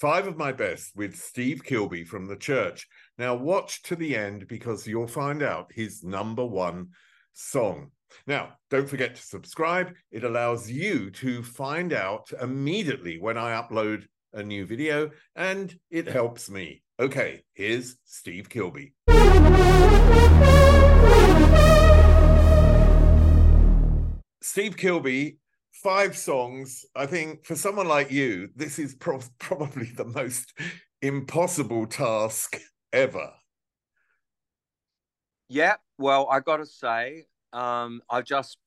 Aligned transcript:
Five 0.00 0.26
of 0.26 0.38
my 0.38 0.50
best 0.50 0.96
with 0.96 1.14
Steve 1.14 1.62
Kilbey 1.62 2.06
from 2.06 2.26
the 2.26 2.36
church. 2.36 2.88
Now 3.18 3.34
watch 3.34 3.82
to 3.82 3.94
the 3.94 4.16
end 4.16 4.48
because 4.48 4.86
you'll 4.86 5.06
find 5.06 5.42
out 5.42 5.70
his 5.74 6.02
number 6.02 6.42
one 6.42 6.92
song. 7.34 7.90
Now, 8.26 8.54
don't 8.70 8.88
forget 8.88 9.14
to 9.16 9.22
subscribe. 9.22 9.92
It 10.10 10.24
allows 10.24 10.70
you 10.70 11.10
to 11.10 11.42
find 11.42 11.92
out 11.92 12.30
immediately 12.40 13.18
when 13.20 13.36
I 13.36 13.60
upload 13.60 14.04
a 14.32 14.42
new 14.42 14.64
video, 14.64 15.10
and 15.36 15.78
it 15.90 16.08
helps 16.08 16.48
me. 16.48 16.82
Okay, 16.98 17.42
here's 17.52 17.98
Steve 18.06 18.48
Kilbey. 18.48 18.92
Steve 24.40 24.78
Kilbey, 24.78 25.36
five 25.82 26.16
songs. 26.16 26.84
I 26.94 27.06
think 27.06 27.44
for 27.44 27.56
someone 27.56 27.88
like 27.88 28.10
you, 28.10 28.50
this 28.56 28.78
is 28.78 28.94
pro- 28.94 29.20
probably 29.38 29.86
the 29.86 30.04
most 30.04 30.52
impossible 31.02 31.86
task 31.86 32.60
ever. 32.92 33.32
Yeah, 35.48 35.76
well, 35.98 36.28
I 36.30 36.40
got 36.40 36.58
to 36.58 36.66
say, 36.66 37.26
um, 37.52 38.02
I 38.08 38.22
just 38.22 38.58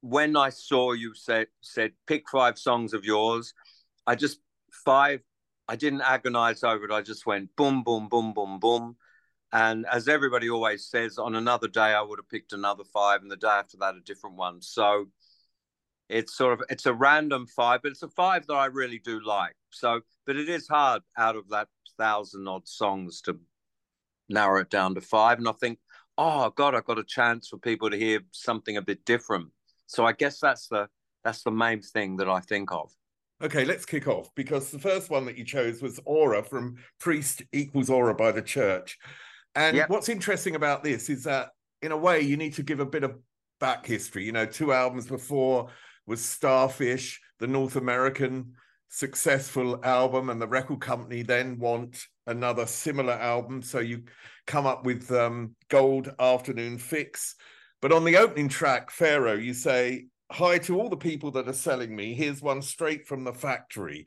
when 0.00 0.36
I 0.36 0.50
saw 0.50 0.92
you 0.92 1.14
said 1.14 1.46
said 1.60 1.92
pick 2.06 2.28
five 2.28 2.58
songs 2.58 2.92
of 2.92 3.04
yours, 3.04 3.54
I 4.06 4.14
just 4.14 4.38
five. 4.84 5.20
I 5.68 5.76
didn't 5.76 6.02
agonize 6.02 6.64
over 6.64 6.84
it. 6.84 6.90
I 6.90 7.02
just 7.02 7.24
went 7.24 7.54
boom, 7.56 7.82
boom, 7.82 8.08
boom, 8.08 8.34
boom, 8.34 8.58
boom. 8.58 8.96
And 9.52 9.86
as 9.90 10.08
everybody 10.08 10.50
always 10.50 10.86
says, 10.86 11.18
on 11.18 11.34
another 11.34 11.68
day 11.68 11.80
I 11.80 12.02
would 12.02 12.18
have 12.18 12.28
picked 12.28 12.52
another 12.52 12.84
five, 12.84 13.22
and 13.22 13.30
the 13.30 13.36
day 13.36 13.48
after 13.48 13.76
that 13.78 13.94
a 13.94 14.00
different 14.00 14.36
one. 14.36 14.60
So 14.60 15.06
it's 16.12 16.36
sort 16.36 16.52
of 16.52 16.62
it's 16.68 16.86
a 16.86 16.94
random 16.94 17.46
five, 17.46 17.80
but 17.82 17.92
it's 17.92 18.02
a 18.02 18.08
five 18.08 18.46
that 18.46 18.54
I 18.54 18.66
really 18.66 18.98
do 18.98 19.20
like. 19.24 19.54
So, 19.70 20.00
but 20.26 20.36
it 20.36 20.48
is 20.48 20.68
hard 20.68 21.02
out 21.18 21.36
of 21.36 21.48
that 21.50 21.68
thousand 21.98 22.46
odd 22.48 22.66
songs 22.66 23.20
to 23.22 23.38
narrow 24.28 24.60
it 24.60 24.70
down 24.70 24.94
to 24.94 25.00
five. 25.00 25.38
And 25.38 25.48
I 25.48 25.52
think 25.52 25.78
oh 26.18 26.50
god 26.56 26.74
i've 26.74 26.84
got 26.84 26.98
a 26.98 27.04
chance 27.04 27.48
for 27.48 27.58
people 27.58 27.90
to 27.90 27.96
hear 27.96 28.20
something 28.32 28.76
a 28.76 28.82
bit 28.82 29.04
different 29.04 29.48
so 29.86 30.04
i 30.04 30.12
guess 30.12 30.38
that's 30.38 30.68
the 30.68 30.86
that's 31.24 31.42
the 31.42 31.50
main 31.50 31.80
thing 31.80 32.16
that 32.16 32.28
i 32.28 32.40
think 32.40 32.70
of 32.72 32.90
okay 33.42 33.64
let's 33.64 33.86
kick 33.86 34.06
off 34.06 34.28
because 34.34 34.70
the 34.70 34.78
first 34.78 35.10
one 35.10 35.24
that 35.24 35.38
you 35.38 35.44
chose 35.44 35.80
was 35.80 35.98
aura 36.04 36.42
from 36.42 36.76
priest 37.00 37.42
equals 37.52 37.90
aura 37.90 38.14
by 38.14 38.30
the 38.30 38.42
church 38.42 38.98
and 39.54 39.76
yep. 39.76 39.88
what's 39.88 40.08
interesting 40.08 40.54
about 40.54 40.84
this 40.84 41.08
is 41.08 41.24
that 41.24 41.50
in 41.80 41.92
a 41.92 41.96
way 41.96 42.20
you 42.20 42.36
need 42.36 42.54
to 42.54 42.62
give 42.62 42.80
a 42.80 42.86
bit 42.86 43.04
of 43.04 43.16
back 43.58 43.86
history 43.86 44.24
you 44.24 44.32
know 44.32 44.46
two 44.46 44.72
albums 44.72 45.06
before 45.06 45.68
was 46.06 46.24
starfish 46.24 47.20
the 47.38 47.46
north 47.46 47.76
american 47.76 48.52
successful 48.92 49.82
album 49.84 50.28
and 50.28 50.40
the 50.40 50.46
record 50.46 50.78
company 50.78 51.22
then 51.22 51.58
want 51.58 52.04
another 52.26 52.66
similar 52.66 53.14
album. 53.14 53.62
So 53.62 53.80
you 53.80 54.02
come 54.46 54.66
up 54.66 54.84
with 54.84 55.10
um, 55.10 55.56
gold 55.70 56.14
afternoon 56.18 56.76
fix. 56.76 57.34
But 57.80 57.92
on 57.92 58.04
the 58.04 58.18
opening 58.18 58.48
track 58.48 58.90
pharaoh 58.90 59.32
you 59.32 59.54
say 59.54 60.06
hi 60.30 60.58
to 60.58 60.78
all 60.78 60.90
the 60.90 60.96
people 60.96 61.30
that 61.32 61.48
are 61.48 61.54
selling 61.54 61.96
me. 61.96 62.12
Here's 62.12 62.42
one 62.42 62.60
straight 62.60 63.08
from 63.08 63.24
the 63.24 63.32
factory. 63.32 64.06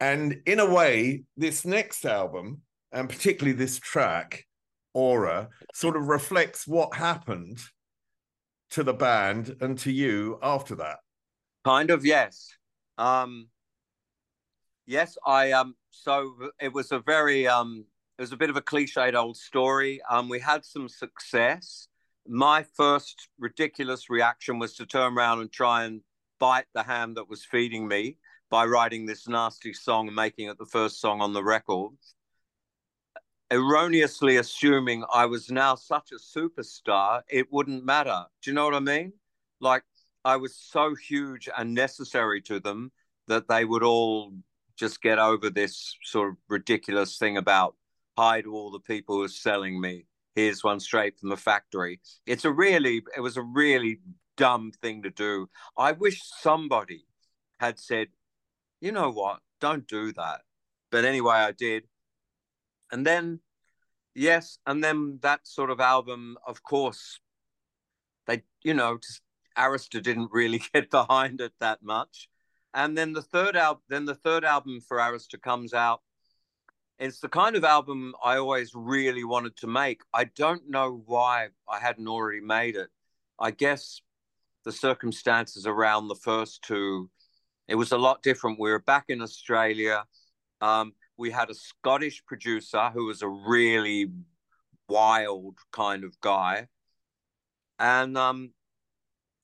And 0.00 0.40
in 0.46 0.60
a 0.60 0.70
way 0.70 1.24
this 1.36 1.66
next 1.66 2.06
album 2.06 2.62
and 2.92 3.10
particularly 3.10 3.56
this 3.56 3.78
track 3.78 4.46
aura 4.94 5.50
sort 5.74 5.96
of 5.96 6.08
reflects 6.08 6.66
what 6.66 6.94
happened 6.94 7.60
to 8.70 8.82
the 8.82 8.94
band 8.94 9.56
and 9.60 9.78
to 9.80 9.92
you 9.92 10.38
after 10.42 10.74
that 10.76 10.98
kind 11.66 11.90
of 11.90 12.04
yes 12.04 12.54
um 12.98 13.48
Yes, 14.86 15.18
I 15.26 15.50
um. 15.50 15.74
So 15.90 16.50
it 16.60 16.72
was 16.72 16.92
a 16.92 17.00
very 17.00 17.46
um. 17.48 17.86
It 18.18 18.22
was 18.22 18.32
a 18.32 18.36
bit 18.36 18.50
of 18.50 18.56
a 18.56 18.62
cliched 18.62 19.14
old 19.14 19.36
story. 19.36 20.00
Um, 20.08 20.28
we 20.28 20.40
had 20.40 20.64
some 20.64 20.88
success. 20.88 21.88
My 22.26 22.64
first 22.76 23.28
ridiculous 23.38 24.08
reaction 24.08 24.58
was 24.58 24.74
to 24.76 24.86
turn 24.86 25.16
around 25.18 25.40
and 25.40 25.52
try 25.52 25.84
and 25.84 26.00
bite 26.38 26.66
the 26.72 26.84
hand 26.84 27.16
that 27.16 27.28
was 27.28 27.44
feeding 27.44 27.86
me 27.86 28.16
by 28.48 28.64
writing 28.64 29.06
this 29.06 29.28
nasty 29.28 29.72
song 29.72 30.06
and 30.06 30.16
making 30.16 30.48
it 30.48 30.56
the 30.58 30.66
first 30.66 31.00
song 31.00 31.20
on 31.20 31.32
the 31.34 31.44
record. 31.44 31.92
Erroneously 33.52 34.36
assuming 34.36 35.04
I 35.12 35.26
was 35.26 35.50
now 35.50 35.74
such 35.74 36.10
a 36.10 36.38
superstar, 36.38 37.22
it 37.28 37.52
wouldn't 37.52 37.84
matter. 37.84 38.24
Do 38.42 38.50
you 38.50 38.54
know 38.54 38.64
what 38.64 38.74
I 38.74 38.80
mean? 38.80 39.12
Like 39.60 39.84
I 40.26 40.36
was 40.38 40.56
so 40.56 40.96
huge 40.96 41.48
and 41.56 41.72
necessary 41.72 42.42
to 42.42 42.58
them 42.58 42.90
that 43.28 43.46
they 43.46 43.64
would 43.64 43.84
all 43.84 44.32
just 44.76 45.00
get 45.00 45.20
over 45.20 45.50
this 45.50 45.96
sort 46.02 46.30
of 46.30 46.36
ridiculous 46.48 47.16
thing 47.16 47.36
about 47.36 47.76
hi 48.18 48.40
to 48.40 48.52
all 48.52 48.72
the 48.72 48.80
people 48.80 49.14
who 49.14 49.22
are 49.22 49.28
selling 49.28 49.80
me. 49.80 50.06
Here's 50.34 50.64
one 50.64 50.80
straight 50.80 51.16
from 51.16 51.28
the 51.28 51.36
factory. 51.36 52.00
It's 52.26 52.44
a 52.44 52.50
really, 52.50 53.02
it 53.16 53.20
was 53.20 53.36
a 53.36 53.42
really 53.42 54.00
dumb 54.36 54.72
thing 54.82 55.04
to 55.04 55.10
do. 55.10 55.48
I 55.78 55.92
wish 55.92 56.20
somebody 56.24 57.04
had 57.60 57.78
said, 57.78 58.08
you 58.80 58.90
know 58.90 59.12
what, 59.12 59.38
don't 59.60 59.86
do 59.86 60.12
that. 60.14 60.40
But 60.90 61.04
anyway, 61.04 61.36
I 61.36 61.52
did. 61.52 61.84
And 62.90 63.06
then, 63.06 63.38
yes, 64.12 64.58
and 64.66 64.82
then 64.82 65.20
that 65.22 65.46
sort 65.46 65.70
of 65.70 65.78
album, 65.78 66.36
of 66.44 66.64
course, 66.64 67.20
they, 68.26 68.42
you 68.64 68.74
know, 68.74 68.98
just 68.98 69.20
Arista 69.56 70.02
didn't 70.02 70.30
really 70.32 70.60
get 70.72 70.90
behind 70.90 71.40
it 71.40 71.52
that 71.60 71.82
much 71.82 72.28
and 72.74 72.96
then 72.96 73.12
the 73.12 73.22
third 73.22 73.56
album 73.56 73.82
then 73.88 74.04
the 74.04 74.14
third 74.14 74.44
album 74.44 74.80
for 74.80 74.98
Arista 74.98 75.40
comes 75.40 75.72
out 75.72 76.00
it's 76.98 77.20
the 77.20 77.28
kind 77.28 77.56
of 77.56 77.64
album 77.64 78.14
I 78.24 78.36
always 78.36 78.74
really 78.74 79.24
wanted 79.24 79.56
to 79.58 79.66
make. 79.66 80.00
I 80.14 80.24
don't 80.24 80.70
know 80.70 81.02
why 81.04 81.48
I 81.68 81.78
hadn't 81.78 82.08
already 82.08 82.40
made 82.40 82.76
it. 82.76 82.88
I 83.38 83.50
guess 83.50 84.00
the 84.64 84.72
circumstances 84.72 85.66
around 85.66 86.08
the 86.08 86.14
first 86.14 86.62
two, 86.62 87.10
it 87.68 87.74
was 87.74 87.92
a 87.92 87.98
lot 87.98 88.22
different. 88.22 88.58
We 88.58 88.70
were 88.70 88.78
back 88.78 89.04
in 89.08 89.20
Australia. 89.20 90.04
Um, 90.62 90.94
we 91.18 91.30
had 91.30 91.50
a 91.50 91.54
Scottish 91.54 92.24
producer 92.24 92.90
who 92.94 93.06
was 93.06 93.20
a 93.20 93.28
really 93.28 94.10
wild 94.88 95.58
kind 95.72 96.02
of 96.02 96.18
guy. 96.22 96.68
And 97.78 98.16
um, 98.16 98.52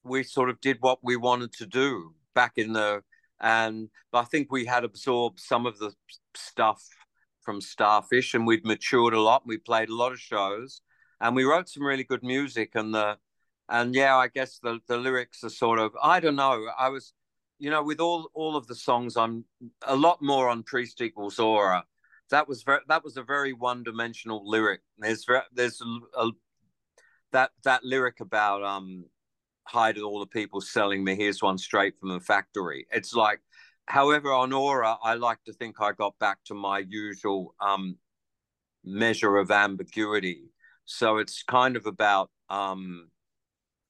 we 0.04 0.22
sort 0.22 0.50
of 0.50 0.60
did 0.60 0.78
what 0.80 0.98
we 1.02 1.16
wanted 1.16 1.52
to 1.54 1.66
do 1.66 2.14
back 2.34 2.52
in 2.56 2.72
the 2.72 3.02
and 3.42 3.90
I 4.12 4.22
think 4.22 4.52
we 4.52 4.64
had 4.64 4.84
absorbed 4.84 5.40
some 5.40 5.66
of 5.66 5.78
the 5.78 5.92
stuff 6.36 6.82
from 7.42 7.60
Starfish, 7.60 8.34
and 8.34 8.46
we'd 8.46 8.64
matured 8.64 9.14
a 9.14 9.20
lot. 9.20 9.42
We 9.44 9.58
played 9.58 9.88
a 9.88 9.94
lot 9.94 10.12
of 10.12 10.20
shows, 10.20 10.80
and 11.20 11.34
we 11.34 11.44
wrote 11.44 11.68
some 11.68 11.82
really 11.82 12.04
good 12.04 12.22
music. 12.22 12.70
And 12.74 12.94
the 12.94 13.18
and 13.68 13.94
yeah, 13.94 14.16
I 14.16 14.28
guess 14.28 14.60
the 14.62 14.80
the 14.86 14.96
lyrics 14.96 15.42
are 15.42 15.50
sort 15.50 15.80
of 15.80 15.92
I 16.00 16.20
don't 16.20 16.36
know. 16.36 16.68
I 16.78 16.88
was, 16.88 17.12
you 17.58 17.68
know, 17.68 17.82
with 17.82 18.00
all 18.00 18.30
all 18.32 18.56
of 18.56 18.68
the 18.68 18.76
songs, 18.76 19.16
I'm 19.16 19.44
a 19.86 19.96
lot 19.96 20.22
more 20.22 20.48
on 20.48 20.62
Priest 20.62 21.00
equals 21.00 21.40
Aura. 21.40 21.84
That 22.30 22.48
was 22.48 22.62
very 22.62 22.80
that 22.88 23.02
was 23.02 23.16
a 23.16 23.24
very 23.24 23.52
one 23.52 23.82
dimensional 23.82 24.48
lyric. 24.48 24.82
There's 24.98 25.26
there's 25.52 25.80
a, 25.80 26.20
a, 26.26 26.30
that 27.32 27.50
that 27.64 27.82
lyric 27.82 28.20
about 28.20 28.62
um 28.62 29.06
hi 29.64 29.92
to 29.92 30.02
all 30.02 30.20
the 30.20 30.26
people 30.26 30.60
selling 30.60 31.04
me. 31.04 31.14
Here's 31.14 31.42
one 31.42 31.58
straight 31.58 31.98
from 31.98 32.10
the 32.10 32.20
factory. 32.20 32.86
It's 32.90 33.14
like, 33.14 33.40
however, 33.86 34.32
on 34.32 34.52
Aura, 34.52 34.96
I 35.02 35.14
like 35.14 35.42
to 35.44 35.52
think 35.52 35.76
I 35.80 35.92
got 35.92 36.18
back 36.18 36.38
to 36.46 36.54
my 36.54 36.78
usual 36.88 37.54
um, 37.60 37.96
measure 38.84 39.36
of 39.36 39.50
ambiguity. 39.50 40.50
So 40.84 41.18
it's 41.18 41.42
kind 41.42 41.76
of 41.76 41.86
about 41.86 42.30
um, 42.50 43.08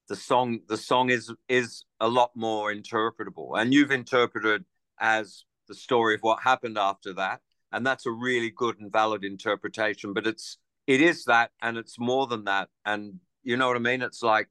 the 0.08 0.16
song. 0.16 0.60
The 0.68 0.76
song 0.76 1.10
is 1.10 1.32
is 1.48 1.84
a 2.00 2.08
lot 2.08 2.30
more 2.34 2.72
interpretable, 2.72 3.58
and 3.58 3.72
you've 3.72 3.90
interpreted 3.90 4.64
as 5.00 5.44
the 5.68 5.74
story 5.74 6.14
of 6.14 6.20
what 6.20 6.42
happened 6.42 6.76
after 6.76 7.14
that, 7.14 7.40
and 7.72 7.86
that's 7.86 8.06
a 8.06 8.10
really 8.10 8.50
good 8.50 8.78
and 8.78 8.92
valid 8.92 9.24
interpretation. 9.24 10.12
But 10.12 10.26
it's 10.26 10.58
it 10.86 11.00
is 11.00 11.24
that, 11.24 11.50
and 11.62 11.78
it's 11.78 11.98
more 11.98 12.26
than 12.26 12.44
that, 12.44 12.68
and 12.84 13.14
you 13.42 13.56
know 13.56 13.68
what 13.68 13.76
I 13.76 13.80
mean. 13.80 14.02
It's 14.02 14.22
like 14.22 14.48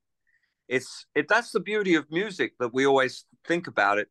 it's 0.72 1.06
it 1.14 1.28
that's 1.28 1.52
the 1.52 1.60
beauty 1.60 1.94
of 1.96 2.06
music 2.10 2.54
that 2.60 2.74
we 2.74 2.86
always 2.88 3.26
think 3.48 3.68
about 3.68 4.00
it 4.00 4.08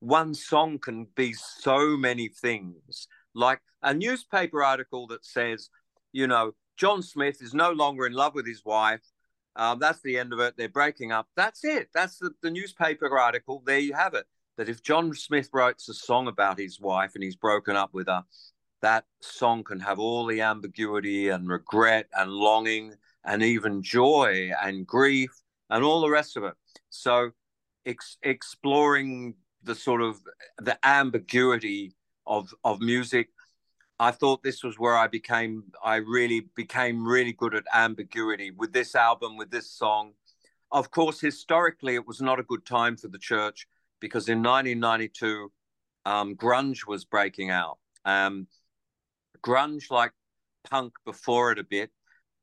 one 0.00 0.34
song 0.34 0.78
can 0.78 1.06
be 1.16 1.32
so 1.32 1.96
many 1.96 2.28
things. 2.28 3.08
Like 3.34 3.60
a 3.82 3.92
newspaper 3.92 4.62
article 4.62 5.06
that 5.08 5.24
says, 5.24 5.70
you 6.12 6.26
know, 6.26 6.52
John 6.76 7.02
Smith 7.02 7.42
is 7.42 7.54
no 7.54 7.72
longer 7.72 8.06
in 8.06 8.12
love 8.12 8.34
with 8.34 8.46
his 8.46 8.64
wife. 8.64 9.02
Um, 9.56 9.78
that's 9.80 10.00
the 10.02 10.18
end 10.18 10.32
of 10.32 10.38
it. 10.38 10.54
They're 10.56 10.68
breaking 10.68 11.10
up. 11.10 11.26
That's 11.36 11.64
it. 11.64 11.88
That's 11.92 12.18
the, 12.18 12.30
the 12.42 12.50
newspaper 12.50 13.18
article. 13.18 13.62
There 13.66 13.78
you 13.78 13.94
have 13.94 14.14
it. 14.14 14.26
That 14.56 14.68
if 14.68 14.82
John 14.82 15.12
Smith 15.14 15.50
writes 15.52 15.88
a 15.88 15.94
song 15.94 16.28
about 16.28 16.58
his 16.58 16.80
wife 16.80 17.12
and 17.14 17.24
he's 17.24 17.36
broken 17.36 17.76
up 17.76 17.90
with 17.92 18.06
her, 18.06 18.24
that 18.82 19.04
song 19.20 19.64
can 19.64 19.80
have 19.80 19.98
all 19.98 20.26
the 20.26 20.40
ambiguity 20.40 21.28
and 21.28 21.48
regret 21.48 22.06
and 22.16 22.30
longing 22.30 22.94
and 23.24 23.42
even 23.42 23.82
joy 23.82 24.52
and 24.62 24.86
grief 24.86 25.32
and 25.70 25.84
all 25.84 26.00
the 26.00 26.10
rest 26.10 26.36
of 26.36 26.44
it. 26.44 26.54
So, 26.90 27.32
ex- 27.86 28.18
exploring 28.22 29.34
the 29.62 29.74
sort 29.74 30.02
of 30.02 30.20
the 30.58 30.78
ambiguity 30.84 31.94
of 32.26 32.54
of 32.64 32.80
music, 32.80 33.28
I 33.98 34.12
thought 34.12 34.42
this 34.42 34.62
was 34.62 34.78
where 34.78 34.96
I 34.96 35.06
became 35.06 35.64
I 35.84 35.96
really 35.96 36.48
became 36.54 37.06
really 37.06 37.32
good 37.32 37.54
at 37.54 37.64
ambiguity 37.74 38.50
with 38.50 38.72
this 38.72 38.94
album 38.94 39.36
with 39.36 39.50
this 39.50 39.70
song. 39.70 40.12
Of 40.70 40.90
course, 40.90 41.20
historically, 41.20 41.94
it 41.94 42.06
was 42.06 42.20
not 42.20 42.38
a 42.38 42.42
good 42.42 42.66
time 42.66 42.96
for 42.96 43.08
the 43.08 43.18
church 43.18 43.66
because 44.00 44.28
in 44.28 44.42
1992, 44.42 45.50
um, 46.04 46.36
grunge 46.36 46.86
was 46.86 47.04
breaking 47.04 47.50
out. 47.50 47.78
Um, 48.04 48.46
grunge, 49.42 49.90
like 49.90 50.12
punk 50.68 50.92
before 51.04 51.52
it 51.52 51.58
a 51.58 51.64
bit, 51.64 51.90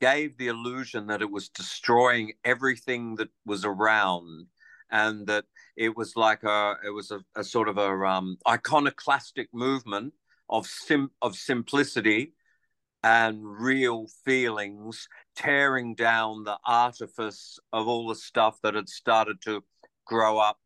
gave 0.01 0.37
the 0.37 0.47
illusion 0.47 1.07
that 1.07 1.21
it 1.21 1.31
was 1.31 1.49
destroying 1.49 2.33
everything 2.43 3.15
that 3.15 3.29
was 3.45 3.65
around 3.65 4.47
and 4.91 5.27
that 5.27 5.45
it 5.75 5.95
was 5.95 6.15
like 6.15 6.43
a 6.43 6.75
it 6.85 6.91
was 6.91 7.11
a, 7.11 7.19
a 7.35 7.43
sort 7.43 7.67
of 7.67 7.77
a 7.77 7.89
um, 8.05 8.37
iconoclastic 8.47 9.49
movement 9.53 10.13
of 10.49 10.67
sim 10.67 11.09
of 11.21 11.35
simplicity 11.35 12.33
and 13.03 13.43
real 13.43 14.07
feelings 14.23 15.07
tearing 15.35 15.95
down 15.95 16.43
the 16.43 16.57
artifice 16.65 17.59
of 17.71 17.87
all 17.87 18.07
the 18.07 18.15
stuff 18.15 18.59
that 18.63 18.73
had 18.73 18.89
started 18.89 19.41
to 19.41 19.63
grow 20.05 20.37
up 20.37 20.59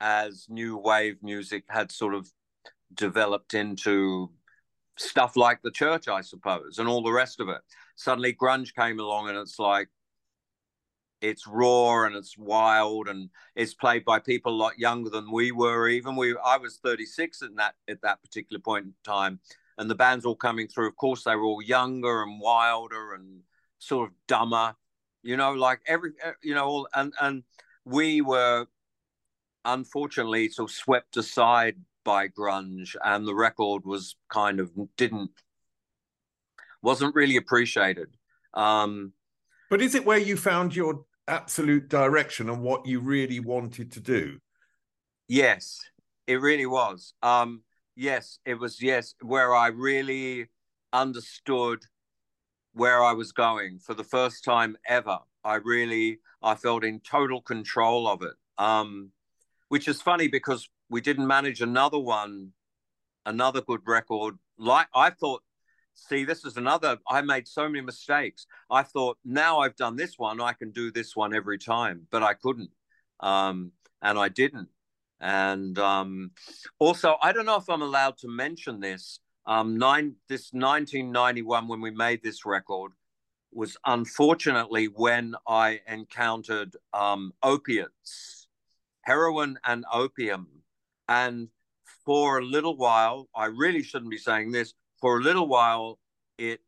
as 0.00 0.46
new 0.48 0.76
wave 0.76 1.16
music 1.22 1.64
had 1.68 1.92
sort 1.92 2.14
of 2.14 2.28
developed 2.94 3.54
into 3.54 4.30
stuff 4.98 5.36
like 5.36 5.62
the 5.62 5.70
church, 5.70 6.08
I 6.08 6.20
suppose, 6.20 6.78
and 6.78 6.88
all 6.88 7.02
the 7.02 7.12
rest 7.12 7.40
of 7.40 7.48
it. 7.48 7.60
Suddenly, 7.96 8.34
grunge 8.34 8.74
came 8.74 8.98
along, 8.98 9.28
and 9.28 9.38
it's 9.38 9.58
like 9.58 9.88
it's 11.20 11.46
raw 11.46 12.04
and 12.04 12.16
it's 12.16 12.36
wild, 12.36 13.08
and 13.08 13.30
it's 13.54 13.74
played 13.74 14.04
by 14.04 14.18
people 14.18 14.52
a 14.52 14.56
lot 14.62 14.78
younger 14.78 15.10
than 15.10 15.30
we 15.30 15.52
were. 15.52 15.88
Even 15.88 16.16
we, 16.16 16.36
I 16.44 16.56
was 16.56 16.78
36 16.82 17.42
at 17.42 17.56
that 17.56 17.74
at 17.88 18.02
that 18.02 18.22
particular 18.22 18.60
point 18.60 18.86
in 18.86 18.94
time, 19.04 19.40
and 19.78 19.88
the 19.88 19.94
bands 19.94 20.24
all 20.24 20.36
coming 20.36 20.68
through. 20.68 20.88
Of 20.88 20.96
course, 20.96 21.24
they 21.24 21.36
were 21.36 21.44
all 21.44 21.62
younger 21.62 22.22
and 22.22 22.40
wilder 22.40 23.14
and 23.14 23.40
sort 23.78 24.08
of 24.08 24.14
dumber, 24.28 24.74
you 25.22 25.36
know, 25.36 25.52
like 25.52 25.80
every, 25.86 26.12
you 26.42 26.54
know, 26.54 26.64
all, 26.64 26.88
and 26.94 27.12
and 27.20 27.44
we 27.84 28.20
were 28.20 28.66
unfortunately 29.64 30.48
sort 30.48 30.70
of 30.70 30.74
swept 30.74 31.16
aside 31.16 31.76
by 32.04 32.28
grunge 32.28 32.96
and 33.04 33.26
the 33.26 33.34
record 33.34 33.84
was 33.84 34.16
kind 34.28 34.58
of 34.58 34.72
didn't 34.96 35.30
wasn't 36.82 37.14
really 37.14 37.36
appreciated. 37.36 38.08
Um 38.54 39.12
but 39.70 39.80
is 39.80 39.94
it 39.94 40.04
where 40.04 40.18
you 40.18 40.36
found 40.36 40.76
your 40.76 41.04
absolute 41.26 41.88
direction 41.88 42.50
and 42.50 42.62
what 42.62 42.86
you 42.86 43.00
really 43.00 43.40
wanted 43.40 43.92
to 43.92 44.00
do? 44.00 44.38
Yes 45.28 45.80
it 46.26 46.40
really 46.40 46.66
was. 46.66 47.14
Um 47.22 47.62
yes 47.94 48.38
it 48.44 48.54
was 48.54 48.80
yes 48.80 49.14
where 49.20 49.54
i 49.54 49.66
really 49.66 50.46
understood 50.94 51.78
where 52.72 53.04
i 53.04 53.12
was 53.12 53.32
going 53.32 53.78
for 53.78 53.94
the 53.94 54.04
first 54.04 54.44
time 54.44 54.76
ever. 54.86 55.18
I 55.44 55.56
really 55.56 56.20
i 56.42 56.54
felt 56.54 56.84
in 56.84 57.00
total 57.00 57.40
control 57.42 58.08
of 58.08 58.22
it. 58.22 58.34
Um 58.58 59.12
which 59.68 59.88
is 59.88 60.02
funny 60.02 60.28
because 60.28 60.68
we 60.90 61.00
didn't 61.00 61.26
manage 61.26 61.62
another 61.62 61.98
one, 61.98 62.52
another 63.24 63.62
good 63.62 63.80
record. 63.86 64.34
Like 64.58 64.88
I 64.94 65.08
thought, 65.08 65.42
see, 65.94 66.24
this 66.24 66.44
is 66.44 66.56
another. 66.56 66.98
I 67.08 67.20
made 67.22 67.48
so 67.48 67.68
many 67.68 67.80
mistakes. 67.80 68.46
I 68.70 68.82
thought 68.82 69.18
now 69.24 69.60
I've 69.60 69.76
done 69.76 69.96
this 69.96 70.18
one, 70.18 70.40
I 70.40 70.52
can 70.52 70.70
do 70.70 70.90
this 70.90 71.16
one 71.16 71.34
every 71.34 71.58
time, 71.58 72.06
but 72.10 72.22
I 72.22 72.34
couldn't, 72.34 72.70
um, 73.20 73.72
and 74.00 74.18
I 74.18 74.28
didn't. 74.28 74.68
And 75.20 75.78
um, 75.78 76.32
also, 76.78 77.16
I 77.22 77.32
don't 77.32 77.46
know 77.46 77.56
if 77.56 77.68
I'm 77.68 77.82
allowed 77.82 78.18
to 78.18 78.28
mention 78.28 78.80
this. 78.80 79.20
Um, 79.44 79.76
nine 79.76 80.14
this 80.28 80.52
1991 80.52 81.66
when 81.66 81.80
we 81.80 81.90
made 81.90 82.22
this 82.22 82.46
record 82.46 82.92
was 83.52 83.76
unfortunately 83.84 84.86
when 84.86 85.34
I 85.46 85.80
encountered 85.88 86.76
um, 86.94 87.32
opiates 87.42 88.42
heroin 89.02 89.58
and 89.64 89.84
opium. 89.92 90.48
And 91.08 91.48
for 92.04 92.38
a 92.38 92.44
little 92.44 92.76
while, 92.76 93.28
I 93.34 93.46
really 93.46 93.82
shouldn't 93.82 94.10
be 94.10 94.18
saying 94.18 94.52
this, 94.52 94.74
for 95.02 95.18
a 95.18 95.20
little 95.20 95.48
while, 95.48 95.98
it 96.38 96.60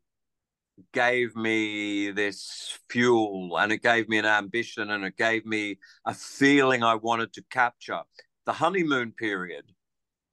gave 0.91 1.37
me 1.37 2.11
this 2.11 2.77
fuel 2.89 3.57
and 3.57 3.71
it 3.71 3.81
gave 3.81 4.09
me 4.09 4.17
an 4.17 4.25
ambition 4.25 4.91
and 4.91 5.05
it 5.05 5.15
gave 5.15 5.45
me 5.45 5.79
a 6.05 6.13
feeling 6.13 6.83
I 6.83 6.95
wanted 6.95 7.31
to 7.33 7.43
capture. 7.49 8.01
The 8.45 8.51
honeymoon 8.51 9.13
period, 9.13 9.71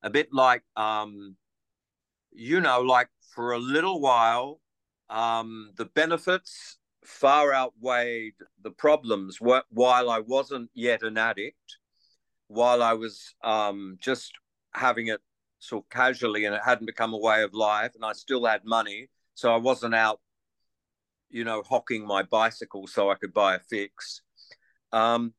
a 0.03 0.11
bit 0.11 0.31
like, 0.33 0.65
um, 0.77 1.37
you 2.33 2.61
know, 2.61 2.81
like 2.81 3.09
for 3.35 3.53
a 3.53 3.59
little 3.59 4.01
while, 4.01 4.61
um, 5.09 5.71
the 5.77 5.85
benefits 5.85 6.79
far 7.05 7.55
outweighed 7.55 8.35
the 8.63 8.73
problems 8.73 9.39
while 9.41 10.11
I 10.11 10.19
wasn't 10.19 10.71
yet 10.75 11.05
an 11.05 11.17
addict 11.19 11.79
while 12.49 12.83
I 12.83 12.95
was 12.95 13.37
um, 13.45 13.97
just 14.01 14.33
having 14.75 15.07
it 15.07 15.21
sort 15.63 15.85
of 15.85 15.91
casually 15.91 16.45
and 16.45 16.55
it 16.55 16.61
hadn't 16.65 16.87
become 16.87 17.15
a 17.15 17.19
way 17.19 17.43
of 17.45 17.55
life 17.55 17.93
and 17.95 18.05
I 18.05 18.13
still 18.13 18.45
had 18.45 18.65
money. 18.65 19.09
So 19.35 19.55
I 19.55 19.57
wasn't 19.57 19.95
out, 19.95 20.21
you 21.31 21.45
know, 21.45 21.63
hocking 21.63 22.05
my 22.05 22.25
bicycle 22.25 22.89
so 22.89 23.11
I 23.11 23.15
could 23.15 23.33
buy 23.33 23.55
a 23.55 23.61
fix. 23.61 24.23
Um, 24.93 25.35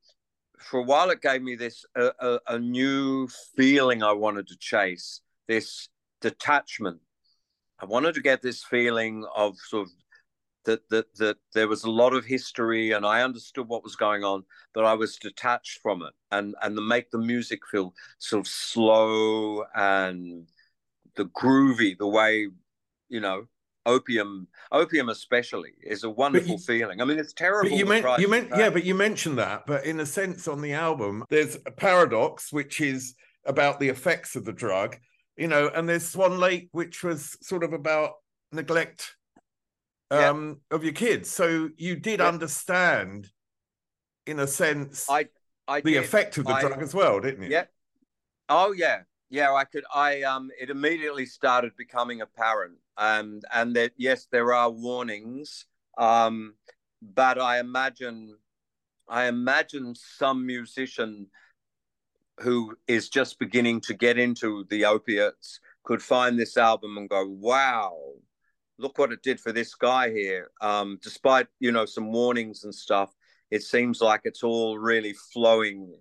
for 0.58 0.80
a 0.80 0.82
while, 0.82 1.10
it 1.10 1.20
gave 1.20 1.42
me 1.42 1.56
this 1.56 1.84
a, 1.94 2.40
a 2.48 2.58
new 2.58 3.28
feeling 3.54 4.02
I 4.02 4.12
wanted 4.12 4.48
to 4.48 4.56
chase, 4.56 5.20
this 5.46 5.90
detachment. 6.22 7.00
I 7.78 7.84
wanted 7.84 8.14
to 8.14 8.22
get 8.22 8.40
this 8.40 8.64
feeling 8.64 9.26
of 9.36 9.56
sort 9.58 9.88
of 9.88 9.92
that 10.64 10.88
that 10.90 11.14
that 11.16 11.36
there 11.52 11.68
was 11.68 11.84
a 11.84 11.90
lot 11.90 12.14
of 12.14 12.24
history 12.24 12.92
and 12.92 13.06
I 13.06 13.22
understood 13.22 13.68
what 13.68 13.84
was 13.84 13.96
going 13.96 14.24
on, 14.24 14.44
but 14.72 14.84
I 14.84 14.94
was 14.94 15.16
detached 15.16 15.80
from 15.82 16.02
it 16.02 16.12
and 16.30 16.54
and 16.62 16.76
to 16.76 16.82
make 16.82 17.10
the 17.10 17.18
music 17.18 17.60
feel 17.70 17.94
sort 18.18 18.40
of 18.40 18.48
slow 18.48 19.64
and 19.74 20.48
the 21.16 21.26
groovy, 21.26 21.96
the 21.96 22.08
way 22.08 22.48
you 23.08 23.20
know 23.20 23.46
opium 23.86 24.48
opium 24.72 25.08
especially 25.08 25.72
is 25.82 26.04
a 26.04 26.10
wonderful 26.10 26.52
you, 26.52 26.58
feeling. 26.58 27.00
I 27.00 27.04
mean 27.04 27.18
it's 27.18 27.32
terrible 27.32 27.76
you 27.76 27.86
meant 27.86 28.06
you 28.18 28.28
meant 28.28 28.48
yeah 28.56 28.70
but 28.70 28.84
you 28.84 28.94
mentioned 28.94 29.38
that 29.38 29.66
but 29.66 29.84
in 29.84 30.00
a 30.00 30.06
sense 30.06 30.48
on 30.48 30.62
the 30.62 30.72
album 30.72 31.24
there's 31.28 31.56
a 31.66 31.70
paradox 31.70 32.52
which 32.52 32.80
is 32.80 33.14
about 33.44 33.80
the 33.80 33.88
effects 33.88 34.36
of 34.36 34.44
the 34.44 34.52
drug 34.52 34.96
you 35.36 35.48
know 35.48 35.70
and 35.74 35.88
there's 35.88 36.08
swan 36.08 36.38
lake 36.38 36.68
which 36.72 37.02
was 37.04 37.36
sort 37.42 37.62
of 37.62 37.72
about 37.74 38.12
neglect 38.52 39.16
um, 40.14 40.60
yeah. 40.70 40.76
of 40.76 40.84
your 40.84 40.92
kids. 40.92 41.30
So 41.30 41.70
you 41.76 41.96
did 41.96 42.20
yeah. 42.20 42.28
understand, 42.28 43.28
in 44.26 44.40
a 44.40 44.46
sense, 44.46 45.06
I, 45.08 45.28
I 45.68 45.80
the 45.80 45.94
did. 45.94 46.04
effect 46.04 46.38
of 46.38 46.44
the 46.46 46.52
I, 46.52 46.60
drug 46.60 46.82
as 46.82 46.94
well, 46.94 47.20
didn't 47.20 47.42
you? 47.44 47.50
Yeah. 47.50 47.64
Oh 48.48 48.72
yeah, 48.72 49.00
yeah. 49.30 49.52
I 49.52 49.64
could. 49.64 49.84
I 49.94 50.22
um. 50.22 50.50
It 50.60 50.70
immediately 50.70 51.26
started 51.26 51.72
becoming 51.76 52.20
apparent, 52.20 52.74
um, 52.96 53.40
and 53.52 53.74
that 53.76 53.92
yes, 53.96 54.26
there 54.30 54.52
are 54.52 54.70
warnings. 54.70 55.66
Um, 55.96 56.54
but 57.00 57.40
I 57.40 57.58
imagine, 57.58 58.36
I 59.08 59.26
imagine 59.26 59.94
some 59.94 60.46
musician 60.46 61.28
who 62.40 62.76
is 62.88 63.08
just 63.08 63.38
beginning 63.38 63.80
to 63.82 63.94
get 63.94 64.18
into 64.18 64.64
the 64.68 64.84
opiates 64.84 65.60
could 65.84 66.02
find 66.02 66.38
this 66.38 66.56
album 66.56 66.98
and 66.98 67.08
go, 67.08 67.26
"Wow, 67.26 67.96
look 68.78 68.98
what 68.98 69.12
it 69.12 69.22
did 69.22 69.40
for 69.40 69.52
this 69.52 69.74
guy 69.74 70.10
here. 70.10 70.50
Um, 70.60 70.98
despite 71.02 71.46
you 71.60 71.72
know 71.72 71.86
some 71.86 72.12
warnings 72.12 72.64
and 72.64 72.74
stuff, 72.74 73.14
it 73.50 73.62
seems 73.62 74.00
like 74.00 74.22
it's 74.24 74.42
all 74.42 74.78
really 74.78 75.14
flowing 75.32 75.94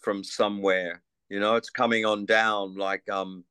from 0.00 0.24
somewhere. 0.24 1.02
You 1.28 1.40
know, 1.40 1.56
it's 1.56 1.70
coming 1.70 2.04
on 2.04 2.26
down. 2.26 2.76
Like, 2.76 3.08
um, 3.10 3.44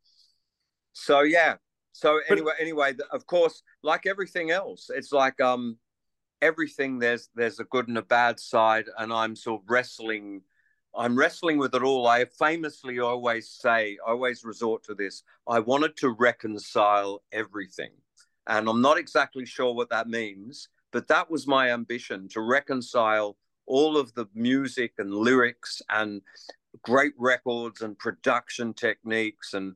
so 0.93 1.21
yeah. 1.21 1.55
So 1.91 2.19
anyway, 2.29 2.53
anyway, 2.59 2.93
of 3.11 3.25
course, 3.25 3.61
like 3.81 4.05
everything 4.05 4.51
else, 4.51 4.89
it's 4.93 5.11
like 5.13 5.39
um, 5.39 5.77
everything. 6.41 6.99
There's 6.99 7.29
there's 7.35 7.59
a 7.59 7.65
good 7.65 7.87
and 7.87 7.97
a 7.97 8.03
bad 8.03 8.39
side, 8.39 8.85
and 8.97 9.13
I'm 9.13 9.35
sort 9.35 9.61
of 9.61 9.69
wrestling 9.69 10.41
I'm 10.97 11.17
wrestling 11.17 11.57
with 11.57 11.75
it 11.75 11.83
all. 11.83 12.07
I 12.07 12.25
famously 12.25 12.99
always 12.99 13.49
say, 13.49 13.97
I 14.05 14.11
always 14.11 14.45
resort 14.45 14.83
to 14.85 14.95
this. 14.95 15.23
I 15.47 15.59
wanted 15.59 15.97
to 15.97 16.09
reconcile 16.09 17.21
everything. 17.33 17.91
And 18.47 18.69
I'm 18.69 18.81
not 18.81 18.97
exactly 18.97 19.45
sure 19.45 19.73
what 19.73 19.89
that 19.89 20.07
means, 20.07 20.69
but 20.91 21.07
that 21.07 21.29
was 21.29 21.47
my 21.47 21.71
ambition 21.71 22.27
to 22.29 22.41
reconcile 22.41 23.37
all 23.65 23.97
of 23.97 24.13
the 24.13 24.27
music 24.33 24.93
and 24.97 25.13
lyrics 25.13 25.81
and 25.89 26.21
great 26.83 27.13
records 27.17 27.81
and 27.81 27.97
production 27.97 28.73
techniques 28.73 29.53
and 29.53 29.75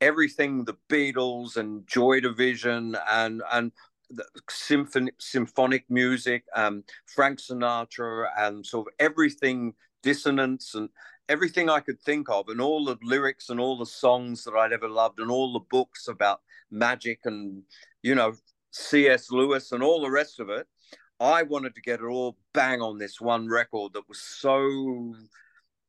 everything 0.00 0.64
the 0.64 0.76
Beatles 0.88 1.56
and 1.56 1.86
Joy 1.86 2.20
Division 2.20 2.96
and 3.08 3.42
and 3.52 3.72
symphony, 4.48 5.10
symphonic 5.18 5.84
music, 5.88 6.44
um, 6.54 6.84
Frank 7.06 7.40
Sinatra, 7.40 8.28
and 8.38 8.64
sort 8.64 8.86
of 8.86 8.94
everything 8.98 9.74
dissonance 10.02 10.74
and 10.74 10.88
everything 11.28 11.68
I 11.68 11.80
could 11.80 12.00
think 12.00 12.28
of, 12.30 12.48
and 12.48 12.60
all 12.60 12.84
the 12.84 12.96
lyrics 13.02 13.50
and 13.50 13.58
all 13.58 13.76
the 13.76 13.86
songs 13.86 14.44
that 14.44 14.54
I'd 14.54 14.72
ever 14.72 14.88
loved, 14.88 15.18
and 15.18 15.30
all 15.30 15.52
the 15.52 15.66
books 15.70 16.06
about 16.08 16.40
magic 16.70 17.20
and 17.24 17.62
you 18.02 18.14
know 18.14 18.34
C.S. 18.72 19.30
Lewis 19.30 19.72
and 19.72 19.82
all 19.82 20.00
the 20.00 20.10
rest 20.10 20.40
of 20.40 20.50
it. 20.50 20.66
I 21.18 21.42
wanted 21.42 21.74
to 21.74 21.80
get 21.80 22.00
it 22.00 22.04
all 22.04 22.36
bang 22.52 22.82
on 22.82 22.98
this 22.98 23.20
one 23.20 23.48
record 23.48 23.94
that 23.94 24.08
was 24.08 24.20
so 24.20 25.14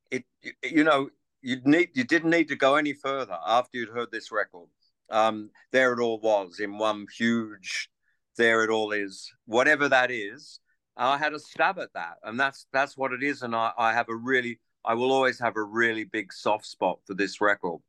it 0.10 0.24
you 0.64 0.84
know 0.84 1.10
you 1.42 1.62
need 1.66 1.90
you 1.94 2.04
didn't 2.04 2.30
need 2.30 2.48
to 2.48 2.56
go 2.56 2.76
any 2.76 2.94
further 2.94 3.38
after 3.46 3.78
you'd 3.78 3.90
heard 3.90 4.12
this 4.12 4.32
record. 4.32 4.68
Um, 5.10 5.50
there 5.72 5.94
it 5.94 6.00
all 6.00 6.20
was 6.20 6.60
in 6.60 6.78
one 6.78 7.08
huge. 7.18 7.90
There 8.38 8.64
it 8.64 8.70
all 8.70 8.92
is. 8.92 9.32
Whatever 9.46 9.90
that 9.90 10.12
is, 10.12 10.60
I 10.96 11.18
had 11.18 11.34
a 11.34 11.40
stab 11.40 11.80
at 11.80 11.94
that, 11.94 12.18
and 12.24 12.40
that's 12.40 12.66
that's 12.74 12.98
what 12.98 13.14
it 13.14 13.24
is. 13.24 13.42
And 13.42 13.56
I, 13.56 13.72
I 13.78 13.94
have 13.94 14.10
a 14.10 14.16
really, 14.16 14.60
I 14.86 14.94
will 14.94 15.12
always 15.12 15.40
have 15.40 15.56
a 15.56 15.64
really 15.64 16.04
big 16.04 16.34
soft 16.34 16.66
spot 16.66 17.00
for 17.06 17.14
this 17.14 17.42
record. 17.42 17.82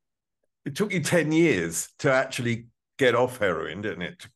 It 0.64 0.76
took 0.76 0.92
you 0.92 1.00
ten 1.00 1.32
years 1.32 1.88
to 2.00 2.12
actually 2.12 2.66
get 2.98 3.14
off 3.14 3.38
heroin, 3.38 3.80
didn't 3.80 4.02
it? 4.02 4.26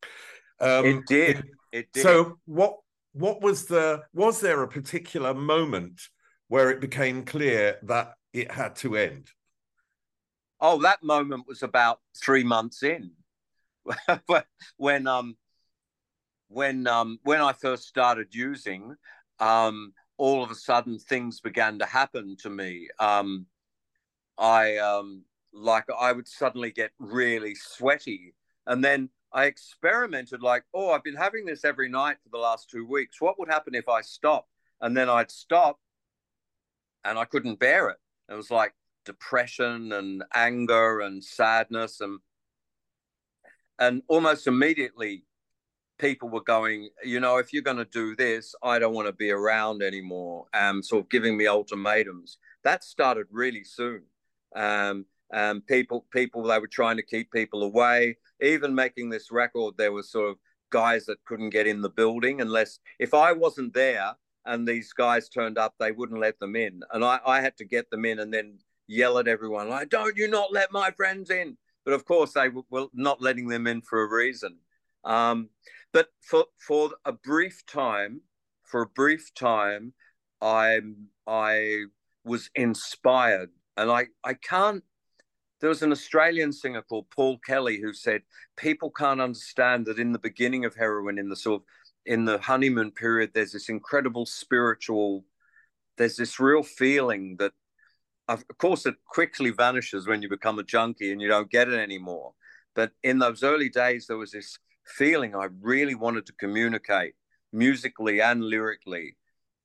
Um, 0.60 0.86
it 0.86 1.06
did. 1.06 1.38
It, 1.38 1.44
it 1.72 1.92
did. 1.92 2.02
So 2.02 2.38
what 2.46 2.78
what 3.12 3.42
was 3.42 3.66
the 3.66 4.04
was 4.14 4.40
there 4.40 4.62
a 4.62 4.68
particular 4.68 5.34
moment 5.34 6.00
where 6.48 6.70
it 6.70 6.80
became 6.80 7.24
clear 7.24 7.78
that 7.82 8.14
it 8.32 8.50
had 8.50 8.76
to 8.76 8.96
end? 8.96 9.30
Oh, 10.60 10.80
that 10.82 11.02
moment 11.02 11.46
was 11.46 11.62
about 11.62 12.00
three 12.16 12.44
months 12.44 12.82
in, 12.82 13.10
when 14.76 15.06
um 15.06 15.36
when 16.48 16.86
um 16.86 17.18
when 17.24 17.40
I 17.40 17.52
first 17.52 17.88
started 17.88 18.34
using, 18.34 18.94
um, 19.40 19.92
all 20.18 20.44
of 20.44 20.50
a 20.50 20.54
sudden 20.54 20.98
things 20.98 21.40
began 21.40 21.78
to 21.80 21.86
happen 21.86 22.36
to 22.42 22.50
me. 22.50 22.88
Um, 22.98 23.46
I 24.38 24.76
um 24.76 25.24
like 25.52 25.84
I 25.98 26.12
would 26.12 26.28
suddenly 26.28 26.70
get 26.70 26.92
really 26.98 27.54
sweaty, 27.54 28.34
and 28.66 28.84
then 28.84 29.10
I 29.32 29.46
experimented 29.46 30.42
like, 30.42 30.64
oh, 30.74 30.90
I've 30.90 31.04
been 31.04 31.16
having 31.16 31.46
this 31.46 31.64
every 31.64 31.88
night 31.88 32.16
for 32.22 32.28
the 32.30 32.38
last 32.38 32.68
two 32.70 32.86
weeks. 32.86 33.20
What 33.20 33.38
would 33.38 33.48
happen 33.48 33.74
if 33.74 33.88
I 33.88 34.02
stopped? 34.02 34.50
And 34.80 34.96
then 34.96 35.08
I'd 35.08 35.30
stop, 35.30 35.78
and 37.04 37.18
I 37.18 37.24
couldn't 37.24 37.58
bear 37.58 37.88
it. 37.90 37.98
It 38.28 38.34
was 38.34 38.50
like 38.50 38.74
depression 39.04 39.92
and 39.92 40.22
anger 40.34 41.00
and 41.00 41.22
sadness 41.22 42.00
and 42.00 42.20
and 43.78 44.02
almost 44.06 44.46
immediately 44.46 45.24
people 45.98 46.28
were 46.28 46.42
going, 46.42 46.88
you 47.02 47.20
know, 47.20 47.38
if 47.38 47.52
you're 47.52 47.62
going 47.62 47.76
to 47.78 47.84
do 47.84 48.14
this, 48.14 48.54
I 48.62 48.78
don't 48.78 48.94
want 48.94 49.08
to 49.08 49.12
be 49.12 49.30
around 49.30 49.82
anymore. 49.82 50.46
Um, 50.54 50.82
sort 50.82 51.04
of 51.04 51.10
giving 51.10 51.36
me 51.36 51.46
ultimatums. 51.46 52.38
That 52.64 52.84
started 52.84 53.26
really 53.30 53.64
soon. 53.64 54.02
Um, 54.54 55.06
um, 55.32 55.62
people, 55.62 56.06
people, 56.12 56.42
they 56.42 56.58
were 56.58 56.66
trying 56.66 56.96
to 56.96 57.02
keep 57.02 57.30
people 57.32 57.62
away. 57.62 58.18
Even 58.40 58.74
making 58.74 59.10
this 59.10 59.30
record, 59.30 59.74
there 59.76 59.92
was 59.92 60.10
sort 60.10 60.30
of 60.30 60.36
guys 60.70 61.06
that 61.06 61.24
couldn't 61.24 61.50
get 61.50 61.66
in 61.66 61.82
the 61.82 61.90
building 61.90 62.40
unless 62.40 62.78
if 62.98 63.14
I 63.14 63.32
wasn't 63.32 63.74
there 63.74 64.12
and 64.44 64.66
these 64.66 64.92
guys 64.92 65.28
turned 65.28 65.58
up, 65.58 65.74
they 65.78 65.92
wouldn't 65.92 66.20
let 66.20 66.38
them 66.38 66.56
in, 66.56 66.80
and 66.92 67.04
I, 67.04 67.20
I 67.24 67.40
had 67.40 67.56
to 67.58 67.64
get 67.64 67.90
them 67.90 68.04
in 68.04 68.18
and 68.18 68.32
then 68.32 68.58
yell 68.88 69.18
at 69.18 69.28
everyone 69.28 69.68
like, 69.68 69.88
"Don't 69.88 70.16
you 70.16 70.28
not 70.28 70.52
let 70.52 70.72
my 70.72 70.90
friends 70.90 71.30
in!" 71.30 71.56
But 71.84 71.94
of 71.94 72.04
course, 72.04 72.32
they 72.32 72.48
were 72.48 72.86
not 72.92 73.22
letting 73.22 73.48
them 73.48 73.66
in 73.66 73.82
for 73.82 74.02
a 74.02 74.08
reason. 74.08 74.58
Um, 75.04 75.50
but 75.92 76.08
for 76.20 76.46
for 76.58 76.90
a 77.04 77.12
brief 77.12 77.64
time, 77.66 78.22
for 78.64 78.82
a 78.82 78.86
brief 78.86 79.32
time, 79.34 79.94
I 80.40 80.80
I 81.26 81.84
was 82.24 82.50
inspired, 82.54 83.50
and 83.76 83.90
I 83.90 84.06
I 84.24 84.34
can't. 84.34 84.84
There 85.62 85.68
was 85.68 85.82
an 85.82 85.92
Australian 85.92 86.52
singer 86.52 86.82
called 86.82 87.08
Paul 87.10 87.38
Kelly 87.38 87.80
who 87.80 87.94
said 87.94 88.22
people 88.56 88.90
can't 88.90 89.20
understand 89.20 89.86
that 89.86 90.00
in 90.00 90.10
the 90.10 90.18
beginning 90.18 90.64
of 90.64 90.74
heroin, 90.74 91.18
in 91.18 91.28
the 91.28 91.36
sort 91.36 91.62
of 91.62 91.66
in 92.04 92.24
the 92.24 92.38
honeymoon 92.38 92.90
period, 92.90 93.30
there's 93.32 93.52
this 93.52 93.68
incredible 93.68 94.26
spiritual. 94.26 95.24
There's 95.96 96.16
this 96.16 96.40
real 96.40 96.64
feeling 96.64 97.36
that, 97.38 97.52
of 98.26 98.44
course, 98.58 98.86
it 98.86 98.96
quickly 99.06 99.50
vanishes 99.50 100.08
when 100.08 100.20
you 100.20 100.28
become 100.28 100.58
a 100.58 100.64
junkie 100.64 101.12
and 101.12 101.20
you 101.20 101.28
don't 101.28 101.48
get 101.48 101.68
it 101.68 101.78
anymore. 101.78 102.34
But 102.74 102.90
in 103.04 103.20
those 103.20 103.44
early 103.44 103.68
days, 103.68 104.08
there 104.08 104.18
was 104.18 104.32
this 104.32 104.58
feeling 104.84 105.36
I 105.36 105.46
really 105.60 105.94
wanted 105.94 106.26
to 106.26 106.32
communicate 106.32 107.14
musically 107.52 108.20
and 108.20 108.42
lyrically. 108.42 109.16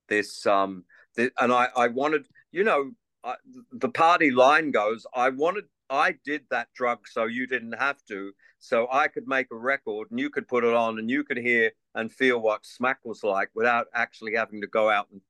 This 0.10 0.46
um, 0.46 0.84
this, 1.16 1.32
and 1.40 1.52
I 1.52 1.70
I 1.76 1.88
wanted 1.88 2.28
you 2.52 2.64
know 2.64 2.92
I, 3.24 3.34
the 3.72 3.90
party 3.90 4.30
line 4.30 4.70
goes 4.70 5.08
I 5.16 5.30
wanted 5.30 5.64
I 5.90 6.16
did 6.26 6.44
that 6.50 6.68
drug 6.76 7.08
so 7.08 7.26
you 7.26 7.48
didn't 7.48 7.74
have 7.74 8.04
to 8.10 8.34
so 8.60 8.88
I 8.92 9.08
could 9.08 9.28
make 9.28 9.48
a 9.52 9.56
record 9.56 10.10
and 10.12 10.20
you 10.20 10.30
could 10.30 10.48
put 10.48 10.64
it 10.64 10.74
on 10.74 11.00
and 11.00 11.10
you 11.10 11.24
could 11.24 11.38
hear 11.38 11.72
and 11.96 12.12
feel 12.12 12.40
what 12.40 12.66
smack 12.66 13.00
was 13.04 13.24
like 13.24 13.50
without 13.56 13.88
actually 13.94 14.36
having 14.36 14.62
to 14.62 14.68
go 14.68 14.90
out 14.90 15.08
and 15.12 15.22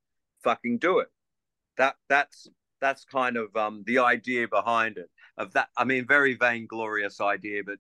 fucking 0.43 0.77
do 0.77 0.99
it. 0.99 1.09
That 1.77 1.95
that's 2.09 2.47
that's 2.79 3.05
kind 3.05 3.37
of 3.37 3.55
um, 3.55 3.83
the 3.85 3.99
idea 3.99 4.47
behind 4.47 4.97
it. 4.97 5.09
Of 5.37 5.53
that, 5.53 5.69
I 5.77 5.83
mean, 5.83 6.07
very 6.07 6.35
vainglorious 6.35 7.21
idea, 7.21 7.63
but 7.63 7.77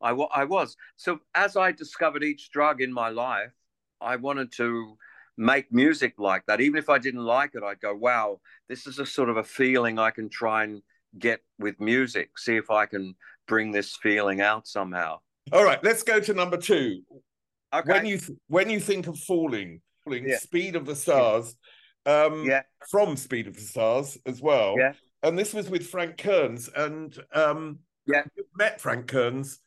I, 0.00 0.10
I 0.10 0.44
was. 0.44 0.76
So 0.96 1.20
as 1.34 1.56
I 1.56 1.72
discovered 1.72 2.24
each 2.24 2.50
drug 2.50 2.80
in 2.80 2.92
my 2.92 3.10
life, 3.10 3.52
I 4.00 4.16
wanted 4.16 4.52
to 4.52 4.96
make 5.36 5.72
music 5.72 6.14
like 6.18 6.46
that. 6.46 6.60
Even 6.60 6.78
if 6.78 6.88
I 6.88 6.98
didn't 6.98 7.24
like 7.24 7.52
it, 7.54 7.62
I'd 7.62 7.80
go, 7.80 7.94
wow, 7.94 8.40
this 8.68 8.86
is 8.86 8.98
a 8.98 9.06
sort 9.06 9.28
of 9.28 9.36
a 9.36 9.44
feeling 9.44 9.98
I 9.98 10.10
can 10.10 10.28
try 10.28 10.64
and 10.64 10.82
get 11.18 11.40
with 11.58 11.80
music. 11.80 12.38
See 12.38 12.56
if 12.56 12.70
I 12.70 12.86
can 12.86 13.14
bring 13.48 13.72
this 13.72 13.96
feeling 14.02 14.40
out 14.40 14.66
somehow. 14.66 15.18
All 15.52 15.64
right, 15.64 15.82
let's 15.84 16.02
go 16.02 16.20
to 16.20 16.34
number 16.34 16.56
two. 16.56 17.02
Okay. 17.74 17.92
When 17.92 18.06
you 18.06 18.18
th- 18.18 18.38
when 18.48 18.70
you 18.70 18.80
think 18.80 19.06
of 19.06 19.18
falling, 19.18 19.80
falling, 20.04 20.28
yeah. 20.28 20.38
Speed 20.38 20.76
of 20.76 20.86
the 20.86 20.96
Stars, 20.96 21.56
um, 22.04 22.44
yeah, 22.44 22.62
from 22.90 23.16
Speed 23.16 23.46
of 23.46 23.54
the 23.54 23.60
Stars 23.60 24.18
as 24.26 24.40
well. 24.40 24.76
Yeah, 24.78 24.92
and 25.22 25.38
this 25.38 25.52
was 25.52 25.68
with 25.68 25.86
Frank 25.86 26.16
Kearns, 26.18 26.68
and 26.74 27.16
um, 27.32 27.80
yeah, 28.06 28.22
you 28.36 28.44
met 28.56 28.80
Frank 28.80 29.08
Kearns 29.08 29.60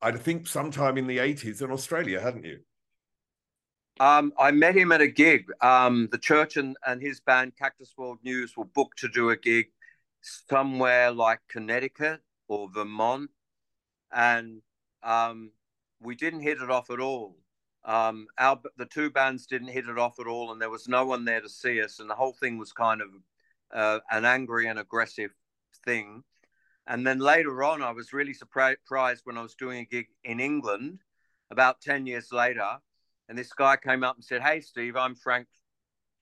I 0.00 0.12
think 0.12 0.46
sometime 0.46 0.96
in 0.96 1.06
the 1.06 1.18
80s 1.18 1.62
in 1.62 1.70
Australia, 1.70 2.20
hadn't 2.20 2.44
you? 2.44 2.60
Um, 4.00 4.32
I 4.38 4.52
met 4.52 4.76
him 4.76 4.92
at 4.92 5.00
a 5.00 5.08
gig. 5.08 5.46
Um, 5.60 6.08
the 6.12 6.18
church 6.18 6.56
and, 6.56 6.76
and 6.86 7.02
his 7.02 7.20
band, 7.20 7.54
Cactus 7.58 7.94
World 7.96 8.18
News, 8.22 8.56
were 8.56 8.64
booked 8.64 8.98
to 9.00 9.08
do 9.08 9.30
a 9.30 9.36
gig 9.36 9.66
somewhere 10.22 11.10
like 11.10 11.40
Connecticut 11.48 12.20
or 12.48 12.68
Vermont. 12.72 13.30
And 14.12 14.62
um, 15.02 15.52
we 16.00 16.14
didn't 16.14 16.40
hit 16.40 16.58
it 16.60 16.70
off 16.70 16.90
at 16.90 17.00
all. 17.00 17.36
Um, 17.84 18.26
our, 18.38 18.60
the 18.76 18.86
two 18.86 19.10
bands 19.10 19.46
didn't 19.46 19.68
hit 19.68 19.88
it 19.88 19.98
off 19.98 20.18
at 20.20 20.26
all, 20.26 20.52
and 20.52 20.60
there 20.60 20.70
was 20.70 20.88
no 20.88 21.06
one 21.06 21.24
there 21.24 21.40
to 21.40 21.48
see 21.48 21.80
us. 21.82 22.00
And 22.00 22.10
the 22.10 22.14
whole 22.14 22.34
thing 22.34 22.58
was 22.58 22.72
kind 22.72 23.00
of 23.00 23.08
uh, 23.72 24.00
an 24.10 24.24
angry 24.24 24.66
and 24.66 24.78
aggressive 24.78 25.30
thing. 25.84 26.22
And 26.86 27.06
then 27.06 27.18
later 27.18 27.62
on, 27.64 27.82
I 27.82 27.92
was 27.92 28.12
really 28.12 28.34
surprised 28.34 29.22
when 29.24 29.38
I 29.38 29.42
was 29.42 29.54
doing 29.54 29.80
a 29.80 29.84
gig 29.84 30.06
in 30.24 30.40
England 30.40 31.00
about 31.50 31.80
10 31.80 32.06
years 32.06 32.32
later. 32.32 32.78
And 33.28 33.36
this 33.36 33.52
guy 33.52 33.76
came 33.76 34.02
up 34.02 34.16
and 34.16 34.24
said, 34.24 34.42
Hey, 34.42 34.60
Steve, 34.60 34.96
I'm 34.96 35.14
Frank 35.14 35.46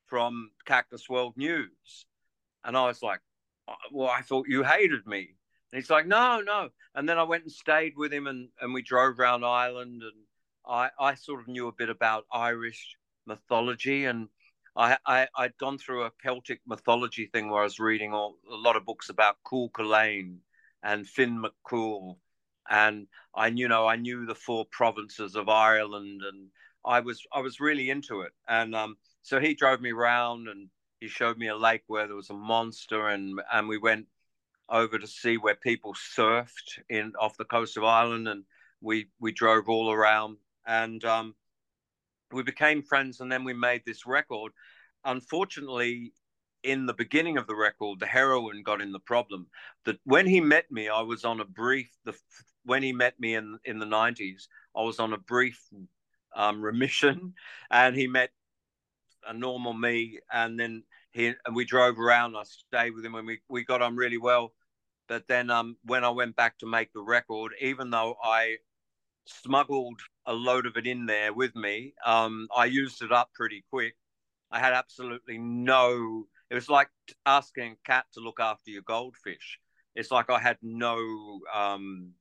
from 0.06 0.50
Cactus 0.64 1.08
World 1.08 1.34
News. 1.36 2.06
And 2.64 2.76
I 2.76 2.86
was 2.86 3.00
like, 3.02 3.20
Well, 3.92 4.08
I 4.08 4.22
thought 4.22 4.48
you 4.48 4.62
hated 4.62 5.06
me. 5.06 5.34
And 5.72 5.80
he's 5.80 5.90
like, 5.90 6.06
No, 6.06 6.40
no. 6.40 6.68
And 6.94 7.08
then 7.08 7.18
I 7.18 7.24
went 7.24 7.44
and 7.44 7.52
stayed 7.52 7.94
with 7.96 8.12
him 8.12 8.26
and, 8.26 8.48
and 8.60 8.72
we 8.72 8.82
drove 8.82 9.18
around 9.18 9.44
Ireland. 9.44 10.02
And 10.02 10.24
I, 10.66 10.90
I 10.98 11.14
sort 11.14 11.40
of 11.40 11.48
knew 11.48 11.68
a 11.68 11.72
bit 11.72 11.90
about 11.90 12.26
Irish 12.32 12.96
mythology. 13.26 14.04
And 14.04 14.28
I, 14.76 14.98
I, 15.06 15.28
I'd 15.36 15.58
gone 15.58 15.78
through 15.78 16.04
a 16.04 16.12
Celtic 16.22 16.60
mythology 16.66 17.26
thing 17.26 17.50
where 17.50 17.60
I 17.60 17.64
was 17.64 17.78
reading 17.78 18.12
all, 18.12 18.36
a 18.50 18.54
lot 18.54 18.76
of 18.76 18.84
books 18.84 19.08
about 19.08 19.36
Cú 19.44 19.70
Chulainn 19.70 20.38
and 20.82 21.06
Finn 21.06 21.42
McCool. 21.42 22.16
And 22.68 23.06
I, 23.34 23.48
you 23.48 23.68
know, 23.68 23.86
I 23.86 23.96
knew 23.96 24.26
the 24.26 24.34
four 24.34 24.66
provinces 24.70 25.36
of 25.36 25.48
Ireland, 25.48 26.22
and 26.26 26.48
I 26.84 27.00
was, 27.00 27.22
I 27.32 27.40
was 27.40 27.60
really 27.60 27.90
into 27.90 28.22
it. 28.22 28.32
And 28.48 28.74
um, 28.74 28.96
so 29.22 29.38
he 29.38 29.54
drove 29.54 29.80
me 29.80 29.92
around, 29.92 30.48
and 30.48 30.68
he 31.00 31.08
showed 31.08 31.38
me 31.38 31.48
a 31.48 31.56
lake 31.56 31.82
where 31.86 32.06
there 32.06 32.16
was 32.16 32.30
a 32.30 32.34
monster, 32.34 33.08
and 33.08 33.40
and 33.52 33.68
we 33.68 33.78
went 33.78 34.06
over 34.68 34.98
to 34.98 35.06
see 35.06 35.36
where 35.36 35.54
people 35.54 35.94
surfed 35.94 36.80
in 36.88 37.12
off 37.20 37.36
the 37.36 37.44
coast 37.44 37.76
of 37.76 37.84
Ireland, 37.84 38.28
and 38.28 38.44
we 38.80 39.10
we 39.20 39.32
drove 39.32 39.68
all 39.68 39.92
around, 39.92 40.38
and 40.66 41.04
um, 41.04 41.34
we 42.32 42.42
became 42.42 42.82
friends, 42.82 43.20
and 43.20 43.30
then 43.30 43.44
we 43.44 43.52
made 43.52 43.82
this 43.84 44.06
record. 44.06 44.52
Unfortunately, 45.04 46.12
in 46.62 46.86
the 46.86 46.94
beginning 46.94 47.38
of 47.38 47.46
the 47.46 47.54
record, 47.54 48.00
the 48.00 48.06
heroin 48.06 48.62
got 48.62 48.80
in 48.80 48.92
the 48.92 48.98
problem. 48.98 49.46
That 49.84 49.98
when 50.04 50.26
he 50.26 50.40
met 50.40 50.70
me, 50.70 50.88
I 50.88 51.02
was 51.02 51.24
on 51.24 51.40
a 51.40 51.44
brief. 51.44 51.90
The 52.04 52.14
when 52.64 52.82
he 52.82 52.92
met 52.92 53.18
me 53.20 53.34
in 53.34 53.58
in 53.64 53.78
the 53.78 53.86
nineties, 53.86 54.48
I 54.76 54.82
was 54.82 54.98
on 54.98 55.12
a 55.12 55.18
brief 55.18 55.60
um, 56.34 56.60
remission, 56.62 57.34
and 57.70 57.94
he 57.94 58.06
met 58.06 58.30
a 59.26 59.32
normal 59.34 59.72
me, 59.72 60.18
and 60.32 60.58
then 60.58 60.84
he 61.12 61.34
and 61.44 61.54
we 61.54 61.64
drove 61.64 61.98
around. 61.98 62.36
I 62.36 62.42
stayed 62.44 62.92
with 62.92 63.04
him, 63.04 63.14
and 63.14 63.26
we 63.26 63.40
we 63.48 63.64
got 63.64 63.82
on 63.82 63.96
really 63.96 64.18
well. 64.18 64.52
But 65.08 65.28
then 65.28 65.50
um, 65.50 65.76
when 65.84 66.04
I 66.04 66.10
went 66.10 66.36
back 66.36 66.58
to 66.58 66.66
make 66.66 66.92
the 66.92 67.02
record, 67.02 67.52
even 67.60 67.90
though 67.90 68.16
I 68.22 68.56
smuggled 69.26 70.00
a 70.26 70.32
load 70.32 70.66
of 70.66 70.76
it 70.76 70.86
in 70.86 71.06
there 71.06 71.32
with 71.32 71.54
me, 71.54 71.94
um, 72.04 72.48
I 72.54 72.64
used 72.66 73.02
it 73.02 73.12
up 73.12 73.30
pretty 73.34 73.64
quick. 73.70 73.94
I 74.50 74.58
had 74.58 74.72
absolutely 74.72 75.38
no. 75.38 76.26
It 76.50 76.54
was 76.54 76.68
like 76.68 76.88
asking 77.24 77.72
a 77.72 77.86
cat 77.86 78.06
to 78.14 78.20
look 78.20 78.40
after 78.40 78.70
your 78.70 78.82
goldfish. 78.82 79.58
It's 79.94 80.10
like 80.10 80.30
I 80.30 80.38
had 80.38 80.58
no. 80.62 81.40
Um, 81.52 82.12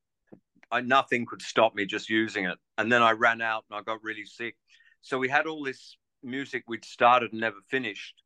I, 0.72 0.82
nothing 0.82 1.26
could 1.26 1.42
stop 1.42 1.76
me 1.76 1.86
just 1.86 2.10
using 2.10 2.46
it. 2.46 2.58
And 2.78 2.92
then 2.92 3.02
I 3.02 3.12
ran 3.12 3.42
out 3.42 3.66
and 3.70 3.80
I 3.80 3.84
got 3.84 4.04
really 4.04 4.26
sick. 4.26 4.56
So 5.02 5.20
we 5.20 5.30
had 5.30 5.46
all 5.46 5.64
this 5.64 5.98
music 6.26 6.64
we'd 6.68 6.86
started 6.86 7.32
and 7.32 7.42
never 7.42 7.62
finished, 7.70 8.22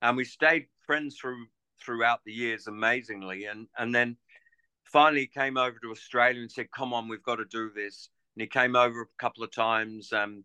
and 0.00 0.16
we 0.16 0.24
stayed 0.24 0.66
friends 0.86 1.16
through 1.18 1.46
throughout 1.84 2.20
the 2.24 2.32
years 2.32 2.66
amazingly. 2.66 3.46
And 3.46 3.68
and 3.76 3.94
then 3.94 4.16
finally 4.84 5.26
came 5.26 5.56
over 5.56 5.78
to 5.78 5.90
Australia 5.90 6.40
and 6.40 6.50
said, 6.50 6.70
"Come 6.70 6.92
on, 6.92 7.08
we've 7.08 7.22
got 7.22 7.36
to 7.36 7.44
do 7.44 7.70
this." 7.74 8.08
And 8.34 8.42
he 8.42 8.46
came 8.46 8.76
over 8.76 9.02
a 9.02 9.22
couple 9.22 9.44
of 9.44 9.50
times. 9.50 10.12
And 10.12 10.44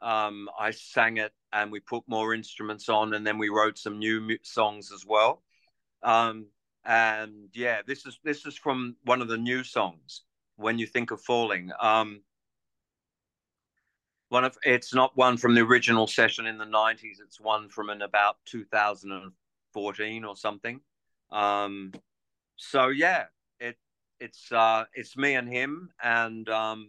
um, 0.00 0.48
I 0.58 0.70
sang 0.70 1.16
it, 1.16 1.32
and 1.52 1.72
we 1.72 1.80
put 1.80 2.04
more 2.06 2.34
instruments 2.34 2.88
on, 2.88 3.14
and 3.14 3.26
then 3.26 3.38
we 3.38 3.48
wrote 3.48 3.78
some 3.78 3.98
new 3.98 4.36
songs 4.42 4.92
as 4.92 5.04
well. 5.06 5.42
Um, 6.02 6.46
and 6.84 7.48
yeah, 7.54 7.80
this 7.86 8.04
is 8.04 8.18
this 8.22 8.44
is 8.44 8.56
from 8.56 8.96
one 9.04 9.22
of 9.22 9.28
the 9.28 9.38
new 9.38 9.64
songs. 9.64 10.22
When 10.56 10.78
you 10.78 10.86
think 10.86 11.10
of 11.10 11.20
falling, 11.22 11.70
um, 11.80 12.20
one 14.34 14.44
of 14.44 14.58
it's 14.64 14.92
not 14.92 15.16
one 15.16 15.36
from 15.36 15.54
the 15.54 15.60
original 15.60 16.08
session 16.08 16.44
in 16.44 16.58
the 16.58 16.64
90s 16.64 17.20
it's 17.24 17.40
one 17.40 17.68
from 17.68 17.88
in 17.88 18.02
about 18.02 18.34
2014 18.46 20.24
or 20.24 20.36
something 20.36 20.80
um 21.30 21.92
so 22.56 22.88
yeah 22.88 23.26
it 23.60 23.76
it's 24.18 24.50
uh 24.50 24.84
it's 24.92 25.16
me 25.16 25.36
and 25.36 25.48
him 25.48 25.88
and 26.02 26.48
um 26.48 26.88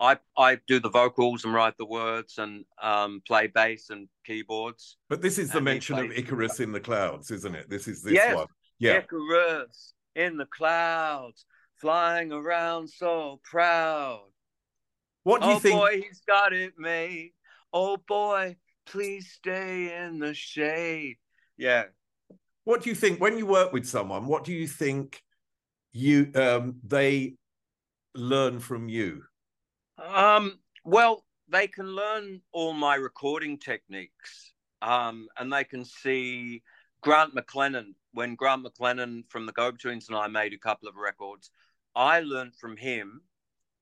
I 0.00 0.18
I 0.36 0.58
do 0.66 0.80
the 0.80 0.88
vocals 0.88 1.44
and 1.44 1.52
write 1.52 1.76
the 1.76 1.86
words 1.86 2.38
and 2.38 2.64
um, 2.82 3.22
play 3.24 3.46
bass 3.46 3.90
and 3.90 4.08
keyboards. 4.26 4.96
But 5.08 5.22
this 5.22 5.38
is 5.38 5.52
the 5.52 5.60
mention 5.60 6.00
of 6.00 6.10
Icarus 6.10 6.58
in 6.58 6.72
the 6.72 6.80
clouds, 6.80 7.30
isn't 7.30 7.54
it? 7.54 7.70
This 7.70 7.86
is 7.86 8.02
this 8.02 8.14
yes, 8.14 8.34
one. 8.34 8.48
Yeah. 8.80 8.98
Icarus 8.98 9.94
in 10.16 10.36
the 10.36 10.46
clouds, 10.46 11.46
flying 11.76 12.32
around 12.32 12.90
so 12.90 13.40
proud. 13.44 14.33
What 15.24 15.40
do 15.40 15.48
you 15.48 15.54
oh 15.54 15.58
think? 15.58 15.76
Oh 15.76 15.80
boy, 15.80 16.02
he's 16.02 16.20
got 16.26 16.52
it 16.52 16.74
made. 16.78 17.32
Oh 17.72 17.96
boy, 17.96 18.56
please 18.86 19.30
stay 19.32 19.94
in 20.04 20.18
the 20.18 20.34
shade. 20.34 21.16
Yeah. 21.56 21.84
What 22.64 22.82
do 22.82 22.90
you 22.90 22.94
think 22.94 23.20
when 23.20 23.36
you 23.36 23.46
work 23.46 23.72
with 23.72 23.86
someone? 23.86 24.26
What 24.26 24.44
do 24.44 24.52
you 24.52 24.66
think 24.66 25.22
you 25.92 26.30
um, 26.34 26.76
they 26.86 27.34
learn 28.14 28.60
from 28.60 28.88
you? 28.88 29.24
Um, 29.98 30.58
well, 30.84 31.24
they 31.48 31.66
can 31.66 31.86
learn 31.86 32.40
all 32.52 32.72
my 32.72 32.94
recording 32.94 33.58
techniques, 33.58 34.52
um, 34.82 35.28
and 35.38 35.52
they 35.52 35.64
can 35.64 35.84
see 35.84 36.62
Grant 37.00 37.34
McLennan. 37.34 37.94
When 38.12 38.34
Grant 38.34 38.64
McLennan 38.64 39.24
from 39.28 39.46
the 39.46 39.52
Go 39.52 39.72
Betweens 39.72 40.08
and 40.08 40.16
I 40.16 40.28
made 40.28 40.52
a 40.52 40.58
couple 40.58 40.88
of 40.88 40.96
records, 40.96 41.50
I 41.94 42.20
learned 42.20 42.56
from 42.56 42.76
him 42.76 43.22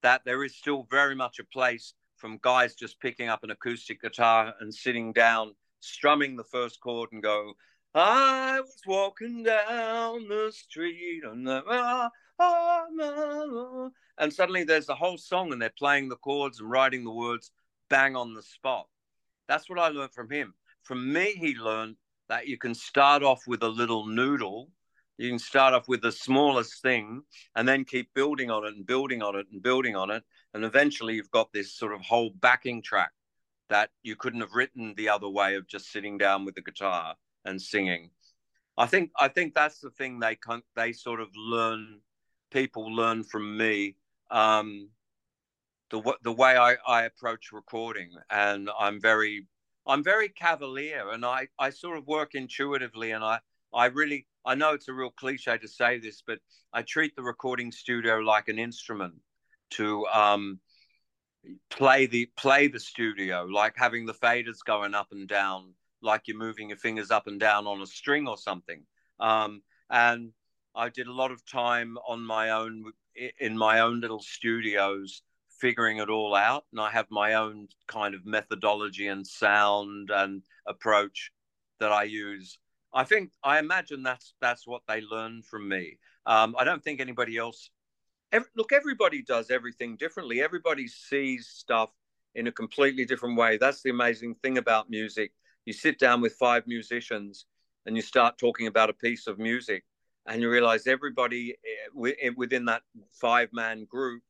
that 0.02 0.22
there 0.24 0.44
is 0.44 0.56
still 0.56 0.86
very 0.90 1.14
much 1.14 1.38
a 1.38 1.44
place 1.44 1.94
from 2.16 2.38
guys 2.42 2.74
just 2.74 3.00
picking 3.00 3.28
up 3.28 3.42
an 3.42 3.50
acoustic 3.50 4.00
guitar 4.00 4.54
and 4.60 4.72
sitting 4.72 5.12
down, 5.12 5.54
strumming 5.80 6.36
the 6.36 6.44
first 6.44 6.80
chord 6.80 7.10
and 7.12 7.22
go, 7.22 7.54
I 7.94 8.60
was 8.60 8.80
walking 8.86 9.42
down 9.42 10.28
the 10.28 10.52
street 10.54 11.22
and 11.24 11.46
the, 11.46 12.10
and 14.18 14.32
suddenly 14.32 14.64
there's 14.64 14.88
a 14.88 14.94
whole 14.94 15.18
song 15.18 15.52
and 15.52 15.60
they're 15.60 15.72
playing 15.78 16.08
the 16.08 16.16
chords 16.16 16.60
and 16.60 16.70
writing 16.70 17.04
the 17.04 17.12
words 17.12 17.50
bang 17.90 18.16
on 18.16 18.34
the 18.34 18.42
spot. 18.42 18.86
That's 19.48 19.68
what 19.68 19.78
I 19.78 19.88
learned 19.88 20.12
from 20.12 20.30
him. 20.30 20.54
From 20.82 21.12
me, 21.12 21.32
he 21.32 21.54
learned 21.54 21.96
that 22.28 22.48
you 22.48 22.56
can 22.56 22.74
start 22.74 23.22
off 23.22 23.46
with 23.46 23.62
a 23.62 23.68
little 23.68 24.06
noodle 24.06 24.70
you 25.22 25.30
can 25.30 25.38
start 25.38 25.72
off 25.72 25.86
with 25.86 26.02
the 26.02 26.10
smallest 26.10 26.82
thing 26.82 27.22
and 27.54 27.68
then 27.68 27.84
keep 27.84 28.12
building 28.12 28.50
on 28.50 28.64
it 28.64 28.74
and 28.74 28.84
building 28.84 29.22
on 29.22 29.36
it 29.36 29.46
and 29.52 29.62
building 29.62 29.94
on 29.94 30.10
it. 30.10 30.24
And 30.52 30.64
eventually 30.64 31.14
you've 31.14 31.30
got 31.30 31.52
this 31.52 31.72
sort 31.72 31.92
of 31.92 32.00
whole 32.00 32.30
backing 32.30 32.82
track 32.82 33.12
that 33.68 33.90
you 34.02 34.16
couldn't 34.16 34.40
have 34.40 34.54
written 34.54 34.94
the 34.96 35.08
other 35.08 35.28
way 35.28 35.54
of 35.54 35.68
just 35.68 35.92
sitting 35.92 36.18
down 36.18 36.44
with 36.44 36.56
the 36.56 36.60
guitar 36.60 37.14
and 37.44 37.62
singing. 37.62 38.10
I 38.76 38.86
think 38.86 39.12
I 39.18 39.28
think 39.28 39.54
that's 39.54 39.78
the 39.78 39.90
thing 39.90 40.18
they 40.18 40.34
can 40.34 40.62
they 40.74 40.92
sort 40.92 41.20
of 41.20 41.28
learn 41.36 42.00
people 42.50 42.92
learn 42.92 43.22
from 43.22 43.56
me 43.56 43.96
um, 44.30 44.88
the 45.90 46.16
the 46.22 46.32
way 46.32 46.56
I, 46.56 46.76
I 46.86 47.04
approach 47.04 47.52
recording 47.52 48.10
and 48.28 48.70
I'm 48.76 49.00
very 49.00 49.46
I'm 49.86 50.02
very 50.02 50.30
cavalier 50.30 51.10
and 51.10 51.24
I 51.24 51.48
I 51.58 51.70
sort 51.70 51.96
of 51.96 52.06
work 52.08 52.34
intuitively 52.34 53.12
and 53.12 53.22
I 53.22 53.40
I 53.74 53.86
really 53.86 54.26
I 54.44 54.54
know 54.54 54.74
it's 54.74 54.88
a 54.88 54.92
real 54.92 55.10
cliche 55.10 55.58
to 55.58 55.68
say 55.68 55.98
this, 55.98 56.22
but 56.26 56.38
I 56.72 56.82
treat 56.82 57.14
the 57.16 57.22
recording 57.22 57.70
studio 57.72 58.18
like 58.18 58.48
an 58.48 58.58
instrument 58.58 59.14
to 59.70 60.06
um, 60.06 60.60
play 61.70 62.06
the 62.06 62.30
play 62.36 62.68
the 62.68 62.80
studio, 62.80 63.44
like 63.44 63.74
having 63.76 64.06
the 64.06 64.14
faders 64.14 64.58
going 64.64 64.94
up 64.94 65.08
and 65.12 65.28
down, 65.28 65.74
like 66.02 66.22
you're 66.26 66.36
moving 66.36 66.70
your 66.70 66.78
fingers 66.78 67.10
up 67.10 67.26
and 67.26 67.40
down 67.40 67.66
on 67.66 67.80
a 67.80 67.86
string 67.86 68.26
or 68.26 68.36
something. 68.36 68.82
Um, 69.20 69.62
and 69.90 70.32
I 70.74 70.88
did 70.88 71.06
a 71.06 71.12
lot 71.12 71.30
of 71.30 71.44
time 71.46 71.96
on 72.08 72.24
my 72.24 72.50
own 72.50 72.92
in 73.38 73.56
my 73.56 73.80
own 73.80 74.00
little 74.00 74.20
studios 74.20 75.22
figuring 75.60 75.98
it 75.98 76.08
all 76.08 76.34
out 76.34 76.64
and 76.72 76.80
i 76.80 76.90
have 76.90 77.06
my 77.10 77.34
own 77.34 77.68
kind 77.86 78.14
of 78.14 78.24
methodology 78.24 79.06
and 79.06 79.26
sound 79.26 80.10
and 80.10 80.42
approach 80.66 81.30
that 81.78 81.92
i 81.92 82.02
use 82.02 82.58
I 82.94 83.04
think 83.04 83.30
I 83.42 83.58
imagine 83.58 84.02
that's 84.02 84.34
that's 84.40 84.66
what 84.66 84.82
they 84.86 85.00
learned 85.00 85.46
from 85.46 85.68
me. 85.68 85.98
Um, 86.26 86.54
I 86.58 86.64
don't 86.64 86.82
think 86.82 87.00
anybody 87.00 87.36
else. 87.36 87.70
Every, 88.30 88.48
look, 88.56 88.72
everybody 88.72 89.22
does 89.22 89.50
everything 89.50 89.96
differently. 89.96 90.42
Everybody 90.42 90.86
sees 90.86 91.48
stuff 91.48 91.90
in 92.34 92.46
a 92.46 92.52
completely 92.52 93.04
different 93.04 93.36
way. 93.36 93.56
That's 93.56 93.82
the 93.82 93.90
amazing 93.90 94.36
thing 94.36 94.58
about 94.58 94.90
music. 94.90 95.32
You 95.64 95.72
sit 95.72 95.98
down 95.98 96.20
with 96.20 96.34
five 96.34 96.66
musicians 96.66 97.46
and 97.86 97.96
you 97.96 98.02
start 98.02 98.38
talking 98.38 98.66
about 98.66 98.90
a 98.90 98.94
piece 98.94 99.26
of 99.26 99.38
music, 99.38 99.84
and 100.26 100.40
you 100.40 100.50
realize 100.50 100.86
everybody 100.86 101.56
eh, 101.64 102.12
eh, 102.22 102.30
within 102.36 102.64
that 102.66 102.82
five 103.10 103.48
man 103.52 103.86
group 103.86 104.22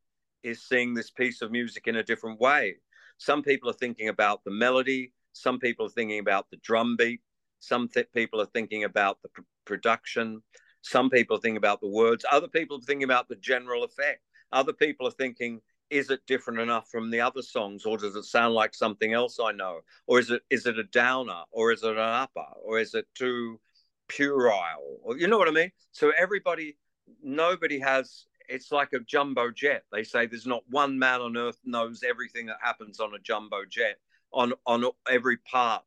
is 0.42 0.62
seeing 0.62 0.94
this 0.94 1.10
piece 1.10 1.42
of 1.42 1.50
music 1.50 1.86
in 1.86 1.96
a 1.96 2.02
different 2.02 2.40
way. 2.40 2.76
Some 3.18 3.42
people 3.42 3.70
are 3.70 3.74
thinking 3.74 4.08
about 4.08 4.42
the 4.44 4.50
melody. 4.50 5.12
Some 5.32 5.58
people 5.58 5.86
are 5.86 5.90
thinking 5.90 6.18
about 6.18 6.46
the 6.50 6.56
drum 6.58 6.96
beat 6.96 7.20
some 7.62 7.88
th- 7.88 8.10
people 8.12 8.40
are 8.40 8.46
thinking 8.46 8.82
about 8.82 9.22
the 9.22 9.28
pr- 9.28 9.42
production. 9.64 10.42
Some 10.82 11.10
people 11.10 11.38
think 11.38 11.56
about 11.56 11.80
the 11.80 11.88
words. 11.88 12.24
Other 12.30 12.48
people 12.48 12.78
are 12.78 12.82
thinking 12.82 13.04
about 13.04 13.28
the 13.28 13.36
general 13.36 13.84
effect. 13.84 14.20
Other 14.50 14.72
people 14.72 15.06
are 15.06 15.12
thinking, 15.12 15.60
is 15.88 16.10
it 16.10 16.26
different 16.26 16.58
enough 16.58 16.88
from 16.90 17.10
the 17.10 17.20
other 17.20 17.40
songs, 17.40 17.86
or 17.86 17.96
does 17.96 18.16
it 18.16 18.24
sound 18.24 18.54
like 18.54 18.74
something 18.74 19.12
else 19.12 19.38
I 19.40 19.52
know? 19.52 19.80
Or 20.08 20.18
is 20.18 20.30
it 20.30 20.42
is 20.50 20.66
it 20.66 20.78
a 20.78 20.84
downer, 20.84 21.42
or 21.52 21.70
is 21.70 21.84
it 21.84 21.92
an 21.92 21.98
upper, 21.98 22.46
or 22.64 22.80
is 22.80 22.94
it 22.94 23.06
too 23.14 23.60
puerile? 24.08 24.98
Or 25.04 25.16
you 25.16 25.28
know 25.28 25.38
what 25.38 25.48
I 25.48 25.52
mean? 25.52 25.70
So 25.92 26.12
everybody, 26.18 26.76
nobody 27.22 27.78
has. 27.78 28.26
It's 28.48 28.72
like 28.72 28.92
a 28.92 28.98
jumbo 28.98 29.52
jet. 29.52 29.84
They 29.92 30.02
say 30.02 30.26
there's 30.26 30.46
not 30.46 30.64
one 30.68 30.98
man 30.98 31.20
on 31.20 31.36
earth 31.36 31.60
knows 31.64 32.02
everything 32.02 32.46
that 32.46 32.58
happens 32.60 32.98
on 32.98 33.14
a 33.14 33.20
jumbo 33.20 33.64
jet 33.70 33.98
on 34.32 34.52
on 34.66 34.84
every 35.08 35.36
part 35.36 35.84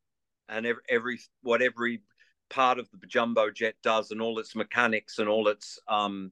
and 0.49 0.65
every, 0.65 0.81
every 0.89 1.19
what 1.41 1.61
every 1.61 2.01
part 2.49 2.79
of 2.79 2.87
the 2.91 3.07
jumbo 3.07 3.49
jet 3.49 3.75
does 3.83 4.11
and 4.11 4.21
all 4.21 4.39
its 4.39 4.55
mechanics 4.55 5.19
and 5.19 5.27
all 5.27 5.47
its 5.47 5.79
um 5.87 6.31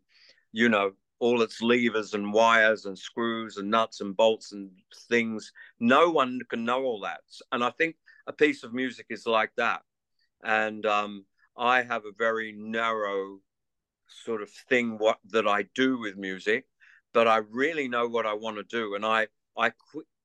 you 0.52 0.70
know 0.70 0.92
all 1.20 1.42
its 1.42 1.62
levers 1.62 2.14
and 2.14 2.34
wires 2.34 2.86
and 2.86 2.98
screws 2.98 3.58
and 3.58 3.70
nuts 3.70 4.02
and 4.02 4.16
bolts 4.16 4.52
and 4.52 4.70
things 5.10 5.52
no 5.80 6.12
one 6.12 6.40
can 6.50 6.64
know 6.64 6.84
all 6.84 7.00
that 7.00 7.22
and 7.52 7.64
i 7.64 7.70
think 7.72 7.96
a 8.28 8.34
piece 8.34 8.64
of 8.64 8.74
music 8.74 9.08
is 9.10 9.26
like 9.26 9.52
that. 9.58 9.82
And 10.44 10.86
um, 10.86 11.26
I 11.58 11.82
have 11.84 12.06
a 12.06 12.12
very 12.18 12.54
narrow 12.54 13.40
sort 14.26 14.42
of 14.42 14.50
thing 14.70 14.98
what 14.98 15.20
that 15.32 15.48
I 15.48 15.64
do 15.76 16.00
with 16.00 16.18
music, 16.18 16.66
but 17.14 17.28
I 17.28 17.38
really 17.38 17.88
know 17.88 18.08
what 18.08 18.26
I 18.26 18.34
want 18.34 18.58
to 18.58 18.64
do. 18.64 18.96
And 18.96 19.06
I 19.06 19.28
I 19.58 19.72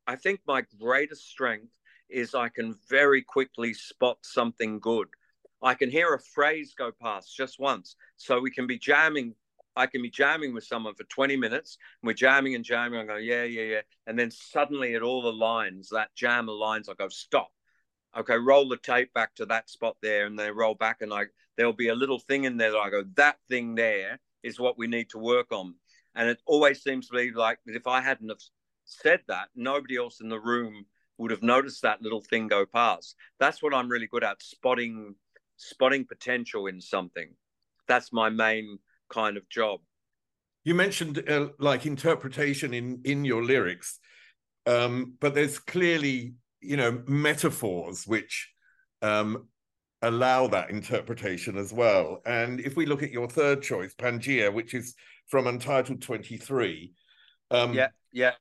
I 0.07 0.17
think 0.17 0.41
my 0.47 0.65
greatest 0.79 1.29
strength 1.29 1.73
is 2.09 2.35
I 2.35 2.49
can 2.49 2.75
very 2.89 3.23
quickly 3.23 3.75
spot 3.75 4.19
something 4.23 4.79
good. 4.81 5.09
I 5.63 5.75
can 5.75 5.91
hear 5.91 6.15
a 6.15 6.21
phrase 6.21 6.75
go 6.77 6.93
past 7.03 7.37
just 7.37 7.59
once. 7.59 7.97
So 8.17 8.41
we 8.41 8.51
can 8.51 8.67
be 8.67 8.79
jamming. 8.79 9.35
I 9.77 9.87
can 9.87 10.03
be 10.03 10.11
jamming 10.11 10.55
with 10.55 10.65
someone 10.65 10.95
for 10.95 11.05
20 11.05 11.37
minutes. 11.37 11.79
We're 12.03 12.13
jamming 12.13 12.55
and 12.55 12.65
jamming. 12.65 13.01
I 13.01 13.05
go, 13.05 13.17
yeah, 13.17 13.45
yeah, 13.45 13.63
yeah. 13.63 13.81
And 14.07 14.19
then 14.19 14.31
suddenly 14.31 14.95
it 14.95 15.03
all 15.03 15.25
aligns, 15.25 15.89
that 15.91 16.15
jam 16.15 16.47
aligns. 16.47 16.89
I 16.89 16.95
go, 16.95 17.09
stop. 17.09 17.51
Okay, 18.17 18.37
roll 18.37 18.69
the 18.69 18.77
tape 18.77 19.13
back 19.13 19.35
to 19.37 19.47
that 19.47 19.69
spot 19.69 19.97
there. 20.03 20.27
And 20.27 20.39
then 20.39 20.55
roll 20.55 20.75
back. 20.75 21.03
And 21.03 21.13
I 21.13 21.25
there'll 21.57 21.73
be 21.73 21.89
a 21.89 21.95
little 21.95 22.21
thing 22.21 22.45
in 22.45 22.57
there 22.57 22.71
that 22.71 22.79
I 22.79 22.89
go, 22.89 23.05
that 23.17 23.37
thing 23.49 23.75
there 23.75 24.21
is 24.43 24.61
what 24.61 24.79
we 24.79 24.87
need 24.87 25.11
to 25.11 25.19
work 25.19 25.53
on. 25.53 25.75
And 26.15 26.29
it 26.29 26.41
always 26.47 26.83
seems 26.83 27.09
to 27.09 27.17
be 27.17 27.33
like 27.33 27.59
if 27.67 27.87
I 27.87 28.01
hadn't 28.01 28.29
have 28.29 28.39
said 28.85 29.21
that, 29.29 29.49
nobody 29.55 29.97
else 29.97 30.21
in 30.21 30.29
the 30.29 30.41
room 30.41 30.87
would 31.19 31.31
have 31.31 31.43
noticed 31.43 31.83
that 31.83 32.01
little 32.01 32.21
thing 32.21 32.49
go 32.49 32.65
past. 32.65 33.17
That's 33.39 33.63
what 33.63 33.75
I'm 33.75 33.89
really 33.89 34.07
good 34.07 34.25
at 34.25 34.43
spotting 34.43 35.15
spotting 35.57 36.05
potential 36.05 36.67
in 36.67 36.81
something. 36.81 37.35
That's 37.89 38.13
my 38.13 38.31
main 38.31 38.79
kind 39.11 39.37
of 39.37 39.49
job. 39.49 39.81
You 40.65 40.75
mentioned 40.75 41.29
uh, 41.29 41.49
like 41.59 41.87
interpretation 41.87 42.75
in 42.75 43.01
in 43.05 43.25
your 43.25 43.43
lyrics, 43.43 43.99
um, 44.67 45.15
but 45.21 45.35
there's 45.35 45.59
clearly 45.59 46.35
you 46.61 46.77
know 46.77 47.03
metaphors 47.07 48.07
which 48.07 48.51
um, 49.03 49.49
allow 50.03 50.47
that 50.49 50.71
interpretation 50.71 51.57
as 51.57 51.73
well. 51.73 52.21
And 52.27 52.61
if 52.61 52.77
we 52.77 52.87
look 52.87 53.03
at 53.03 53.11
your 53.11 53.29
third 53.29 53.63
choice, 53.63 53.95
Pangaea, 53.95 54.53
which 54.53 54.75
is 54.75 54.95
from 55.29 55.47
Untitled 55.47 56.03
23. 56.03 56.93
Um, 57.51 57.75
yeah, 57.75 57.89
yeah. 58.13 58.33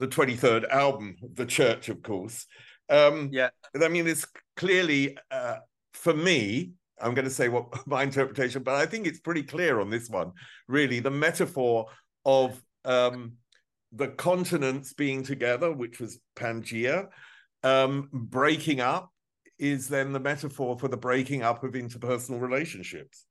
The 0.00 0.08
23rd 0.08 0.68
album, 0.68 1.16
The 1.34 1.46
Church, 1.46 1.88
of 1.88 2.02
course. 2.02 2.46
Um, 2.88 3.30
yeah. 3.32 3.50
I 3.80 3.88
mean, 3.88 4.06
it's 4.06 4.26
clearly, 4.56 5.16
uh, 5.30 5.56
for 5.92 6.14
me, 6.14 6.72
I'm 7.00 7.14
going 7.14 7.26
to 7.26 7.30
say 7.30 7.48
what 7.48 7.66
my 7.86 8.02
interpretation, 8.02 8.62
but 8.62 8.74
I 8.74 8.86
think 8.86 9.06
it's 9.06 9.20
pretty 9.20 9.42
clear 9.42 9.80
on 9.80 9.90
this 9.90 10.08
one, 10.08 10.32
really. 10.68 11.00
The 11.00 11.10
metaphor 11.10 11.86
of 12.24 12.60
um, 12.84 13.34
the 13.92 14.08
continents 14.08 14.92
being 14.92 15.22
together, 15.22 15.72
which 15.72 16.00
was 16.00 16.18
Pangaea, 16.36 17.08
um, 17.62 18.08
breaking 18.12 18.80
up, 18.80 19.10
is 19.58 19.88
then 19.88 20.12
the 20.12 20.20
metaphor 20.20 20.78
for 20.78 20.88
the 20.88 20.96
breaking 20.96 21.42
up 21.42 21.62
of 21.62 21.72
interpersonal 21.72 22.40
relationships. 22.40 23.26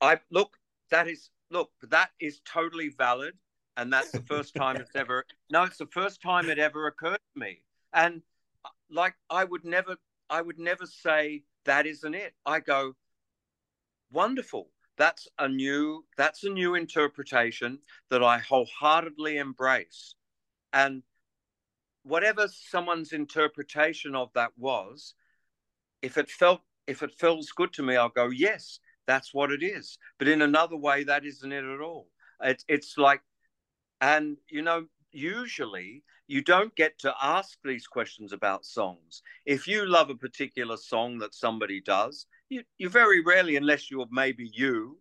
I 0.00 0.20
look, 0.30 0.56
that 0.90 1.08
is 1.08 1.30
look, 1.50 1.70
that 1.90 2.10
is 2.20 2.40
totally 2.44 2.90
valid. 2.96 3.34
And 3.78 3.92
that's 3.92 4.10
the 4.10 4.22
first 4.22 4.54
time 4.56 4.76
it's 4.76 4.90
ever 4.96 5.24
no, 5.50 5.62
it's 5.62 5.78
the 5.78 5.86
first 5.86 6.20
time 6.20 6.50
it 6.50 6.58
ever 6.58 6.88
occurred 6.88 7.20
to 7.34 7.40
me. 7.40 7.62
And 7.94 8.22
like 8.90 9.14
I 9.30 9.44
would 9.44 9.64
never 9.64 9.96
I 10.28 10.42
would 10.42 10.58
never 10.58 10.84
say 10.84 11.44
that 11.64 11.86
isn't 11.86 12.14
it. 12.14 12.34
I 12.44 12.58
go, 12.58 12.94
wonderful. 14.10 14.70
That's 14.96 15.28
a 15.38 15.48
new 15.48 16.04
that's 16.16 16.42
a 16.42 16.50
new 16.50 16.74
interpretation 16.74 17.78
that 18.10 18.22
I 18.22 18.38
wholeheartedly 18.38 19.38
embrace. 19.38 20.16
And 20.72 21.04
whatever 22.02 22.48
someone's 22.48 23.12
interpretation 23.12 24.16
of 24.16 24.32
that 24.34 24.50
was, 24.58 25.14
if 26.02 26.18
it 26.18 26.28
felt 26.28 26.62
if 26.88 27.04
it 27.04 27.12
feels 27.12 27.52
good 27.52 27.72
to 27.74 27.84
me, 27.84 27.96
I'll 27.96 28.08
go, 28.08 28.30
yes, 28.30 28.80
that's 29.06 29.32
what 29.32 29.52
it 29.52 29.62
is. 29.62 29.98
But 30.18 30.26
in 30.26 30.42
another 30.42 30.76
way, 30.76 31.04
that 31.04 31.24
isn't 31.24 31.52
it 31.52 31.64
at 31.64 31.80
all. 31.80 32.08
It, 32.42 32.64
it's 32.66 32.96
like, 32.96 33.20
and 34.00 34.36
you 34.48 34.62
know, 34.62 34.86
usually 35.12 36.04
you 36.26 36.42
don't 36.42 36.74
get 36.76 36.98
to 36.98 37.14
ask 37.22 37.58
these 37.64 37.86
questions 37.86 38.32
about 38.32 38.64
songs. 38.64 39.22
If 39.46 39.66
you 39.66 39.86
love 39.86 40.10
a 40.10 40.14
particular 40.14 40.76
song 40.76 41.18
that 41.18 41.34
somebody 41.34 41.80
does, 41.80 42.26
you, 42.50 42.62
you 42.76 42.90
very 42.90 43.22
rarely, 43.22 43.56
unless 43.56 43.90
you're 43.90 44.06
maybe 44.10 44.50
you, 44.52 44.98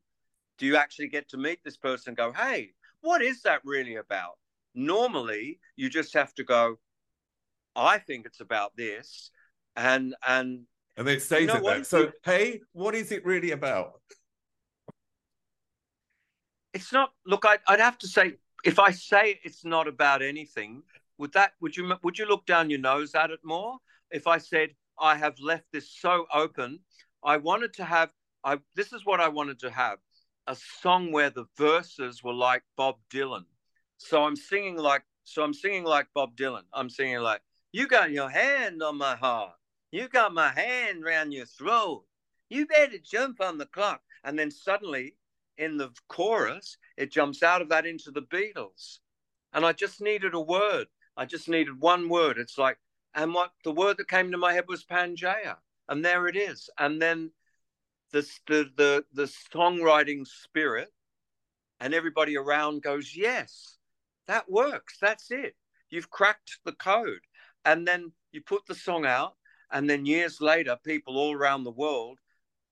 do 0.58 0.66
you 0.66 0.78
actually 0.78 1.10
get 1.10 1.30
to 1.30 1.38
meet 1.38 1.60
this 1.64 1.78
person 1.78 2.12
and 2.12 2.18
go, 2.18 2.32
hey, 2.32 2.72
what 3.02 3.22
is 3.22 3.42
that 3.42 3.62
really 3.66 3.96
about? 3.96 4.38
Normally, 4.74 5.60
you 5.76 5.90
just 5.90 6.14
have 6.14 6.34
to 6.36 6.44
go, 6.44 6.78
I 7.76 7.98
think 7.98 8.26
it's 8.26 8.40
about 8.40 8.76
this. 8.78 9.32
And, 9.76 10.16
and 10.26 10.66
and 10.98 11.08
it 11.08 11.22
stays 11.22 11.42
you 11.42 11.48
know, 11.48 11.56
at 11.56 11.64
that. 11.64 11.88
So, 11.88 12.12
hey, 12.24 12.62
what 12.72 12.96
is 12.96 13.12
it 13.12 13.24
really 13.26 13.52
about? 13.52 14.02
It's 16.74 16.92
not. 16.92 17.12
Look, 17.26 17.46
I'd, 17.46 17.60
I'd 17.68 17.80
have 17.80 17.98
to 18.00 18.08
say, 18.08 18.38
if 18.68 18.80
I 18.80 18.92
say 18.92 19.40
it's 19.46 19.64
not 19.64 19.88
about 19.88 20.22
anything, 20.22 20.84
would 21.18 21.32
that 21.32 21.54
would 21.62 21.78
you 21.78 21.94
would 22.04 22.18
you 22.20 22.26
look 22.26 22.46
down 22.46 22.70
your 22.70 22.80
nose 22.80 23.16
at 23.16 23.32
it 23.32 23.40
more? 23.42 23.78
If 24.12 24.28
I 24.28 24.40
said 24.40 24.72
I 25.00 25.16
have 25.16 25.40
left 25.40 25.68
this 25.72 25.90
so 25.90 26.26
open, 26.34 26.80
I 27.24 27.38
wanted 27.38 27.74
to 27.76 27.86
have. 27.86 28.12
I 28.44 28.60
this 28.76 28.92
is 28.92 29.06
what 29.06 29.22
I 29.22 29.30
wanted 29.30 29.60
to 29.60 29.72
have 29.72 30.00
a 30.48 30.56
song 30.82 31.14
where 31.14 31.30
the 31.30 31.46
verses 31.58 32.26
were 32.26 32.34
like 32.34 32.64
Bob 32.76 32.98
Dylan. 33.10 33.46
So 34.00 34.26
I'm 34.26 34.36
singing 34.36 34.78
like 34.78 35.04
so 35.24 35.44
I'm 35.44 35.54
singing 35.54 35.86
like 35.86 36.08
Bob 36.14 36.36
Dylan. 36.36 36.64
I'm 36.74 36.90
singing 36.90 37.20
like 37.20 37.42
you 37.72 37.88
got 37.88 38.12
your 38.12 38.30
hand 38.30 38.84
on 38.84 38.98
my 38.98 39.16
heart. 39.16 39.56
You 39.92 40.10
got 40.10 40.34
my 40.34 40.52
hand 40.52 41.06
round 41.06 41.34
your 41.34 41.46
throat. 41.46 42.04
You 42.50 42.66
better 42.66 42.98
jump 43.02 43.40
on 43.40 43.58
the 43.58 43.66
clock. 43.68 44.02
And 44.26 44.38
then 44.38 44.52
suddenly, 44.52 45.16
in 45.58 45.78
the 45.78 45.92
chorus, 46.10 46.78
it 46.98 47.12
jumps 47.12 47.44
out 47.44 47.62
of 47.62 47.70
that 47.70 47.86
into 47.86 48.12
the 48.12 48.22
Beatles. 48.22 49.00
And 49.54 49.66
I 49.66 49.74
just 49.74 50.02
needed 50.02 50.34
a 50.34 50.40
word. 50.40 50.88
I 51.16 51.26
just 51.26 51.48
needed 51.48 51.80
one 51.80 52.10
word. 52.10 52.38
It's 52.38 52.58
like, 52.58 52.78
and 53.16 53.34
what 53.34 53.52
the 53.64 53.72
word 53.72 53.98
that 53.98 54.10
came 54.10 54.32
to 54.32 54.38
my 54.38 54.54
head 54.54 54.66
was 54.68 54.84
Pangaea. 54.84 55.58
And 55.90 56.04
there 56.04 56.28
it 56.28 56.36
is. 56.36 56.70
And 56.78 57.02
then 57.02 57.32
the, 58.12 58.28
the, 58.48 58.70
the, 58.76 59.06
the 59.14 59.32
songwriting 59.54 60.28
spirit 60.28 60.94
and 61.80 61.94
everybody 61.94 62.38
around 62.38 62.82
goes, 62.82 63.16
yes, 63.16 63.78
that 64.28 64.50
works. 64.50 64.98
That's 65.00 65.32
it. 65.32 65.56
You've 65.90 66.10
cracked 66.10 66.60
the 66.66 66.74
code. 66.74 67.22
And 67.64 67.88
then 67.88 68.12
you 68.32 68.42
put 68.42 68.66
the 68.68 68.76
song 68.76 69.06
out 69.06 69.38
and 69.72 69.90
then 69.90 70.06
years 70.06 70.40
later, 70.40 70.78
people 70.84 71.18
all 71.18 71.34
around 71.34 71.64
the 71.64 71.72
world 71.72 72.20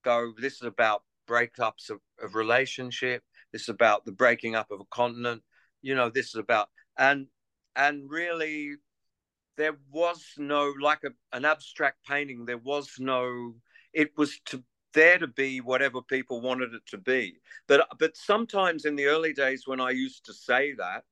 go, 0.03 0.33
this 0.39 0.55
is 0.55 0.63
about 0.63 1.03
breakups 1.27 1.89
of, 1.89 1.99
of 2.21 2.35
relationship. 2.35 3.23
This 3.51 3.63
is 3.63 3.69
about 3.69 4.05
the 4.05 4.11
breaking 4.11 4.55
up 4.55 4.71
of 4.71 4.79
a 4.79 4.85
continent. 4.85 5.43
You 5.81 5.95
know, 5.95 6.09
this 6.09 6.27
is 6.27 6.35
about, 6.35 6.69
and, 6.97 7.27
and 7.75 8.09
really 8.09 8.75
there 9.57 9.77
was 9.91 10.23
no, 10.37 10.73
like 10.81 11.03
a, 11.03 11.11
an 11.35 11.45
abstract 11.45 12.05
painting, 12.05 12.45
there 12.45 12.57
was 12.57 12.93
no, 12.99 13.55
it 13.93 14.11
was 14.17 14.39
to 14.45 14.63
there 14.93 15.17
to 15.17 15.27
be 15.27 15.59
whatever 15.59 16.01
people 16.01 16.41
wanted 16.41 16.73
it 16.73 16.85
to 16.87 16.97
be. 16.97 17.35
But, 17.67 17.85
but 17.99 18.15
sometimes 18.15 18.85
in 18.85 18.95
the 18.95 19.05
early 19.05 19.33
days 19.33 19.63
when 19.65 19.81
I 19.81 19.91
used 19.91 20.25
to 20.25 20.33
say 20.33 20.73
that, 20.75 21.03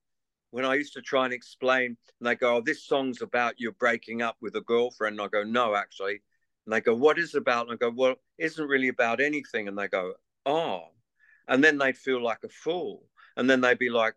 when 0.52 0.66
I 0.66 0.76
used 0.76 0.94
to 0.94 1.02
try 1.02 1.26
and 1.26 1.34
explain, 1.34 1.98
and 2.20 2.28
they 2.28 2.36
go, 2.36 2.58
"Oh, 2.58 2.62
this 2.62 2.86
song's 2.86 3.22
about 3.22 3.56
you 3.58 3.72
breaking 3.72 4.22
up 4.22 4.38
with 4.40 4.56
a 4.56 4.62
girlfriend," 4.62 5.20
and 5.20 5.22
I 5.22 5.28
go, 5.28 5.44
"No, 5.44 5.76
actually," 5.76 6.22
and 6.66 6.74
they 6.74 6.80
go, 6.80 6.96
"What 6.96 7.18
is 7.18 7.34
it 7.34 7.40
about?" 7.40 7.68
And 7.68 7.74
I 7.74 7.78
go, 7.78 7.90
"Well, 7.90 8.12
it 8.12 8.46
isn't 8.46 8.68
really 8.68 8.88
about 8.88 9.20
anything," 9.20 9.68
and 9.68 9.78
they 9.78 9.88
go, 9.88 10.14
"Oh," 10.46 10.90
and 11.48 11.64
then 11.64 11.78
they'd 11.78 11.98
feel 11.98 12.22
like 12.22 12.44
a 12.44 12.50
fool, 12.50 13.04
and 13.38 13.50
then 13.50 13.62
they'd 13.62 13.80
be 13.80 13.90
like, 13.90 14.16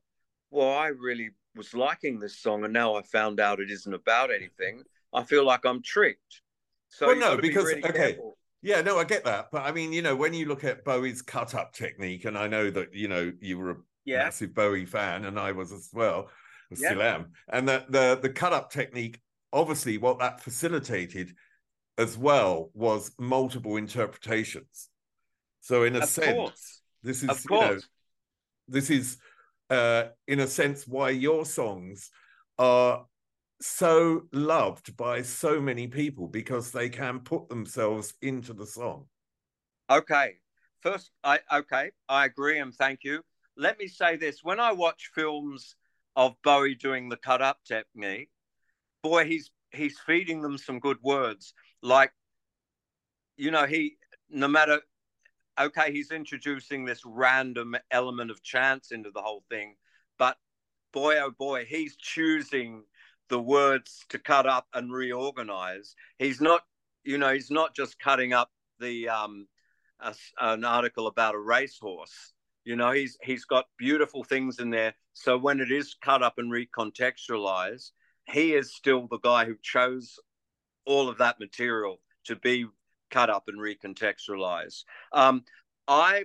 "Well, 0.50 0.70
I 0.70 0.88
really 0.88 1.30
was 1.54 1.74
liking 1.74 2.18
this 2.18 2.38
song, 2.38 2.64
and 2.64 2.72
now 2.72 2.94
I 2.94 3.02
found 3.02 3.40
out 3.40 3.60
it 3.60 3.70
isn't 3.70 3.94
about 3.94 4.30
anything. 4.30 4.82
I 5.12 5.24
feel 5.24 5.44
like 5.44 5.64
I'm 5.64 5.82
tricked." 5.82 6.42
So 6.88 7.08
well, 7.08 7.16
no, 7.16 7.36
because 7.36 7.64
be 7.64 7.76
really 7.76 7.84
okay. 7.84 7.98
Careful. 8.12 8.38
Yeah, 8.62 8.80
no, 8.80 8.98
I 8.98 9.04
get 9.04 9.24
that. 9.24 9.50
But 9.52 9.62
I 9.62 9.72
mean, 9.72 9.92
you 9.92 10.02
know, 10.02 10.16
when 10.16 10.34
you 10.34 10.46
look 10.46 10.64
at 10.64 10.84
Bowie's 10.84 11.22
cut 11.22 11.54
up 11.54 11.72
technique, 11.72 12.24
and 12.24 12.36
I 12.36 12.48
know 12.48 12.70
that, 12.70 12.94
you 12.94 13.06
know, 13.06 13.32
you 13.40 13.58
were 13.58 13.82
yeah. 14.04 14.18
massive 14.18 14.54
Bowie 14.54 14.86
fan, 14.86 15.24
and 15.24 15.38
I 15.38 15.52
was 15.52 15.72
as 15.72 15.90
well. 15.92 16.30
I 16.72 16.74
still 16.74 16.98
yeah. 16.98 17.14
am. 17.14 17.32
And 17.48 17.68
that 17.68 17.92
the 17.92 18.18
the 18.20 18.30
cut 18.30 18.52
up 18.52 18.70
technique, 18.70 19.20
obviously, 19.52 19.98
what 19.98 20.18
that 20.18 20.40
facilitated 20.40 21.34
as 21.98 22.18
well 22.18 22.70
was 22.74 23.12
multiple 23.18 23.76
interpretations. 23.76 24.88
So 25.60 25.84
in 25.84 25.96
a 25.96 26.00
of 26.00 26.08
sense, 26.08 26.36
course. 26.36 26.80
This 27.06 27.22
is 27.22 27.46
you 27.48 27.60
know, 27.60 27.78
this 28.68 28.90
is 28.90 29.18
uh, 29.70 30.04
in 30.26 30.40
a 30.40 30.46
sense 30.46 30.86
why 30.86 31.10
your 31.10 31.44
songs 31.44 32.10
are 32.58 33.06
so 33.60 34.22
loved 34.32 34.96
by 34.96 35.22
so 35.22 35.60
many 35.60 35.86
people 35.86 36.28
because 36.28 36.72
they 36.72 36.88
can 36.88 37.20
put 37.20 37.48
themselves 37.48 38.14
into 38.20 38.52
the 38.52 38.66
song. 38.66 39.06
Okay. 39.88 40.34
First, 40.80 41.10
I 41.24 41.40
okay, 41.52 41.90
I 42.08 42.26
agree 42.26 42.58
and 42.58 42.74
thank 42.74 43.00
you 43.02 43.22
let 43.56 43.78
me 43.78 43.88
say 43.88 44.16
this: 44.16 44.44
when 44.44 44.60
I 44.60 44.72
watch 44.72 45.10
films 45.14 45.76
of 46.14 46.34
Bowie 46.42 46.74
doing 46.74 47.08
the 47.08 47.16
cut 47.16 47.42
up 47.42 47.58
technique, 47.64 48.30
boy, 49.02 49.24
he's 49.26 49.50
he's 49.72 49.98
feeding 50.00 50.42
them 50.42 50.58
some 50.58 50.78
good 50.78 50.98
words. 51.02 51.54
like, 51.82 52.12
you 53.36 53.50
know, 53.50 53.66
he 53.66 53.96
no 54.30 54.48
matter 54.48 54.80
okay, 55.58 55.92
he's 55.92 56.10
introducing 56.10 56.84
this 56.84 57.02
random 57.04 57.76
element 57.90 58.30
of 58.30 58.42
chance 58.42 58.90
into 58.90 59.10
the 59.10 59.22
whole 59.22 59.44
thing, 59.48 59.76
but 60.18 60.36
boy, 60.92 61.16
oh 61.18 61.30
boy, 61.30 61.64
he's 61.64 61.96
choosing 61.96 62.84
the 63.28 63.40
words 63.40 64.04
to 64.08 64.18
cut 64.18 64.46
up 64.46 64.66
and 64.72 64.92
reorganize. 64.92 65.94
He's 66.18 66.40
not, 66.40 66.62
you 67.04 67.18
know, 67.18 67.32
he's 67.32 67.50
not 67.50 67.74
just 67.74 67.98
cutting 67.98 68.32
up 68.32 68.50
the 68.78 69.08
um, 69.08 69.46
a, 70.00 70.14
an 70.40 70.64
article 70.64 71.06
about 71.06 71.34
a 71.34 71.38
racehorse. 71.38 72.32
You 72.64 72.76
know, 72.76 72.92
he's 72.92 73.16
he's 73.22 73.44
got 73.44 73.66
beautiful 73.78 74.24
things 74.24 74.58
in 74.58 74.70
there. 74.70 74.94
So 75.12 75.38
when 75.38 75.60
it 75.60 75.70
is 75.70 75.96
cut 76.02 76.22
up 76.22 76.34
and 76.38 76.52
recontextualized, 76.52 77.90
he 78.24 78.54
is 78.54 78.74
still 78.74 79.06
the 79.06 79.18
guy 79.18 79.44
who 79.44 79.56
chose 79.62 80.18
all 80.84 81.08
of 81.08 81.18
that 81.18 81.40
material 81.40 82.00
to 82.24 82.36
be 82.36 82.66
cut 83.10 83.30
up 83.30 83.44
and 83.48 83.58
recontextualized. 83.58 84.84
Um, 85.12 85.44
I 85.88 86.24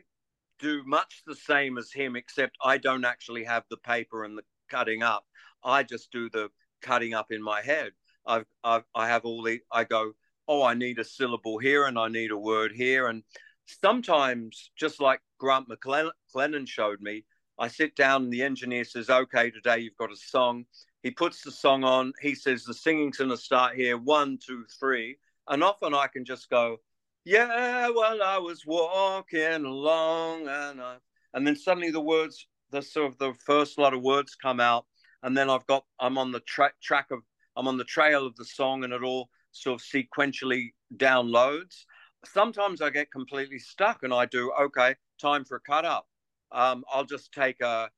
do 0.59 0.83
much 0.85 1.23
the 1.25 1.35
same 1.35 1.77
as 1.77 1.91
him, 1.91 2.15
except 2.15 2.57
I 2.63 2.77
don't 2.77 3.05
actually 3.05 3.43
have 3.43 3.63
the 3.69 3.77
paper 3.77 4.23
and 4.23 4.37
the 4.37 4.43
cutting 4.69 5.03
up. 5.03 5.25
I 5.63 5.83
just 5.83 6.11
do 6.11 6.29
the 6.29 6.49
cutting 6.81 7.13
up 7.13 7.31
in 7.31 7.41
my 7.41 7.61
head. 7.61 7.91
I've, 8.25 8.45
I've 8.63 8.83
I 8.95 9.07
have 9.07 9.25
all 9.25 9.43
the 9.43 9.59
I 9.71 9.83
go, 9.83 10.13
oh, 10.47 10.63
I 10.63 10.73
need 10.73 10.99
a 10.99 11.03
syllable 11.03 11.57
here 11.57 11.85
and 11.85 11.97
I 11.97 12.07
need 12.07 12.31
a 12.31 12.37
word 12.37 12.71
here, 12.71 13.07
and 13.07 13.23
sometimes 13.65 14.71
just 14.75 14.99
like 14.99 15.21
Grant 15.37 15.67
McLennan 15.69 16.67
showed 16.67 17.01
me, 17.01 17.23
I 17.57 17.67
sit 17.67 17.95
down 17.95 18.23
and 18.23 18.33
the 18.33 18.43
engineer 18.43 18.83
says, 18.83 19.09
okay, 19.09 19.51
today 19.51 19.79
you've 19.79 19.97
got 19.97 20.11
a 20.11 20.15
song. 20.15 20.65
He 21.03 21.11
puts 21.11 21.41
the 21.41 21.51
song 21.51 21.83
on. 21.83 22.13
He 22.21 22.35
says 22.35 22.63
the 22.63 22.73
singing's 22.73 23.17
going 23.17 23.29
to 23.29 23.37
start 23.37 23.75
here, 23.75 23.97
one, 23.97 24.39
two, 24.43 24.65
three, 24.79 25.17
and 25.47 25.63
often 25.63 25.93
I 25.93 26.07
can 26.07 26.25
just 26.25 26.49
go, 26.49 26.77
yeah, 27.23 27.89
well, 27.89 28.21
I 28.23 28.37
was 28.37 28.65
walking 28.65 29.65
along, 29.65 30.47
and 30.47 30.81
I, 30.81 30.97
and 31.33 31.45
then 31.45 31.55
suddenly 31.55 31.91
the 31.91 32.01
words, 32.01 32.47
the 32.71 32.81
sort 32.81 33.11
of 33.11 33.17
the 33.19 33.33
first 33.45 33.77
lot 33.77 33.93
of 33.93 34.01
words 34.01 34.35
come 34.35 34.59
out, 34.59 34.85
and 35.23 35.37
then 35.37 35.49
I've 35.49 35.67
got, 35.67 35.85
I'm 35.99 36.17
on 36.17 36.31
the 36.31 36.39
track 36.41 36.73
track 36.81 37.11
of, 37.11 37.19
I'm 37.55 37.67
on 37.67 37.77
the 37.77 37.83
trail 37.83 38.25
of 38.25 38.35
the 38.37 38.45
song, 38.45 38.83
and 38.83 38.93
it 38.93 39.03
all 39.03 39.29
sort 39.51 39.79
of 39.79 39.85
sequentially 39.85 40.73
downloads. 40.95 41.85
Sometimes 42.25 42.81
I 42.81 42.89
get 42.89 43.11
completely 43.11 43.59
stuck, 43.59 44.03
and 44.03 44.13
I 44.13 44.25
do 44.25 44.51
okay, 44.59 44.95
time 45.19 45.45
for 45.45 45.57
a 45.57 45.61
cut 45.61 45.85
up. 45.85 46.07
Um, 46.51 46.83
I'll 46.91 47.05
just 47.05 47.31
take 47.31 47.61
a. 47.61 47.89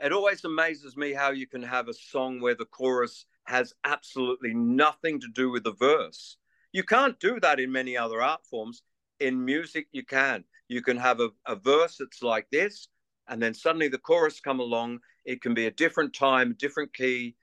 It 0.00 0.12
always 0.12 0.44
amazes 0.44 0.96
me 0.96 1.12
how 1.12 1.30
you 1.30 1.46
can 1.46 1.62
have 1.62 1.88
a 1.88 1.94
song 1.94 2.40
where 2.40 2.56
the 2.56 2.64
chorus 2.64 3.26
has 3.44 3.72
absolutely 3.84 4.52
nothing 4.52 5.20
to 5.20 5.28
do 5.32 5.50
with 5.50 5.62
the 5.62 5.74
verse 5.74 6.36
you 6.74 6.82
can't 6.82 7.18
do 7.20 7.38
that 7.40 7.60
in 7.60 7.70
many 7.70 7.96
other 7.96 8.20
art 8.20 8.44
forms. 8.50 8.82
In 9.20 9.44
music, 9.44 9.86
you 9.92 10.04
can. 10.04 10.44
You 10.66 10.82
can 10.82 10.96
have 10.96 11.20
a, 11.20 11.28
a 11.46 11.54
verse 11.54 11.98
that's 12.00 12.20
like 12.20 12.48
this, 12.50 12.88
and 13.28 13.40
then 13.40 13.54
suddenly 13.54 13.86
the 13.86 13.98
chorus 13.98 14.40
come 14.40 14.58
along. 14.58 14.98
It 15.24 15.40
can 15.40 15.54
be 15.54 15.66
a 15.66 15.70
different 15.70 16.14
time, 16.14 16.56
different 16.58 16.92
key, 16.92 17.36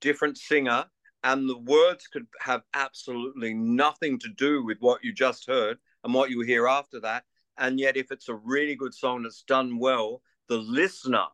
different 0.00 0.38
singer, 0.38 0.84
and 1.24 1.48
the 1.48 1.58
words 1.58 2.06
could 2.06 2.28
have 2.40 2.62
absolutely 2.72 3.52
nothing 3.52 4.16
to 4.20 4.28
do 4.28 4.64
with 4.64 4.78
what 4.78 5.02
you 5.02 5.12
just 5.12 5.48
heard 5.48 5.78
and 6.04 6.14
what 6.14 6.30
you 6.30 6.42
hear 6.42 6.68
after 6.68 7.00
that. 7.00 7.24
And 7.58 7.80
yet, 7.80 7.96
if 7.96 8.12
it's 8.12 8.28
a 8.28 8.34
really 8.34 8.76
good 8.76 8.94
song 8.94 9.24
that's 9.24 9.42
done 9.42 9.80
well, 9.80 10.22
the 10.48 10.58
listener 10.58 11.26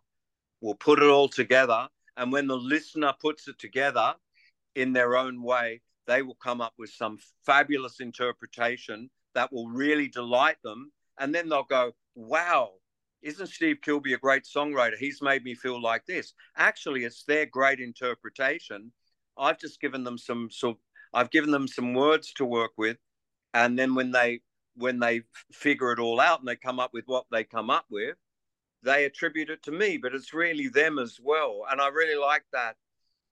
will 0.63 0.77
put 0.77 1.03
it 1.03 1.11
all 1.11 1.29
together. 1.29 1.89
And 2.17 2.33
when 2.33 2.47
the 2.47 2.57
listener 2.57 3.13
puts 3.21 3.49
it 3.49 3.59
together 3.59 4.15
in 4.75 4.95
their 4.95 5.15
own 5.15 5.43
way, 5.43 5.83
they 6.07 6.23
will 6.23 6.37
come 6.37 6.61
up 6.61 6.75
with 6.79 6.91
some 6.91 7.19
fabulous 7.45 8.01
interpretation 8.01 9.11
that 9.35 9.53
will 9.53 9.69
really 9.69 10.09
delight 10.09 10.57
them. 10.63 10.93
And 11.19 11.35
then 11.35 11.49
they'll 11.49 11.65
go, 11.65 11.93
wow, 12.15 12.73
isn't 13.23 13.47
Steve 13.47 13.79
Kilbey 13.85 14.15
a 14.15 14.19
great 14.19 14.45
songwriter? 14.45 14.97
He's 14.99 15.23
made 15.23 15.45
me 15.45 15.55
feel 15.55 15.81
like 15.81 16.05
this. 16.07 16.35
Actually, 16.57 17.05
it's 17.05 17.25
their 17.25 17.47
great 17.47 17.81
interpretation. 17.81 18.93
I've 19.39 19.59
just 19.59 19.81
given 19.81 20.05
them 20.05 20.19
some 20.19 20.51
sort. 20.51 20.77
I've 21.13 21.31
given 21.31 21.51
them 21.51 21.67
some 21.67 21.95
words 21.95 22.33
to 22.35 22.45
work 22.45 22.73
with, 22.77 22.99
and 23.53 23.79
then 23.79 23.95
when 23.95 24.11
they 24.13 24.41
when 24.77 24.99
they 24.99 25.23
figure 25.53 25.93
it 25.93 25.99
all 25.99 26.21
out 26.21 26.41
and 26.41 26.49
they 26.49 26.57
come 26.57 26.81
up 26.81 26.91
with 26.93 27.05
what 27.07 27.25
they 27.31 27.45
come 27.45 27.71
up 27.71 27.87
with, 27.91 28.17
they 28.83 29.05
attribute 29.05 29.51
it 29.51 29.63
to 29.65 29.73
me. 29.73 29.97
But 29.97 30.15
it's 30.15 30.35
really 30.35 30.69
them 30.69 30.99
as 30.99 31.19
well, 31.21 31.63
and 31.71 31.81
I 31.81 31.89
really 31.89 32.21
like 32.21 32.45
that. 32.53 32.77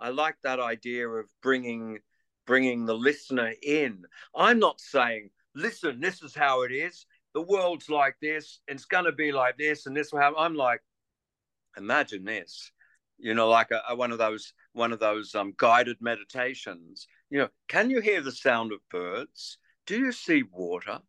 I 0.01 0.09
like 0.09 0.37
that 0.43 0.59
idea 0.59 1.09
of 1.09 1.27
bringing 1.43 1.99
bringing 2.46 2.87
the 2.87 2.94
listener 2.94 3.52
in. 3.62 4.05
I'm 4.35 4.59
not 4.59 4.81
saying, 4.81 5.31
listen, 5.55 6.00
this 6.00 6.22
is 6.22 6.35
how 6.35 6.62
it 6.62 6.72
is. 6.72 7.07
The 7.35 7.42
world's 7.42 7.88
like 7.88 8.16
this. 8.20 8.61
It's 8.68 8.85
going 8.85 9.07
to 9.07 9.12
be 9.12 9.33
like 9.33 9.57
this, 9.57 9.87
and 9.87 9.96
this 9.96 10.12
will 10.12 10.20
happen. 10.20 10.37
I'm 10.38 10.55
like, 10.55 10.81
imagine 11.76 12.24
this. 12.24 12.70
You 13.18 13.35
know, 13.35 13.48
like 13.48 13.70
a, 13.70 13.81
a, 13.88 13.94
one 13.94 14.12
of 14.12 14.18
those 14.18 14.52
one 14.72 14.92
of 14.92 14.98
those 14.98 15.35
um, 15.35 15.55
guided 15.57 15.98
meditations. 16.00 17.07
You 17.31 17.38
know, 17.38 17.48
can 17.68 17.88
you 17.88 18.00
hear 18.00 18.20
the 18.20 18.33
sound 18.33 18.72
of 18.72 18.81
birds? 18.90 19.59
Do 19.87 19.98
you 19.98 20.12
see 20.12 20.42
water? 20.42 21.00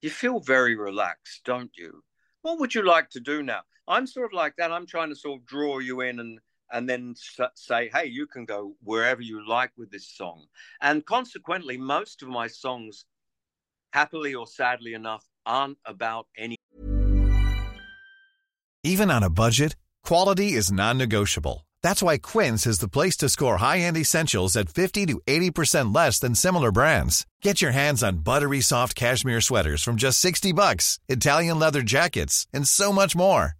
You 0.00 0.10
feel 0.10 0.40
very 0.40 0.74
relaxed, 0.76 1.42
don't 1.44 1.70
you? 1.76 2.02
What 2.42 2.58
would 2.58 2.74
you 2.74 2.82
like 2.82 3.10
to 3.10 3.20
do 3.20 3.42
now? 3.42 3.60
I'm 3.86 4.06
sort 4.06 4.26
of 4.26 4.32
like 4.32 4.56
that. 4.56 4.72
I'm 4.72 4.86
trying 4.86 5.10
to 5.10 5.16
sort 5.16 5.40
of 5.40 5.46
draw 5.46 5.78
you 5.78 6.00
in 6.00 6.20
and 6.20 6.38
and 6.72 6.88
then 6.88 7.14
say, 7.54 7.90
hey, 7.92 8.06
you 8.06 8.26
can 8.26 8.44
go 8.44 8.74
wherever 8.82 9.22
you 9.22 9.46
like 9.46 9.72
with 9.76 9.90
this 9.90 10.06
song. 10.06 10.46
And 10.80 11.04
consequently, 11.04 11.76
most 11.76 12.22
of 12.22 12.28
my 12.28 12.46
songs, 12.46 13.04
happily 13.92 14.34
or 14.34 14.46
sadly 14.46 14.94
enough, 14.94 15.24
aren't 15.46 15.78
about 15.84 16.26
any. 16.36 16.56
Even 18.82 19.10
on 19.10 19.22
a 19.22 19.30
budget, 19.30 19.76
quality 20.04 20.52
is 20.52 20.72
non 20.72 20.96
negotiable. 20.96 21.66
That's 21.82 22.02
why 22.02 22.18
Quince 22.18 22.66
is 22.66 22.78
the 22.78 22.88
place 22.88 23.16
to 23.18 23.28
score 23.28 23.56
high 23.58 23.78
end 23.78 23.96
essentials 23.96 24.56
at 24.56 24.68
50 24.68 25.06
to 25.06 25.20
80% 25.26 25.94
less 25.94 26.18
than 26.18 26.34
similar 26.34 26.72
brands. 26.72 27.26
Get 27.42 27.62
your 27.62 27.72
hands 27.72 28.02
on 28.02 28.18
buttery 28.18 28.60
soft 28.60 28.94
cashmere 28.94 29.40
sweaters 29.40 29.82
from 29.82 29.96
just 29.96 30.20
60 30.20 30.52
bucks, 30.52 30.98
Italian 31.08 31.58
leather 31.58 31.82
jackets, 31.82 32.46
and 32.52 32.66
so 32.66 32.92
much 32.92 33.14
more. 33.16 33.59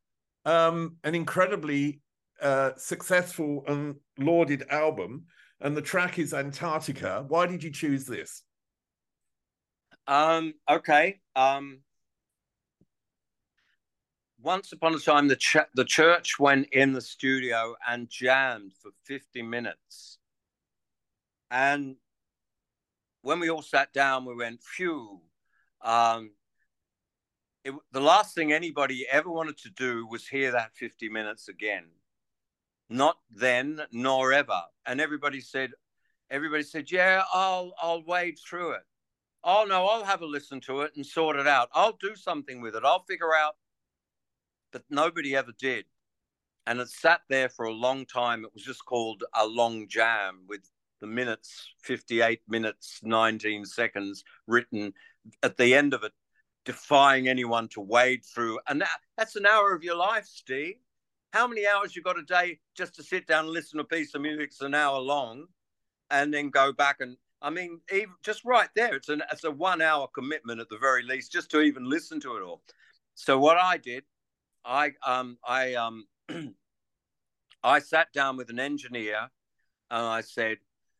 um, 0.45 0.97
an 1.03 1.15
incredibly 1.15 2.01
uh, 2.41 2.71
successful 2.77 3.63
and 3.67 3.95
lauded 4.17 4.63
album, 4.69 5.25
and 5.59 5.77
the 5.77 5.81
track 5.81 6.17
is 6.17 6.33
Antarctica. 6.33 7.23
Why 7.27 7.45
did 7.45 7.63
you 7.63 7.71
choose 7.71 8.05
this? 8.05 8.43
Um, 10.07 10.53
okay. 10.67 11.19
Um, 11.35 11.81
once 14.41 14.71
upon 14.71 14.95
a 14.95 14.99
time, 14.99 15.27
the 15.27 15.35
ch- 15.35 15.69
the 15.75 15.85
church 15.85 16.39
went 16.39 16.67
in 16.71 16.93
the 16.93 17.01
studio 17.01 17.75
and 17.87 18.09
jammed 18.09 18.73
for 18.81 18.91
fifty 19.05 19.43
minutes, 19.43 20.17
and 21.51 21.95
when 23.21 23.39
we 23.39 23.51
all 23.51 23.61
sat 23.61 23.93
down, 23.93 24.25
we 24.25 24.35
went, 24.35 24.63
"Phew." 24.63 25.21
Um, 25.83 26.31
it, 27.63 27.73
the 27.91 28.01
last 28.01 28.35
thing 28.35 28.51
anybody 28.51 29.05
ever 29.11 29.29
wanted 29.29 29.57
to 29.59 29.69
do 29.69 30.07
was 30.07 30.27
hear 30.27 30.51
that 30.51 30.75
50 30.75 31.09
minutes 31.09 31.47
again. 31.47 31.85
Not 32.89 33.17
then, 33.29 33.81
nor 33.91 34.33
ever. 34.33 34.61
And 34.85 34.99
everybody 34.99 35.41
said, 35.41 35.71
everybody 36.29 36.63
said, 36.63 36.91
yeah, 36.91 37.23
I'll, 37.33 37.73
I'll 37.81 38.03
wade 38.03 38.37
through 38.39 38.71
it. 38.71 38.83
Oh 39.43 39.65
no, 39.67 39.87
I'll 39.87 40.03
have 40.03 40.21
a 40.21 40.25
listen 40.25 40.59
to 40.61 40.81
it 40.81 40.91
and 40.95 41.05
sort 41.05 41.35
it 41.35 41.47
out. 41.47 41.69
I'll 41.73 41.97
do 41.99 42.15
something 42.15 42.61
with 42.61 42.75
it. 42.75 42.83
I'll 42.85 43.03
figure 43.03 43.33
out 43.33 43.55
but 44.71 44.83
nobody 44.89 45.35
ever 45.35 45.51
did. 45.57 45.85
And 46.65 46.79
it 46.79 46.89
sat 46.89 47.21
there 47.29 47.49
for 47.49 47.65
a 47.65 47.73
long 47.73 48.05
time. 48.05 48.45
It 48.45 48.53
was 48.53 48.63
just 48.63 48.85
called 48.85 49.23
a 49.35 49.45
long 49.45 49.87
jam 49.87 50.41
with 50.47 50.61
the 50.99 51.07
minutes, 51.07 51.73
58 51.81 52.41
minutes, 52.47 52.99
19 53.03 53.65
seconds 53.65 54.23
written 54.47 54.93
at 55.41 55.57
the 55.57 55.73
end 55.73 55.93
of 55.93 56.03
it, 56.03 56.13
defying 56.65 57.27
anyone 57.27 57.67
to 57.69 57.81
wade 57.81 58.23
through. 58.25 58.59
And 58.67 58.81
that, 58.81 58.89
that's 59.17 59.35
an 59.35 59.45
hour 59.45 59.73
of 59.73 59.83
your 59.83 59.95
life, 59.95 60.25
Steve. 60.25 60.75
How 61.33 61.47
many 61.47 61.65
hours 61.65 61.95
you 61.95 62.01
got 62.01 62.19
a 62.19 62.23
day 62.23 62.59
just 62.75 62.95
to 62.95 63.03
sit 63.03 63.25
down 63.25 63.45
and 63.45 63.53
listen 63.53 63.77
to 63.77 63.83
a 63.83 63.87
piece 63.87 64.13
of 64.13 64.21
music 64.21 64.51
an 64.61 64.75
hour 64.75 64.99
long 64.99 65.45
and 66.09 66.33
then 66.33 66.49
go 66.49 66.73
back 66.73 66.97
and 66.99 67.17
I 67.41 67.49
mean, 67.49 67.81
even 67.91 68.13
just 68.23 68.45
right 68.45 68.69
there, 68.75 68.95
it's 68.95 69.09
an 69.09 69.23
it's 69.31 69.43
a 69.45 69.51
one 69.51 69.81
hour 69.81 70.07
commitment 70.13 70.59
at 70.59 70.69
the 70.69 70.77
very 70.77 71.03
least, 71.03 71.31
just 71.31 71.49
to 71.51 71.61
even 71.61 71.89
listen 71.89 72.19
to 72.21 72.37
it 72.37 72.43
all. 72.43 72.61
So 73.15 73.39
what 73.39 73.57
I 73.57 73.77
did, 73.77 74.03
I 74.63 74.91
um 75.05 75.37
I 75.43 75.73
um 75.73 76.05
I 77.63 77.79
sat 77.79 78.13
down 78.13 78.37
with 78.37 78.49
an 78.49 78.59
engineer 78.59 79.29
and 79.89 80.05
I 80.05 80.21
said, 80.21 80.57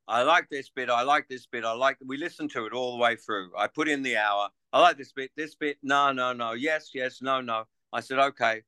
I 0.07 0.23
like 0.23 0.49
this 0.49 0.69
bit, 0.69 0.89
I 0.89 1.03
like 1.03 1.27
this 1.29 1.45
bit, 1.45 1.63
I 1.63 1.73
like 1.73 1.97
we 2.03 2.17
listened 2.17 2.51
to 2.51 2.65
it 2.65 2.73
all 2.73 2.97
the 2.97 3.03
way 3.03 3.15
through. 3.15 3.51
I 3.55 3.67
put 3.67 3.87
in 3.87 4.01
the 4.01 4.17
hour, 4.17 4.49
I 4.73 4.79
like 4.81 4.97
this 4.97 5.11
bit, 5.11 5.31
this 5.35 5.55
bit, 5.55 5.77
no, 5.83 6.11
no, 6.11 6.33
no, 6.33 6.53
yes, 6.53 6.91
yes, 6.93 7.21
no, 7.21 7.41
no. 7.41 7.65
I 7.91 7.99
said, 7.99 8.19
okay, 8.19 8.61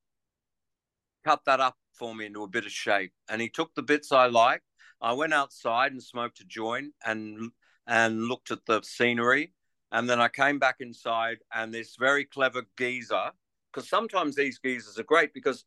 cut 1.24 1.42
that 1.46 1.60
up 1.60 1.78
for 1.94 2.14
me 2.14 2.26
into 2.26 2.44
a 2.44 2.48
bit 2.48 2.66
of 2.66 2.72
shape. 2.72 3.14
And 3.30 3.42
he 3.42 3.50
took 3.50 3.74
the 3.74 3.84
bits 3.84 4.12
I 4.12 4.26
liked. 4.26 4.66
I 5.02 5.14
went 5.14 5.34
outside 5.34 5.92
and 5.92 6.04
smoked 6.04 6.40
a 6.42 6.46
joint 6.46 6.94
and 7.06 7.52
and 7.86 8.24
looked 8.24 8.52
at 8.52 8.66
the 8.66 8.82
scenery. 8.84 9.54
And 9.92 10.10
then 10.10 10.20
I 10.20 10.28
came 10.28 10.58
back 10.58 10.78
inside, 10.80 11.38
and 11.54 11.74
this 11.74 11.96
very 12.00 12.26
clever 12.26 12.64
geezer, 12.78 13.32
because 13.72 13.88
sometimes 13.88 14.36
these 14.36 14.60
geezers 14.60 14.98
are 14.98 15.04
great 15.04 15.34
because 15.34 15.66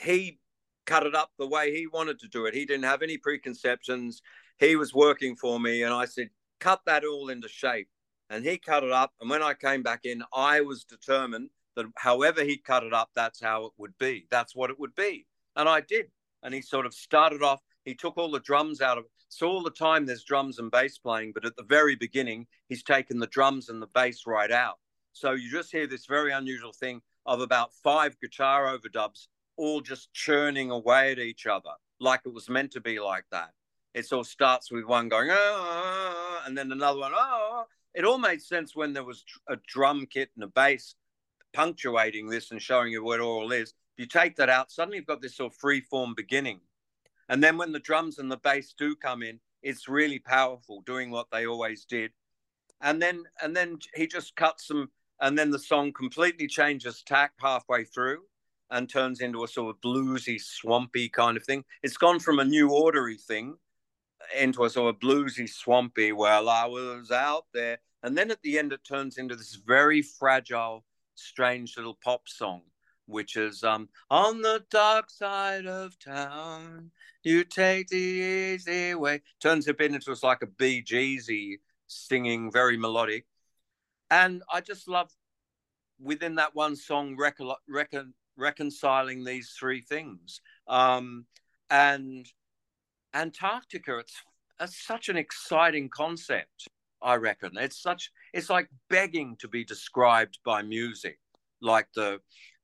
he 0.00 0.40
cut 0.86 1.06
it 1.06 1.14
up 1.14 1.30
the 1.38 1.46
way 1.46 1.72
he 1.72 1.86
wanted 1.86 2.18
to 2.20 2.28
do 2.28 2.46
it. 2.46 2.54
He 2.54 2.64
didn't 2.64 2.84
have 2.84 3.02
any 3.02 3.16
preconceptions. 3.16 4.22
He 4.58 4.74
was 4.74 4.92
working 4.92 5.36
for 5.36 5.60
me, 5.60 5.82
and 5.82 5.94
I 5.94 6.06
said, 6.06 6.30
cut 6.58 6.80
that 6.86 7.04
all 7.04 7.28
into 7.28 7.48
shape. 7.48 7.88
And 8.30 8.44
he 8.44 8.58
cut 8.58 8.84
it 8.84 8.92
up. 8.92 9.12
And 9.20 9.30
when 9.30 9.42
I 9.42 9.54
came 9.54 9.82
back 9.82 10.04
in, 10.04 10.22
I 10.34 10.60
was 10.60 10.84
determined 10.84 11.50
that 11.76 11.86
however 11.96 12.44
he 12.44 12.56
cut 12.56 12.84
it 12.84 12.92
up, 12.92 13.10
that's 13.14 13.40
how 13.40 13.66
it 13.66 13.72
would 13.78 13.96
be. 13.98 14.26
That's 14.30 14.54
what 14.54 14.70
it 14.70 14.78
would 14.78 14.94
be. 14.94 15.26
And 15.56 15.68
I 15.68 15.80
did. 15.80 16.06
And 16.42 16.52
he 16.52 16.60
sort 16.60 16.86
of 16.86 16.94
started 16.94 17.42
off, 17.42 17.60
he 17.84 17.94
took 17.94 18.16
all 18.16 18.30
the 18.30 18.40
drums 18.40 18.80
out 18.80 18.98
of 18.98 19.04
it. 19.04 19.10
So 19.28 19.48
all 19.48 19.62
the 19.62 19.70
time 19.70 20.06
there's 20.06 20.24
drums 20.24 20.58
and 20.58 20.70
bass 20.70 20.98
playing, 20.98 21.32
but 21.32 21.44
at 21.44 21.56
the 21.56 21.62
very 21.62 21.96
beginning, 21.96 22.46
he's 22.68 22.82
taken 22.82 23.18
the 23.18 23.26
drums 23.26 23.68
and 23.68 23.80
the 23.82 23.88
bass 23.88 24.26
right 24.26 24.50
out. 24.50 24.78
So 25.12 25.32
you 25.32 25.50
just 25.50 25.72
hear 25.72 25.86
this 25.86 26.06
very 26.06 26.32
unusual 26.32 26.72
thing 26.72 27.02
of 27.26 27.40
about 27.40 27.74
five 27.82 28.18
guitar 28.20 28.66
overdubs 28.66 29.26
all 29.56 29.80
just 29.80 30.12
churning 30.12 30.70
away 30.70 31.12
at 31.12 31.18
each 31.18 31.46
other, 31.46 31.70
like 32.00 32.20
it 32.24 32.32
was 32.32 32.48
meant 32.48 32.70
to 32.72 32.80
be 32.80 33.00
like 33.00 33.24
that. 33.32 33.50
It 33.92 34.10
of 34.12 34.26
starts 34.26 34.70
with 34.70 34.84
one 34.84 35.08
going, 35.08 35.28
ah, 35.30 36.42
and 36.46 36.56
then 36.56 36.70
another 36.70 37.00
one, 37.00 37.12
ah. 37.14 37.64
It 37.94 38.04
all 38.04 38.18
made 38.18 38.42
sense 38.42 38.76
when 38.76 38.92
there 38.92 39.04
was 39.04 39.24
a 39.48 39.56
drum 39.66 40.06
kit 40.06 40.30
and 40.34 40.44
a 40.44 40.48
bass 40.48 40.94
punctuating 41.52 42.28
this 42.28 42.50
and 42.50 42.60
showing 42.60 42.92
you 42.92 43.02
what 43.02 43.20
all 43.20 43.52
is. 43.52 43.70
If 43.96 44.02
you 44.02 44.06
take 44.06 44.36
that 44.36 44.48
out, 44.48 44.70
suddenly 44.70 44.98
you've 44.98 45.06
got 45.06 45.20
this 45.20 45.36
sort 45.36 45.52
of 45.52 45.58
free 45.58 45.80
form 45.80 46.14
beginning. 46.16 46.60
And 47.28 47.42
then 47.42 47.56
when 47.58 47.72
the 47.72 47.80
drums 47.80 48.18
and 48.18 48.30
the 48.30 48.36
bass 48.36 48.74
do 48.78 48.94
come 48.94 49.22
in, 49.22 49.40
it's 49.62 49.88
really 49.88 50.18
powerful, 50.18 50.82
doing 50.82 51.10
what 51.10 51.26
they 51.32 51.46
always 51.46 51.84
did. 51.84 52.12
And 52.80 53.02
then 53.02 53.24
and 53.42 53.56
then 53.56 53.78
he 53.94 54.06
just 54.06 54.36
cuts 54.36 54.68
them, 54.68 54.90
and 55.20 55.36
then 55.36 55.50
the 55.50 55.58
song 55.58 55.92
completely 55.92 56.46
changes 56.46 57.02
tack 57.02 57.32
halfway 57.40 57.84
through 57.84 58.20
and 58.70 58.88
turns 58.88 59.20
into 59.20 59.42
a 59.42 59.48
sort 59.48 59.74
of 59.74 59.80
bluesy, 59.80 60.40
swampy 60.40 61.08
kind 61.08 61.36
of 61.36 61.44
thing. 61.44 61.64
It's 61.82 61.96
gone 61.96 62.20
from 62.20 62.38
a 62.38 62.44
new 62.44 62.70
ordery 62.70 63.16
thing 63.16 63.56
into 64.36 64.64
a 64.64 64.70
sort 64.70 64.94
of 64.94 65.00
bluesy, 65.00 65.48
swampy, 65.48 66.12
well, 66.12 66.48
I 66.48 66.66
was 66.66 67.10
out 67.10 67.46
there. 67.52 67.78
And 68.02 68.16
then 68.16 68.30
at 68.30 68.42
the 68.42 68.58
end, 68.58 68.72
it 68.72 68.84
turns 68.84 69.18
into 69.18 69.34
this 69.36 69.56
very 69.56 70.02
fragile, 70.02 70.84
strange 71.14 71.76
little 71.76 71.98
pop 72.02 72.28
song, 72.28 72.62
which 73.06 73.36
is 73.36 73.64
um, 73.64 73.88
On 74.10 74.40
the 74.40 74.64
dark 74.70 75.10
side 75.10 75.66
of 75.66 75.98
town, 75.98 76.90
you 77.24 77.44
take 77.44 77.88
the 77.88 77.96
easy 77.96 78.94
way. 78.94 79.22
Turns 79.40 79.66
a 79.68 79.74
bit 79.74 79.92
into 79.92 80.16
like 80.22 80.42
a 80.42 80.46
Bee 80.46 80.82
Geesy 80.82 81.56
singing, 81.86 82.52
very 82.52 82.76
melodic. 82.76 83.26
And 84.10 84.42
I 84.52 84.60
just 84.60 84.88
love 84.88 85.10
within 86.00 86.36
that 86.36 86.54
one 86.54 86.76
song 86.76 87.16
recon, 87.16 87.52
recon, 87.68 88.14
reconciling 88.36 89.24
these 89.24 89.54
three 89.58 89.80
things. 89.80 90.40
Um, 90.68 91.26
and 91.70 92.26
Antarctica, 93.14 93.98
it's, 93.98 94.84
such 94.84 95.08
an 95.08 95.16
exciting 95.16 95.88
concept. 95.88 96.68
I 97.00 97.14
reckon 97.14 97.52
it's 97.56 97.80
such 97.80 98.10
it's 98.34 98.50
like 98.50 98.68
begging 98.90 99.36
to 99.38 99.46
be 99.46 99.64
described 99.64 100.40
by 100.44 100.62
music, 100.62 101.18
like 101.62 101.86
the 101.94 102.18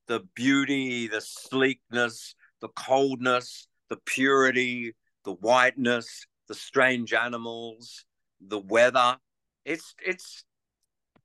the 0.09 0.27
beauty, 0.35 1.07
the 1.07 1.21
sleekness, 1.21 2.35
the 2.61 2.69
coldness, 2.69 3.69
the 3.91 3.99
purity, 4.05 4.95
the 5.25 5.35
whiteness, 5.35 6.27
the 6.49 6.55
strange 6.55 7.13
animals, 7.13 8.05
the 8.41 8.59
weather. 8.59 9.19
It's 9.65 9.95
it's 10.05 10.45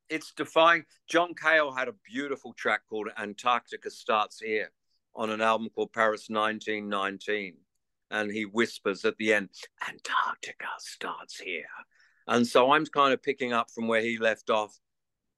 it's 0.08 0.32
defying. 0.32 0.84
John 1.08 1.34
Cale 1.34 1.72
had 1.72 1.88
a 1.88 1.94
beautiful 2.04 2.52
track 2.54 2.82
called 2.88 3.08
Antarctica 3.18 3.90
Starts 3.90 4.40
Here 4.40 4.70
on 5.14 5.30
an 5.30 5.40
album 5.40 5.68
called 5.74 5.92
Paris 5.92 6.28
1919. 6.28 7.56
And 8.10 8.30
he 8.30 8.44
whispers 8.44 9.04
at 9.04 9.16
the 9.18 9.32
end, 9.32 9.50
Antarctica 9.88 10.66
starts 10.78 11.38
here. 11.38 11.64
And 12.26 12.46
so 12.46 12.72
I'm 12.72 12.86
kind 12.86 13.12
of 13.12 13.22
picking 13.22 13.52
up 13.52 13.70
from 13.70 13.88
where 13.88 14.02
he 14.02 14.18
left 14.18 14.50
off, 14.50 14.76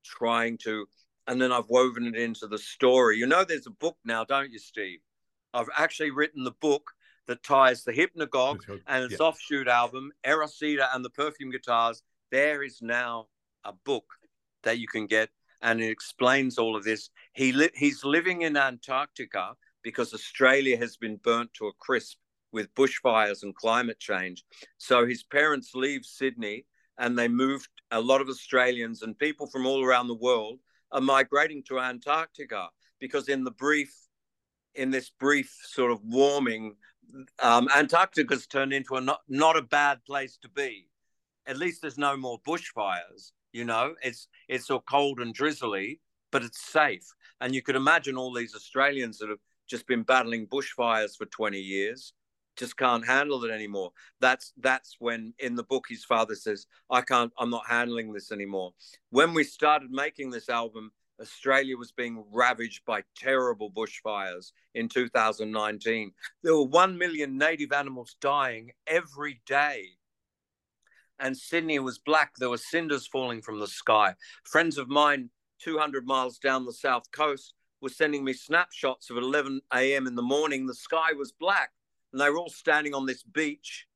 trying 0.04 0.58
to, 0.58 0.86
and 1.26 1.40
then 1.40 1.52
I've 1.52 1.68
woven 1.68 2.06
it 2.06 2.16
into 2.16 2.46
the 2.46 2.58
story. 2.58 3.18
You 3.18 3.26
know, 3.26 3.44
there's 3.44 3.66
a 3.66 3.70
book 3.70 3.96
now, 4.04 4.24
don't 4.24 4.50
you, 4.50 4.58
Steve? 4.58 5.00
I've 5.54 5.68
actually 5.76 6.10
written 6.10 6.44
the 6.44 6.52
book 6.60 6.90
that 7.28 7.42
ties 7.42 7.84
the 7.84 7.92
Hypnagogue 7.92 8.62
and 8.86 9.04
its 9.04 9.14
offshoot 9.20 9.68
album, 9.68 10.10
Eros 10.24 10.58
Zeta 10.58 10.88
and 10.94 11.04
the 11.04 11.10
Perfume 11.10 11.50
Guitars. 11.50 12.02
There 12.30 12.62
is 12.62 12.80
now 12.80 13.26
a 13.64 13.72
book 13.72 14.04
that 14.64 14.78
you 14.78 14.88
can 14.88 15.06
get, 15.06 15.28
and 15.60 15.80
it 15.80 15.90
explains 15.90 16.58
all 16.58 16.74
of 16.74 16.84
this. 16.84 17.10
He 17.34 17.52
li- 17.52 17.70
he's 17.74 18.02
living 18.04 18.42
in 18.42 18.56
Antarctica 18.56 19.54
because 19.82 20.14
Australia 20.14 20.76
has 20.78 20.96
been 20.96 21.16
burnt 21.16 21.52
to 21.54 21.66
a 21.66 21.72
crisp 21.78 22.16
with 22.52 22.74
bushfires 22.74 23.42
and 23.42 23.54
climate 23.54 23.98
change. 23.98 24.44
So 24.78 25.06
his 25.06 25.22
parents 25.22 25.72
leave 25.74 26.04
Sydney 26.04 26.66
and 26.98 27.18
they 27.18 27.28
moved. 27.28 27.68
A 27.90 28.00
lot 28.00 28.20
of 28.20 28.28
Australians 28.28 29.02
and 29.02 29.18
people 29.18 29.46
from 29.46 29.66
all 29.66 29.84
around 29.84 30.08
the 30.08 30.14
world 30.14 30.58
are 30.92 31.00
migrating 31.00 31.62
to 31.64 31.80
Antarctica 31.80 32.68
because 33.00 33.28
in 33.28 33.44
the 33.44 33.50
brief, 33.50 33.94
in 34.74 34.90
this 34.90 35.10
brief 35.10 35.54
sort 35.64 35.90
of 35.90 36.00
warming, 36.04 36.76
um, 37.42 37.68
Antarctica's 37.74 38.46
turned 38.46 38.72
into 38.72 38.96
a 38.96 39.00
not, 39.00 39.20
not 39.28 39.56
a 39.56 39.62
bad 39.62 40.04
place 40.04 40.38
to 40.42 40.48
be. 40.48 40.88
At 41.46 41.56
least 41.58 41.82
there's 41.82 41.98
no 41.98 42.16
more 42.16 42.38
bushfires. 42.46 43.32
You 43.52 43.64
know, 43.64 43.94
it's 44.02 44.28
it's 44.48 44.66
so 44.66 44.80
cold 44.80 45.20
and 45.20 45.34
drizzly, 45.34 46.00
but 46.30 46.42
it's 46.42 46.60
safe. 46.60 47.04
And 47.40 47.54
you 47.54 47.60
could 47.60 47.76
imagine 47.76 48.16
all 48.16 48.32
these 48.32 48.54
Australians 48.54 49.18
that 49.18 49.28
have 49.28 49.40
just 49.68 49.86
been 49.86 50.04
battling 50.04 50.46
bushfires 50.46 51.16
for 51.16 51.26
20 51.26 51.58
years 51.58 52.14
just 52.56 52.76
can't 52.76 53.06
handle 53.06 53.44
it 53.44 53.50
anymore. 53.50 53.92
That's 54.20 54.52
that's 54.58 54.96
when 54.98 55.34
in 55.38 55.54
the 55.54 55.62
book 55.62 55.86
his 55.88 56.04
father 56.04 56.34
says, 56.34 56.66
I 56.90 57.00
can't, 57.00 57.32
I'm 57.38 57.50
not 57.50 57.66
handling 57.68 58.12
this 58.12 58.32
anymore. 58.32 58.72
When 59.10 59.34
we 59.34 59.44
started 59.44 59.90
making 59.90 60.30
this 60.30 60.48
album, 60.48 60.92
Australia 61.20 61.76
was 61.76 61.92
being 61.92 62.24
ravaged 62.32 62.84
by 62.84 63.02
terrible 63.16 63.70
bushfires 63.70 64.52
in 64.74 64.88
2019. 64.88 66.12
There 66.42 66.56
were 66.56 66.64
1 66.64 66.98
million 66.98 67.38
native 67.38 67.72
animals 67.72 68.16
dying 68.20 68.72
every 68.86 69.40
day. 69.46 69.84
And 71.18 71.36
Sydney 71.36 71.78
was 71.78 71.98
black. 71.98 72.32
There 72.36 72.50
were 72.50 72.58
cinders 72.58 73.06
falling 73.06 73.42
from 73.42 73.60
the 73.60 73.68
sky. 73.68 74.14
Friends 74.44 74.78
of 74.78 74.88
mine, 74.88 75.30
200 75.60 76.04
miles 76.04 76.38
down 76.38 76.64
the 76.64 76.72
south 76.72 77.04
coast, 77.12 77.54
were 77.80 77.88
sending 77.88 78.24
me 78.24 78.32
snapshots 78.32 79.08
of 79.10 79.16
11 79.16 79.60
a.m. 79.74 80.06
in 80.08 80.16
the 80.16 80.22
morning. 80.22 80.66
The 80.66 80.74
sky 80.74 81.12
was 81.12 81.32
black 81.32 81.70
and 82.12 82.20
they 82.20 82.30
were 82.30 82.38
all 82.38 82.48
standing 82.48 82.94
on 82.94 83.06
this 83.06 83.22
beach. 83.22 83.86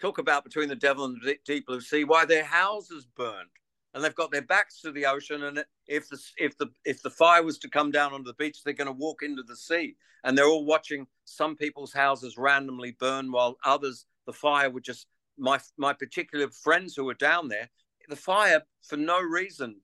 Talk 0.00 0.18
about 0.18 0.44
between 0.44 0.68
the 0.68 0.76
devil 0.76 1.04
and 1.04 1.20
the 1.22 1.36
deep 1.44 1.66
blue 1.66 1.80
sea, 1.80 2.04
why 2.04 2.24
their 2.24 2.44
houses 2.44 3.06
burned, 3.16 3.48
and 3.92 4.02
they've 4.02 4.14
got 4.14 4.30
their 4.30 4.42
backs 4.42 4.80
to 4.80 4.90
the 4.90 5.06
ocean. 5.06 5.44
And 5.44 5.64
if 5.86 6.08
the 6.08 6.18
if 6.36 6.58
the 6.58 6.68
if 6.84 7.02
the 7.02 7.10
fire 7.10 7.42
was 7.42 7.58
to 7.58 7.70
come 7.70 7.90
down 7.90 8.12
onto 8.12 8.26
the 8.26 8.34
beach, 8.34 8.62
they're 8.62 8.74
going 8.74 8.86
to 8.86 8.92
walk 8.92 9.22
into 9.22 9.42
the 9.42 9.56
sea. 9.56 9.96
And 10.24 10.36
they're 10.36 10.46
all 10.46 10.64
watching 10.64 11.06
some 11.26 11.54
people's 11.54 11.92
houses 11.92 12.36
randomly 12.38 12.96
burn, 12.98 13.30
while 13.30 13.56
others 13.64 14.06
the 14.26 14.32
fire 14.32 14.70
would 14.70 14.84
just 14.84 15.06
my 15.38 15.60
my 15.76 15.92
particular 15.92 16.48
friends 16.50 16.94
who 16.96 17.04
were 17.04 17.14
down 17.14 17.48
there. 17.48 17.70
The 18.08 18.16
fire 18.16 18.62
for 18.82 18.96
no 18.96 19.20
reason 19.20 19.80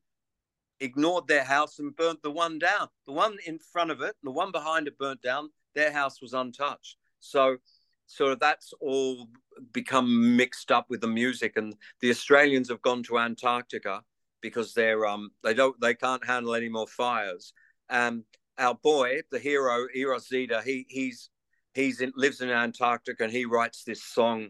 ignored 0.80 1.28
their 1.28 1.44
house 1.44 1.78
and 1.78 1.94
burnt 1.94 2.22
the 2.22 2.30
one 2.30 2.58
down. 2.58 2.88
The 3.06 3.12
one 3.12 3.36
in 3.46 3.58
front 3.58 3.90
of 3.90 4.00
it, 4.00 4.16
the 4.22 4.30
one 4.30 4.50
behind 4.50 4.88
it 4.88 4.98
burnt 4.98 5.22
down. 5.22 5.50
Their 5.74 5.92
house 5.92 6.20
was 6.20 6.32
untouched. 6.34 6.96
So, 7.20 7.58
so 8.06 8.34
that's 8.34 8.72
all 8.80 9.28
become 9.72 10.36
mixed 10.36 10.72
up 10.72 10.86
with 10.88 11.00
the 11.00 11.08
music. 11.08 11.56
And 11.56 11.74
the 12.00 12.10
Australians 12.10 12.68
have 12.68 12.82
gone 12.82 13.02
to 13.04 13.18
Antarctica 13.18 14.02
because 14.40 14.72
they're 14.72 15.06
um 15.06 15.30
they 15.44 15.54
don't 15.54 15.78
they 15.80 15.94
can't 15.94 16.24
handle 16.24 16.54
any 16.54 16.68
more 16.68 16.86
fires. 16.86 17.52
Um, 17.88 18.24
our 18.58 18.74
boy, 18.74 19.20
the 19.30 19.38
hero 19.38 19.86
Eros 19.94 20.28
Zeta, 20.28 20.62
he 20.64 20.86
he's 20.88 21.30
he's 21.74 22.00
in, 22.00 22.12
lives 22.16 22.40
in 22.40 22.50
Antarctica 22.50 23.24
and 23.24 23.32
he 23.32 23.44
writes 23.44 23.84
this 23.84 24.02
song 24.02 24.48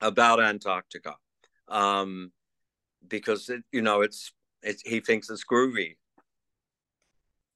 about 0.00 0.40
Antarctica. 0.40 1.16
Um, 1.68 2.32
because 3.08 3.48
it, 3.48 3.62
you 3.72 3.82
know 3.82 4.02
it's 4.02 4.32
it's 4.62 4.82
he 4.82 5.00
thinks 5.00 5.30
it's 5.30 5.44
groovy. 5.44 5.96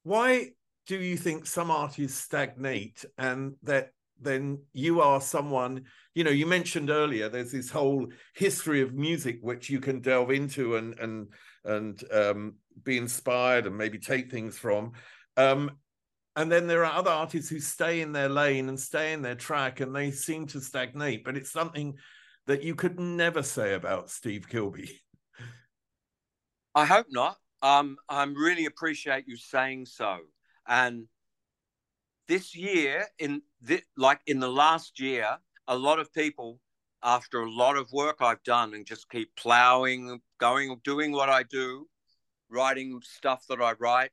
Why 0.03 0.51
do 0.91 0.99
you 1.01 1.17
think 1.17 1.47
some 1.47 1.71
artists 1.71 2.19
stagnate 2.19 3.05
and 3.17 3.55
that 3.63 3.93
then 4.21 4.61
you 4.73 5.01
are 5.01 5.21
someone 5.21 5.85
you 6.17 6.25
know 6.25 6.33
you 6.33 6.47
mentioned 6.47 6.91
earlier 6.91 7.29
there's 7.29 7.53
this 7.53 7.71
whole 7.71 8.09
history 8.35 8.81
of 8.81 8.93
music 8.93 9.39
which 9.41 9.71
you 9.71 9.79
can 9.79 10.01
delve 10.01 10.33
into 10.33 10.75
and 10.75 10.99
and 10.99 11.29
and 11.65 12.03
um, 12.13 12.55
be 12.83 12.99
inspired 12.99 13.67
and 13.69 13.79
maybe 13.79 13.99
take 13.99 14.33
things 14.33 14.59
from 14.59 14.91
um, 15.37 15.71
and 16.35 16.51
then 16.51 16.67
there 16.67 16.85
are 16.85 16.99
other 16.99 17.11
artists 17.13 17.49
who 17.49 17.61
stay 17.61 18.01
in 18.01 18.11
their 18.11 18.29
lane 18.29 18.69
and 18.69 18.81
stay 18.81 19.13
in 19.13 19.23
their 19.23 19.37
track 19.37 19.79
and 19.79 19.95
they 19.95 20.11
seem 20.11 20.45
to 20.45 20.61
stagnate 20.61 21.23
but 21.23 21.37
it's 21.37 21.53
something 21.53 21.95
that 22.49 22.65
you 22.65 22.75
could 22.75 22.99
never 22.99 23.45
say 23.45 23.75
about 23.75 24.11
steve 24.11 24.49
kilbey 24.51 24.91
I 26.75 26.85
hope 26.85 27.07
not. 27.11 27.37
Um, 27.63 27.97
I 28.09 28.23
really 28.23 28.67
appreciate 28.67 29.25
you 29.27 29.37
saying 29.37 29.87
so. 29.87 30.19
And 30.71 31.09
this 32.29 32.55
year, 32.55 33.07
in 33.19 33.43
like 33.97 34.21
in 34.27 34.39
the 34.39 34.49
last 34.49 35.01
year, 35.01 35.37
a 35.67 35.77
lot 35.77 35.99
of 35.99 36.15
people, 36.15 36.61
after 37.03 37.41
a 37.41 37.51
lot 37.51 37.77
of 37.77 37.91
work 37.93 38.19
I've 38.21 38.43
done 38.45 38.73
and 38.75 38.87
just 38.87 39.11
keep 39.11 39.35
plowing, 39.35 40.21
going, 40.39 40.81
doing 40.85 41.11
what 41.11 41.29
I 41.29 41.43
do, 41.43 41.89
writing 42.49 43.01
stuff 43.03 43.47
that 43.49 43.61
I 43.61 43.73
write, 43.81 44.13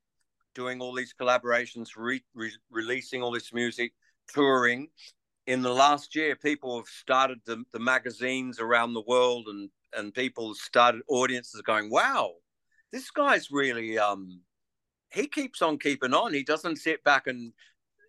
doing 0.55 0.82
all 0.82 0.93
these 0.93 1.14
collaborations, 1.14 1.89
re- 1.95 2.26
re- 2.34 2.51
releasing 2.72 3.22
all 3.22 3.32
this 3.32 3.53
music, 3.53 3.93
touring. 4.34 4.88
In 5.45 5.62
the 5.62 5.74
last 5.74 6.16
year, 6.16 6.36
people 6.36 6.76
have 6.78 6.88
started 6.88 7.38
the, 7.45 7.64
the 7.72 7.80
magazines 7.80 8.60
around 8.60 8.93
the 8.93 9.03
world, 9.08 9.45
and 9.47 9.70
and 9.95 10.12
people 10.12 10.55
started 10.55 11.03
audiences 11.08 11.62
going, 11.62 11.91
"Wow, 11.91 12.34
this 12.91 13.12
guy's 13.12 13.51
really 13.51 13.99
um 13.99 14.41
he 15.14 15.28
keeps 15.28 15.62
on 15.62 15.80
keeping 15.80 16.14
on. 16.14 16.34
He 16.34 16.43
doesn't 16.43 16.78
sit 16.78 17.03
back 17.03 17.28
and 17.28 17.53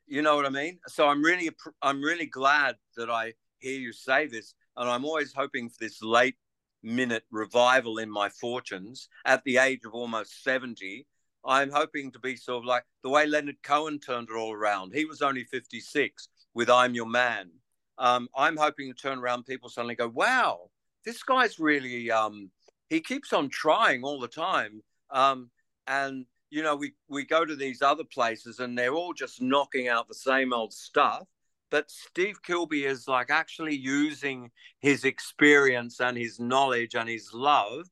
you 0.06 0.22
know 0.22 0.36
what 0.36 0.46
I 0.46 0.50
mean. 0.50 0.78
So 0.86 1.08
I'm 1.08 1.22
really 1.22 1.50
I'm 1.82 2.02
really 2.02 2.26
glad 2.26 2.76
that 2.96 3.10
I 3.10 3.34
hear 3.58 3.78
you 3.78 3.92
say 3.92 4.26
this, 4.26 4.54
and 4.76 4.88
I'm 4.88 5.04
always 5.04 5.32
hoping 5.32 5.68
for 5.68 5.76
this 5.80 6.02
late 6.02 6.36
minute 6.82 7.24
revival 7.30 7.98
in 7.98 8.08
my 8.08 8.28
fortunes 8.28 9.08
at 9.24 9.42
the 9.44 9.58
age 9.58 9.80
of 9.84 9.94
almost 9.94 10.44
70 10.44 11.04
i'm 11.44 11.72
hoping 11.72 12.12
to 12.12 12.20
be 12.20 12.36
sort 12.36 12.58
of 12.58 12.64
like 12.64 12.84
the 13.02 13.08
way 13.08 13.26
leonard 13.26 13.60
cohen 13.64 13.98
turned 13.98 14.28
it 14.30 14.36
all 14.36 14.52
around 14.52 14.94
he 14.94 15.04
was 15.04 15.20
only 15.20 15.42
56 15.42 16.28
with 16.54 16.70
i'm 16.70 16.94
your 16.94 17.08
man 17.08 17.50
um, 17.98 18.28
i'm 18.36 18.56
hoping 18.56 18.94
to 18.94 18.94
turn 18.94 19.18
around 19.18 19.44
people 19.44 19.68
suddenly 19.68 19.96
go 19.96 20.06
wow 20.06 20.70
this 21.04 21.22
guy's 21.24 21.58
really 21.58 22.12
um, 22.12 22.50
he 22.88 23.00
keeps 23.00 23.32
on 23.32 23.48
trying 23.48 24.02
all 24.02 24.20
the 24.20 24.28
time. 24.28 24.82
Um, 25.10 25.50
and 25.86 26.26
you 26.50 26.62
know, 26.62 26.76
we 26.76 26.92
we 27.08 27.24
go 27.24 27.44
to 27.44 27.56
these 27.56 27.82
other 27.82 28.04
places 28.04 28.58
and 28.60 28.76
they're 28.76 28.94
all 28.94 29.12
just 29.12 29.42
knocking 29.42 29.88
out 29.88 30.08
the 30.08 30.14
same 30.14 30.52
old 30.52 30.72
stuff. 30.72 31.26
But 31.70 31.90
Steve 31.90 32.40
Kilbey 32.42 32.86
is 32.86 33.06
like 33.06 33.30
actually 33.30 33.76
using 33.76 34.50
his 34.80 35.04
experience 35.04 36.00
and 36.00 36.16
his 36.16 36.40
knowledge 36.40 36.94
and 36.94 37.08
his 37.08 37.30
love. 37.34 37.88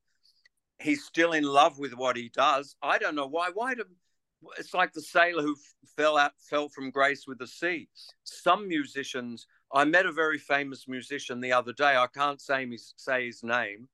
He's 0.78 1.04
still 1.04 1.32
in 1.32 1.44
love 1.44 1.78
with 1.78 1.94
what 1.94 2.16
he 2.16 2.30
does. 2.30 2.76
I 2.82 2.98
don't 2.98 3.14
know 3.14 3.26
why. 3.26 3.50
Why 3.52 3.74
do 3.74 3.84
it's 4.59 4.74
like 4.74 4.92
the 4.92 5.02
sailor 5.02 5.42
who 5.42 5.57
fell 5.96 6.16
out 6.16 6.32
fell 6.38 6.68
from 6.68 6.90
grace 6.90 7.26
with 7.26 7.38
the 7.38 7.46
sea. 7.46 7.88
Some 8.24 8.68
musicians. 8.68 9.46
I 9.72 9.84
met 9.84 10.07
a 10.07 10.12
very 10.12 10.38
famous 10.38 10.86
musician 10.86 11.40
the 11.40 11.52
other 11.52 11.72
day. 11.72 11.96
I 11.96 12.07
can't 12.14 12.40
say 12.40 12.66
his, 12.66 12.94
say 12.96 13.26
his 13.26 13.42
name, 13.42 13.88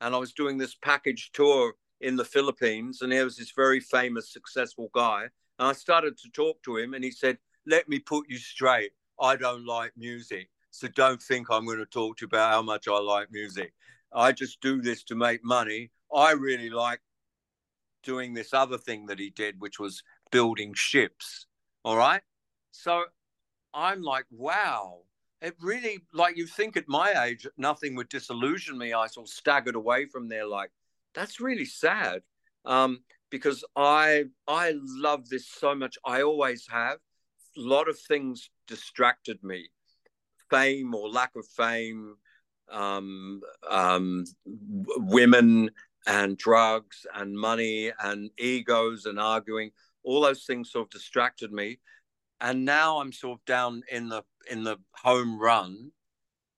and 0.00 0.14
I 0.14 0.18
was 0.18 0.32
doing 0.32 0.58
this 0.58 0.74
package 0.74 1.30
tour 1.32 1.74
in 2.00 2.16
the 2.16 2.24
Philippines, 2.24 3.02
and 3.02 3.12
there 3.12 3.24
was 3.24 3.36
this 3.36 3.52
very 3.52 3.80
famous, 3.80 4.32
successful 4.32 4.90
guy. 4.94 5.22
And 5.58 5.68
I 5.68 5.72
started 5.72 6.18
to 6.18 6.30
talk 6.30 6.62
to 6.64 6.76
him, 6.76 6.94
and 6.94 7.04
he 7.04 7.10
said, 7.10 7.38
Let 7.66 7.88
me 7.88 7.98
put 7.98 8.28
you 8.28 8.38
straight. 8.38 8.92
I 9.20 9.36
don't 9.36 9.66
like 9.66 9.92
music. 9.96 10.48
So 10.70 10.88
don't 10.88 11.22
think 11.22 11.48
I'm 11.50 11.66
going 11.66 11.78
to 11.78 11.86
talk 11.86 12.16
to 12.18 12.22
you 12.22 12.26
about 12.26 12.52
how 12.52 12.62
much 12.62 12.88
I 12.88 12.98
like 12.98 13.28
music. 13.30 13.72
I 14.12 14.32
just 14.32 14.60
do 14.60 14.82
this 14.82 15.04
to 15.04 15.14
make 15.14 15.44
money. 15.44 15.90
I 16.14 16.32
really 16.32 16.70
like 16.70 17.00
doing 18.02 18.34
this 18.34 18.52
other 18.52 18.78
thing 18.78 19.06
that 19.06 19.18
he 19.18 19.30
did, 19.30 19.60
which 19.60 19.78
was 19.78 20.02
building 20.30 20.72
ships. 20.74 21.46
All 21.84 21.96
right. 21.96 22.22
So 22.72 23.04
I'm 23.72 24.02
like, 24.02 24.26
wow, 24.30 25.02
it 25.44 25.54
really 25.60 25.98
like 26.12 26.36
you 26.36 26.46
think 26.46 26.76
at 26.76 26.88
my 26.88 27.24
age 27.24 27.46
nothing 27.58 27.94
would 27.94 28.08
disillusion 28.08 28.78
me 28.78 28.94
i 28.94 29.06
sort 29.06 29.26
of 29.26 29.32
staggered 29.32 29.74
away 29.74 30.06
from 30.06 30.26
there 30.26 30.46
like 30.46 30.70
that's 31.14 31.40
really 31.40 31.64
sad 31.64 32.22
um, 32.64 33.00
because 33.30 33.64
i 33.76 34.24
i 34.48 34.74
love 34.76 35.28
this 35.28 35.48
so 35.48 35.74
much. 35.74 35.96
I 36.04 36.22
always 36.22 36.66
have. 36.70 36.98
A 37.56 37.60
lot 37.60 37.88
of 37.88 37.98
things 37.98 38.50
distracted 38.66 39.42
me. 39.42 39.68
Fame 40.50 40.94
or 40.94 41.08
lack 41.08 41.32
of 41.36 41.46
fame 41.46 42.16
um, 42.70 43.40
um, 43.70 44.24
women 44.46 45.70
and 46.06 46.36
drugs 46.36 47.06
and 47.14 47.34
money 47.38 47.92
and 48.02 48.30
egos 48.38 49.06
and 49.06 49.18
arguing. 49.18 49.70
All 50.02 50.20
those 50.20 50.44
things 50.44 50.70
sort 50.70 50.86
of 50.86 50.90
distracted 50.90 51.52
me. 51.52 51.78
And 52.40 52.64
now 52.64 53.00
i'm 53.00 53.12
sort 53.12 53.38
of 53.38 53.44
down 53.46 53.82
in 53.90 54.08
the 54.08 54.22
in 54.50 54.64
the 54.64 54.76
home 54.92 55.40
run, 55.40 55.92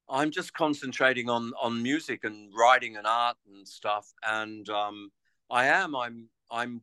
I'm 0.09 0.31
just 0.31 0.53
concentrating 0.53 1.29
on 1.29 1.53
on 1.61 1.83
music 1.83 2.25
and 2.25 2.53
writing 2.57 2.97
and 2.97 3.07
art 3.07 3.37
and 3.49 3.67
stuff. 3.67 4.13
And 4.25 4.69
um, 4.69 5.11
I 5.51 5.67
am 5.67 5.97
I'm 5.97 6.29
I'm 6.51 6.83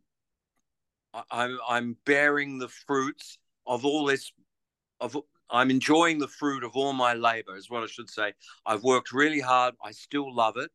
I'm 1.31 1.59
I'm 1.67 1.97
bearing 2.05 2.59
the 2.59 2.67
fruits 2.67 3.37
of 3.65 3.85
all 3.85 4.05
this 4.05 4.31
of 4.99 5.17
I'm 5.49 5.69
enjoying 5.69 6.19
the 6.19 6.27
fruit 6.27 6.63
of 6.63 6.75
all 6.75 6.93
my 6.93 7.13
labor 7.13 7.55
is 7.55 7.69
what 7.69 7.83
I 7.83 7.87
should 7.87 8.09
say. 8.09 8.33
I've 8.65 8.83
worked 8.83 9.11
really 9.11 9.39
hard. 9.39 9.75
I 9.83 9.91
still 9.91 10.33
love 10.33 10.57
it. 10.57 10.71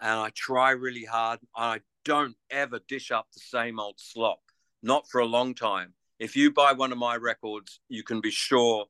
And 0.00 0.18
I 0.18 0.30
try 0.34 0.70
really 0.70 1.04
hard. 1.04 1.40
I 1.54 1.80
don't 2.04 2.36
ever 2.50 2.80
dish 2.88 3.10
up 3.10 3.26
the 3.34 3.40
same 3.40 3.78
old 3.78 3.96
slop, 3.98 4.40
not 4.82 5.08
for 5.10 5.20
a 5.20 5.26
long 5.26 5.54
time. 5.54 5.92
If 6.18 6.36
you 6.36 6.52
buy 6.52 6.72
one 6.72 6.92
of 6.92 6.98
my 6.98 7.16
records, 7.16 7.80
you 7.88 8.02
can 8.02 8.20
be 8.20 8.30
sure 8.30 8.86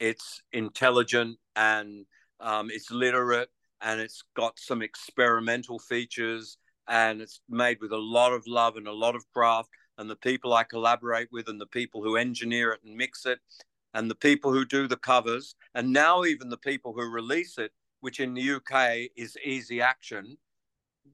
it's 0.00 0.42
intelligent 0.52 1.38
and 1.54 2.06
um, 2.40 2.70
it's 2.70 2.90
literate 2.90 3.48
and 3.80 4.00
it's 4.00 4.22
got 4.34 4.58
some 4.58 4.82
experimental 4.82 5.78
features 5.78 6.58
and 6.88 7.20
it's 7.20 7.40
made 7.48 7.78
with 7.80 7.92
a 7.92 7.98
lot 7.98 8.32
of 8.32 8.46
love 8.46 8.76
and 8.76 8.86
a 8.86 8.92
lot 8.92 9.16
of 9.16 9.24
craft. 9.32 9.68
And 9.98 10.10
the 10.10 10.16
people 10.16 10.52
I 10.52 10.64
collaborate 10.64 11.28
with 11.32 11.48
and 11.48 11.60
the 11.60 11.66
people 11.66 12.02
who 12.02 12.16
engineer 12.16 12.72
it 12.72 12.80
and 12.84 12.96
mix 12.96 13.24
it 13.26 13.38
and 13.94 14.10
the 14.10 14.14
people 14.14 14.52
who 14.52 14.64
do 14.64 14.86
the 14.86 14.96
covers 14.96 15.54
and 15.74 15.92
now 15.92 16.24
even 16.24 16.50
the 16.50 16.58
people 16.58 16.92
who 16.92 17.10
release 17.10 17.56
it 17.58 17.72
which 18.00 18.20
in 18.20 18.34
the 18.34 18.50
UK 18.52 19.10
is 19.16 19.36
easy 19.42 19.80
action 19.80 20.36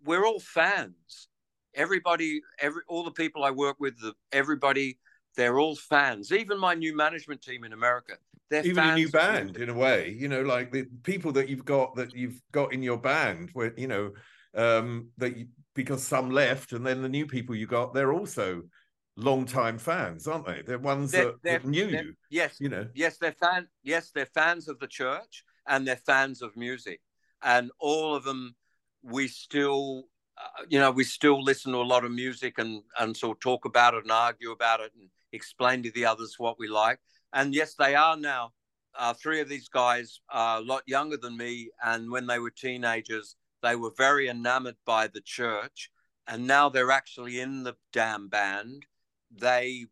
we're 0.04 0.26
all 0.26 0.40
fans. 0.40 1.28
Everybody 1.74 2.42
every 2.60 2.82
all 2.88 3.04
the 3.04 3.10
people 3.10 3.44
I 3.44 3.50
work 3.50 3.76
with 3.78 3.98
the, 4.00 4.14
everybody 4.32 4.98
they're 5.36 5.58
all 5.58 5.76
fans. 5.76 6.32
Even 6.32 6.58
my 6.58 6.74
new 6.74 6.94
management 6.94 7.40
team 7.40 7.64
in 7.64 7.72
America 7.72 8.14
they're 8.52 8.66
even 8.66 8.84
a 8.84 8.94
new 8.94 9.10
band 9.10 9.56
in 9.56 9.68
a 9.68 9.74
way 9.74 10.14
you 10.18 10.28
know 10.28 10.42
like 10.42 10.70
the 10.70 10.84
people 11.02 11.32
that 11.32 11.48
you've 11.48 11.64
got 11.64 11.94
that 11.96 12.14
you've 12.14 12.40
got 12.52 12.72
in 12.72 12.82
your 12.82 12.98
band 12.98 13.50
where 13.54 13.72
you 13.76 13.86
know 13.86 14.12
um 14.54 15.08
that 15.16 15.36
you, 15.36 15.46
because 15.74 16.02
some 16.02 16.30
left 16.30 16.72
and 16.72 16.86
then 16.86 17.02
the 17.02 17.08
new 17.08 17.26
people 17.26 17.54
you 17.54 17.66
got 17.66 17.94
they're 17.94 18.12
also 18.12 18.62
long 19.16 19.44
time 19.44 19.78
fans 19.78 20.26
aren't 20.26 20.46
they? 20.46 20.62
They're 20.62 20.78
ones 20.78 21.12
they're, 21.12 21.26
that, 21.26 21.34
they're, 21.42 21.58
that 21.58 21.68
knew 21.68 21.86
you 21.86 22.14
yes 22.30 22.56
you 22.60 22.68
know. 22.68 22.86
yes 22.94 23.18
they're 23.18 23.32
fan 23.32 23.68
yes 23.82 24.10
they're 24.14 24.26
fans 24.26 24.68
of 24.68 24.78
the 24.78 24.86
church 24.86 25.44
and 25.66 25.86
they're 25.86 25.96
fans 25.96 26.42
of 26.42 26.56
music. 26.56 27.00
And 27.42 27.70
all 27.78 28.14
of 28.14 28.24
them 28.24 28.54
we 29.02 29.28
still 29.28 30.04
uh, 30.38 30.64
you 30.68 30.78
know 30.78 30.90
we 30.90 31.04
still 31.04 31.42
listen 31.42 31.72
to 31.72 31.78
a 31.78 31.82
lot 31.82 32.04
of 32.04 32.12
music 32.12 32.58
and 32.58 32.82
and 32.98 33.16
sort 33.16 33.36
of 33.36 33.40
talk 33.40 33.64
about 33.64 33.94
it 33.94 34.02
and 34.04 34.12
argue 34.12 34.50
about 34.50 34.80
it 34.80 34.92
and 34.98 35.08
explain 35.32 35.82
to 35.82 35.90
the 35.92 36.04
others 36.04 36.36
what 36.38 36.58
we 36.58 36.68
like 36.68 36.98
and 37.32 37.54
yes, 37.54 37.74
they 37.74 37.94
are 37.94 38.16
now. 38.16 38.52
Uh, 38.94 39.14
three 39.14 39.40
of 39.40 39.48
these 39.48 39.68
guys 39.68 40.20
are 40.28 40.58
a 40.58 40.62
lot 40.62 40.82
younger 40.86 41.16
than 41.16 41.36
me, 41.36 41.70
and 41.82 42.10
when 42.10 42.26
they 42.26 42.38
were 42.38 42.50
teenagers, 42.50 43.36
they 43.62 43.76
were 43.76 43.92
very 43.96 44.28
enamored 44.28 44.76
by 44.84 45.06
the 45.06 45.20
church. 45.20 45.90
and 46.28 46.46
now 46.46 46.68
they're 46.68 46.92
actually 46.92 47.40
in 47.40 47.64
the 47.64 47.74
damn 47.92 48.28
band, 48.28 48.86
they 49.30 49.86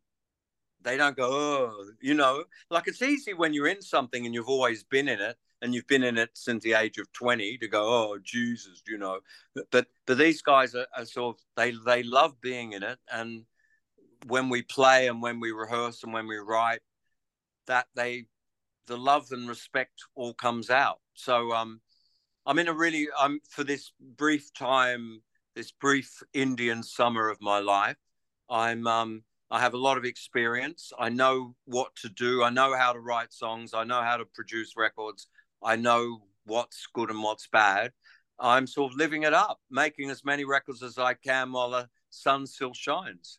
they 0.82 0.97
don't 0.97 1.16
go, 1.16 1.28
oh, 1.30 1.91
you 2.01 2.14
know, 2.14 2.45
like 2.70 2.88
it's 2.88 3.03
easy 3.03 3.34
when 3.34 3.53
you're 3.53 3.66
in 3.66 3.82
something 3.82 4.24
and 4.24 4.34
you've 4.34 4.49
always 4.49 4.82
been 4.84 5.09
in 5.09 5.20
it 5.20 5.36
and 5.62 5.74
you've 5.74 5.86
been 5.86 6.03
in 6.03 6.16
it 6.16 6.30
since 6.34 6.62
the 6.64 6.72
age 6.72 6.99
of 6.99 7.12
20 7.12 7.59
to 7.59 7.68
go, 7.68 7.82
oh, 7.82 8.18
Jesus, 8.22 8.82
you 8.86 8.99
know. 8.99 9.20
But 9.70 9.88
but 10.07 10.18
these 10.18 10.43
guys 10.43 10.74
are, 10.74 10.86
are 10.97 11.05
sort 11.05 11.36
of, 11.36 11.43
they, 11.57 11.74
they 11.84 12.03
love 12.03 12.41
being 12.41 12.72
in 12.72 12.82
it. 12.82 12.99
And 13.12 13.45
when 14.26 14.49
we 14.49 14.62
play 14.62 15.09
and 15.09 15.20
when 15.22 15.41
we 15.41 15.53
rehearse 15.53 16.03
and 16.03 16.12
when 16.12 16.26
we 16.26 16.36
write, 16.36 16.80
that 17.66 17.86
they, 17.94 18.26
the 18.86 18.96
love 18.96 19.28
and 19.30 19.48
respect 19.48 20.02
all 20.14 20.34
comes 20.34 20.70
out. 20.70 20.98
So 21.14 21.52
um, 21.52 21.80
I'm 22.46 22.58
in 22.58 22.68
a 22.68 22.72
really, 22.72 23.08
I'm 23.18 23.40
for 23.48 23.64
this 23.64 23.92
brief 24.00 24.52
time, 24.54 25.22
this 25.54 25.72
brief 25.72 26.22
Indian 26.32 26.82
summer 26.82 27.28
of 27.28 27.40
my 27.40 27.58
life, 27.58 27.96
I'm 28.48 28.86
um, 28.86 29.22
I 29.50 29.61
have 29.61 29.74
a 29.74 29.78
lot 29.78 29.98
of 29.98 30.04
experience. 30.04 30.92
I 30.98 31.08
know 31.08 31.54
what 31.64 31.94
to 31.96 32.08
do. 32.08 32.42
I 32.44 32.50
know 32.50 32.76
how 32.76 32.92
to 32.92 33.00
write 33.00 33.32
songs. 33.32 33.74
I 33.74 33.84
know 33.84 34.02
how 34.02 34.16
to 34.16 34.24
produce 34.24 34.74
records. 34.76 35.26
I 35.62 35.76
know 35.76 36.22
what's 36.44 36.86
good 36.94 37.11
and 37.11 37.22
what's 37.22 37.48
bad. 37.48 37.90
I'm 38.38 38.66
sort 38.66 38.92
of 38.92 38.98
living 38.98 39.24
it 39.24 39.34
up, 39.34 39.58
making 39.70 40.08
as 40.11 40.24
many 40.24 40.44
records 40.44 40.82
as 40.82 40.98
I 40.98 41.14
can 41.14 41.52
while 41.52 41.70
the 41.70 41.88
sun 42.11 42.46
still 42.46 42.72
shines. 42.72 43.38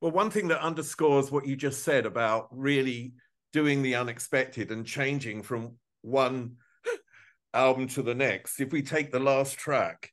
Well, 0.00 0.10
one 0.10 0.30
thing 0.30 0.48
that 0.48 0.60
underscores 0.60 1.30
what 1.30 1.46
you 1.46 1.54
just 1.54 1.84
said 1.84 2.06
about 2.06 2.48
really 2.50 3.12
doing 3.52 3.82
the 3.82 3.94
unexpected 3.94 4.70
and 4.70 4.86
changing 4.86 5.42
from 5.42 5.76
one 6.02 6.56
album 7.54 7.88
to 7.88 8.02
the 8.02 8.14
next. 8.14 8.60
If 8.60 8.72
we 8.72 8.82
take 8.82 9.12
the 9.12 9.20
last 9.20 9.58
track, 9.58 10.10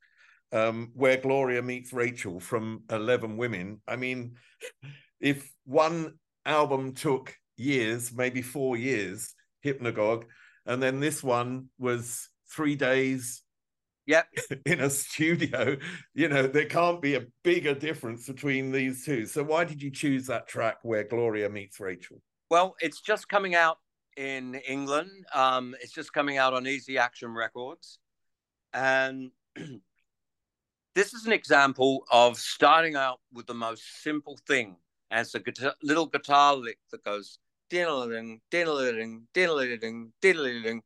um, 0.51 0.91
where 0.93 1.17
Gloria 1.17 1.61
meets 1.61 1.93
Rachel 1.93 2.39
from 2.39 2.83
11 2.89 3.37
Women, 3.37 3.81
I 3.87 3.95
mean, 3.95 4.35
if 5.19 5.51
one 5.65 6.15
album 6.45 6.93
took 6.93 7.35
years, 7.57 8.13
maybe 8.13 8.41
four 8.41 8.77
years, 8.77 9.33
Hypnagogue, 9.65 10.25
and 10.65 10.81
then 10.81 10.99
this 10.99 11.23
one 11.23 11.69
was 11.77 12.29
three 12.51 12.75
days 12.75 13.43
yep. 14.05 14.27
in 14.65 14.79
a 14.81 14.89
studio 14.89 15.77
you 16.13 16.27
know 16.27 16.47
there 16.47 16.65
can't 16.65 17.01
be 17.01 17.15
a 17.15 17.25
bigger 17.43 17.73
difference 17.73 18.27
between 18.27 18.71
these 18.71 19.05
two. 19.05 19.25
So 19.25 19.43
why 19.43 19.63
did 19.65 19.81
you 19.81 19.91
choose 19.91 20.25
that 20.27 20.47
track 20.47 20.77
where 20.81 21.03
gloria 21.03 21.49
meets 21.49 21.79
rachel 21.79 22.21
well 22.49 22.75
it's 22.79 23.01
just 23.01 23.27
coming 23.29 23.55
out 23.55 23.77
in 24.17 24.55
england 24.67 25.09
um, 25.33 25.75
it's 25.81 25.93
just 25.93 26.13
coming 26.13 26.37
out 26.37 26.53
on 26.53 26.67
easy 26.67 26.97
action 26.97 27.33
records 27.33 27.99
and 28.73 29.31
this 30.95 31.13
is 31.13 31.25
an 31.25 31.31
example 31.31 32.03
of 32.11 32.37
starting 32.37 32.95
out 32.95 33.19
with 33.33 33.47
the 33.47 33.53
most 33.53 34.03
simple 34.03 34.37
thing 34.47 34.75
and 35.11 35.21
it's 35.21 35.35
a 35.35 35.39
guitar, 35.39 35.73
little 35.81 36.05
guitar 36.05 36.55
lick 36.55 36.77
that 36.91 37.03
goes 37.03 37.39
diddling, 37.69 38.41
diddling, 38.51 39.27
diddling, 39.33 40.11
diddling. 40.21 40.81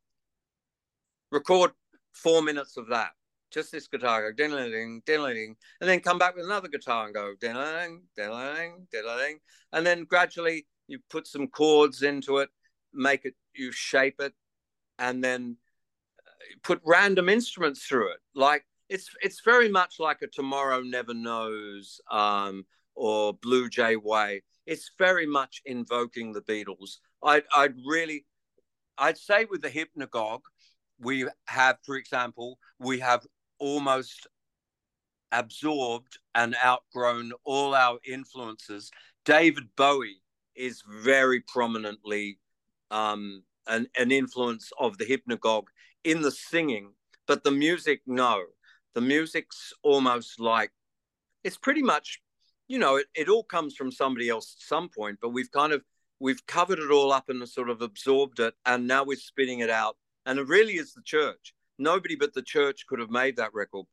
Record 1.32 1.72
four 2.12 2.42
minutes 2.42 2.78
of 2.78 2.88
that. 2.88 3.12
Just 3.52 3.72
this 3.72 3.88
guitar 3.88 4.30
go 4.30 4.36
diddling, 4.36 5.02
diddling, 5.06 5.56
and 5.80 5.90
then 5.90 6.00
come 6.00 6.18
back 6.18 6.36
with 6.36 6.46
another 6.46 6.68
guitar 6.68 7.06
and 7.06 7.14
go 7.14 7.34
diddling, 7.40 8.04
diddling, 8.16 8.88
diddling, 8.92 9.40
and 9.72 9.86
then 9.86 10.06
gradually 10.06 10.66
you 10.88 11.00
put 11.10 11.28
some 11.28 11.48
chords 11.48 12.04
into 12.04 12.38
it, 12.38 12.50
make 12.94 13.26
it, 13.26 13.36
you 13.56 13.72
shape 13.72 14.20
it, 14.20 14.34
and 15.00 15.24
then 15.24 15.58
uh, 16.28 16.32
put 16.64 16.82
random 16.86 17.30
instruments 17.30 17.86
through 17.86 18.12
it. 18.12 18.20
Like 18.36 18.66
it's 18.90 19.10
it's 19.22 19.42
very 19.44 19.70
much 19.70 19.96
like 20.00 20.22
a 20.22 20.28
Tomorrow 20.28 20.82
Never 20.82 21.14
Knows 21.14 22.00
um, 22.12 22.66
or 22.96 23.34
Blue 23.34 23.70
Jay 23.70 23.96
Way. 23.96 24.44
It's 24.66 24.92
very 24.98 25.26
much 25.26 25.62
invoking 25.66 26.32
the 26.32 26.42
Beatles. 26.42 26.98
I'd, 27.24 27.44
I'd 27.56 27.76
really, 27.86 28.26
I'd 28.98 29.18
say 29.18 29.46
with 29.46 29.62
the 29.62 29.70
Hypnagogue, 29.70 30.44
we 31.00 31.28
have, 31.48 31.78
for 31.86 31.96
example, 31.96 32.60
we 32.80 33.00
have 33.00 33.26
almost 33.60 34.28
absorbed 35.32 36.18
and 36.36 36.56
outgrown 36.64 37.32
all 37.44 37.74
our 37.76 38.00
influences. 38.06 38.92
David 39.26 39.64
Bowie 39.76 40.23
is 40.56 40.84
very 40.88 41.42
prominently 41.42 42.40
um, 42.92 43.44
an, 43.68 43.88
an 43.98 44.12
influence 44.12 44.72
of 44.80 44.98
the 44.98 45.06
Hypnagogue 45.06 45.68
in 46.04 46.22
the 46.22 46.32
singing, 46.32 46.94
but 47.28 47.44
the 47.44 47.52
music, 47.52 48.02
no. 48.06 48.44
The 48.94 49.02
music's 49.02 49.74
almost 49.82 50.40
like 50.40 50.72
it's 51.44 51.58
pretty 51.58 51.82
much 51.82 52.22
you 52.68 52.80
know, 52.80 52.96
it, 52.96 53.08
it 53.14 53.30
all 53.30 53.44
comes 53.44 53.76
from 53.76 53.92
somebody 53.92 54.30
else 54.30 54.56
at 54.58 54.68
some 54.68 54.90
point, 54.90 55.20
but 55.22 55.30
we've 55.30 55.52
kind 55.52 55.74
of 55.74 55.84
we've 56.20 56.46
covered 56.46 56.80
it 56.80 56.92
all 56.92 57.12
up 57.12 57.30
and 57.30 57.48
sort 57.48 57.70
of 57.70 57.82
absorbed 57.82 58.40
it, 58.40 58.54
and 58.66 58.88
now 58.88 59.04
we're 59.04 59.18
spitting 59.18 59.60
it 59.60 59.70
out. 59.70 59.98
And 60.26 60.40
it 60.40 60.48
really 60.48 60.74
is 60.74 60.94
the 60.94 61.02
church. 61.04 61.54
Nobody 61.78 62.16
but 62.16 62.34
the 62.34 62.42
church 62.42 62.86
could 62.88 63.00
have 63.00 63.10
made 63.10 63.36
that 63.36 63.54
record. 63.54 63.86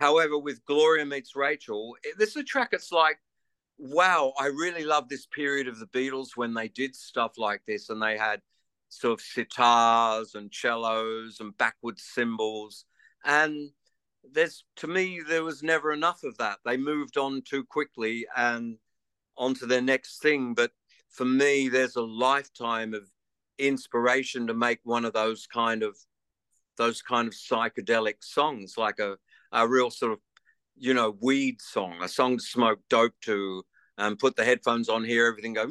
However, 0.00 0.38
with 0.38 0.64
Gloria 0.66 1.06
meets 1.06 1.36
Rachel, 1.36 1.96
this 2.18 2.30
is 2.30 2.36
a 2.36 2.44
track. 2.44 2.70
It's 2.72 2.92
like, 2.92 3.18
wow, 3.78 4.32
I 4.38 4.46
really 4.46 4.84
love 4.84 5.08
this 5.08 5.26
period 5.26 5.68
of 5.68 5.78
the 5.78 5.86
Beatles 5.86 6.30
when 6.36 6.54
they 6.54 6.68
did 6.68 6.94
stuff 6.94 7.32
like 7.36 7.62
this, 7.66 7.90
and 7.90 8.02
they 8.02 8.16
had 8.16 8.40
sort 8.88 9.18
of 9.18 9.24
sitars 9.24 10.34
and 10.34 10.52
cellos 10.52 11.38
and 11.40 11.56
backward 11.58 11.98
cymbals, 11.98 12.84
and 13.24 13.70
there's 14.32 14.64
to 14.76 14.86
me 14.86 15.20
there 15.26 15.44
was 15.44 15.62
never 15.62 15.92
enough 15.92 16.24
of 16.24 16.36
that. 16.38 16.58
They 16.64 16.76
moved 16.76 17.16
on 17.16 17.42
too 17.42 17.64
quickly 17.64 18.26
and 18.36 18.78
onto 19.36 19.66
their 19.66 19.82
next 19.82 20.20
thing. 20.20 20.54
But 20.54 20.72
for 21.10 21.24
me, 21.24 21.68
there's 21.68 21.96
a 21.96 22.02
lifetime 22.02 22.94
of 22.94 23.10
inspiration 23.58 24.46
to 24.46 24.54
make 24.54 24.80
one 24.84 25.04
of 25.04 25.12
those 25.12 25.46
kind 25.46 25.82
of 25.82 25.96
those 26.76 27.00
kind 27.02 27.26
of 27.26 27.34
psychedelic 27.34 28.16
songs, 28.20 28.74
like 28.76 28.98
a 28.98 29.16
a 29.52 29.66
real 29.66 29.90
sort 29.90 30.12
of 30.12 30.18
you 30.76 30.94
know 30.94 31.16
weed 31.20 31.60
song, 31.60 32.02
a 32.02 32.08
song 32.08 32.38
to 32.38 32.42
smoke 32.42 32.80
dope 32.88 33.14
to, 33.22 33.64
and 33.98 34.18
put 34.18 34.36
the 34.36 34.44
headphones 34.44 34.88
on 34.88 35.04
here, 35.04 35.26
everything 35.26 35.54
go 35.54 35.66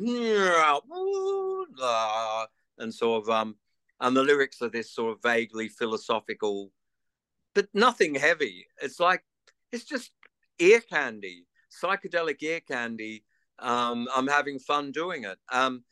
and 2.77 2.93
sort 2.93 3.23
of 3.23 3.29
um 3.29 3.55
and 4.01 4.15
the 4.15 4.23
lyrics 4.23 4.61
are 4.61 4.69
this 4.69 4.93
sort 4.93 5.13
of 5.13 5.21
vaguely 5.21 5.69
philosophical 5.69 6.71
but 7.55 7.69
nothing 7.73 8.13
heavy. 8.13 8.67
It's 8.81 8.99
like 8.99 9.23
it's 9.71 9.85
just 9.85 10.11
ear 10.59 10.81
candy, 10.81 11.47
psychedelic 11.83 12.43
ear 12.43 12.59
candy. 12.59 13.23
Um, 13.57 14.07
I'm 14.13 14.27
having 14.27 14.59
fun 14.59 14.91
doing 14.91 15.23
it. 15.23 15.37
Um, 15.51 15.83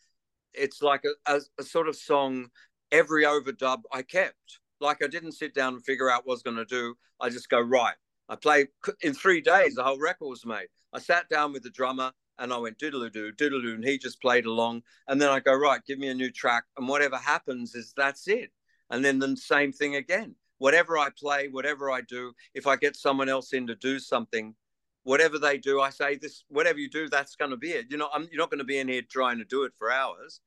it's 0.53 0.82
like 0.82 1.03
a, 1.05 1.34
a, 1.34 1.39
a, 1.57 1.64
sort 1.64 1.88
of 1.88 1.95
song. 1.95 2.49
Every 2.91 3.24
overdub 3.24 3.82
I 3.91 4.03
kept. 4.03 4.59
Like 4.82 5.01
I 5.01 5.07
didn't 5.07 5.32
sit 5.32 5.55
down 5.55 5.74
and 5.74 5.84
figure 5.84 6.11
out 6.11 6.26
what 6.26 6.34
I 6.34 6.36
was 6.36 6.43
going 6.43 6.57
to 6.57 6.66
do. 6.66 6.95
I 7.20 7.30
just 7.30 7.49
go 7.49 7.61
right. 7.61 7.95
I 8.30 8.36
play 8.36 8.67
in 9.01 9.13
three 9.13 9.41
days. 9.41 9.76
The 9.76 9.84
whole 9.84 9.99
record 9.99 10.28
was 10.28 10.45
made. 10.45 10.67
I 10.93 10.99
sat 10.99 11.30
down 11.30 11.53
with 11.53 11.63
the 11.63 11.69
drummer 11.69 12.11
and 12.39 12.53
I 12.53 12.57
went 12.57 12.80
diddle 12.80 13.07
doo 13.09 13.32
diddle 13.32 13.61
doo, 13.61 13.76
and 13.76 13.84
he 13.84 13.97
just 13.97 14.21
played 14.21 14.45
along. 14.45 14.84
And 15.07 15.21
then 15.21 15.30
I 15.30 15.39
go 15.39 15.53
right, 15.53 15.86
give 15.86 15.99
me 15.99 16.07
a 16.07 16.13
new 16.13 16.32
track, 16.32 16.63
and 16.78 16.88
whatever 16.88 17.17
happens 17.17 17.76
is 17.76 17.93
that's 17.95 18.28
it. 18.28 18.51
And 18.89 19.03
then 19.03 19.19
the 19.19 19.36
same 19.38 19.71
thing 19.71 19.95
again 19.95 20.36
whatever 20.63 20.97
I 20.97 21.09
play, 21.09 21.49
whatever 21.49 21.91
I 21.91 21.99
do, 21.99 22.32
if 22.53 22.67
I 22.67 22.78
get 22.78 22.95
someone 22.95 23.28
else 23.28 23.51
in 23.51 23.67
to 23.67 23.76
do 23.76 23.99
something, 23.99 24.55
whatever 25.03 25.38
they 25.38 25.57
do, 25.57 25.82
I 25.82 25.89
say 25.89 26.15
this, 26.15 26.45
whatever 26.47 26.80
you 26.80 26.89
do, 26.89 27.09
that's 27.09 27.36
going 27.36 27.51
to 27.51 27.57
be 27.57 27.71
it. 27.71 27.88
You 27.89 27.97
know, 27.97 28.07
I'm, 28.13 28.30
you're 28.32 28.39
not 28.39 28.49
going 28.49 28.59
to 28.59 28.63
be 28.63 28.78
in 28.78 28.88
here 28.88 29.01
trying 29.01 29.39
to 29.39 29.43
do 29.43 29.63
it 29.63 29.74
for 29.78 29.91
hours. 29.91 30.39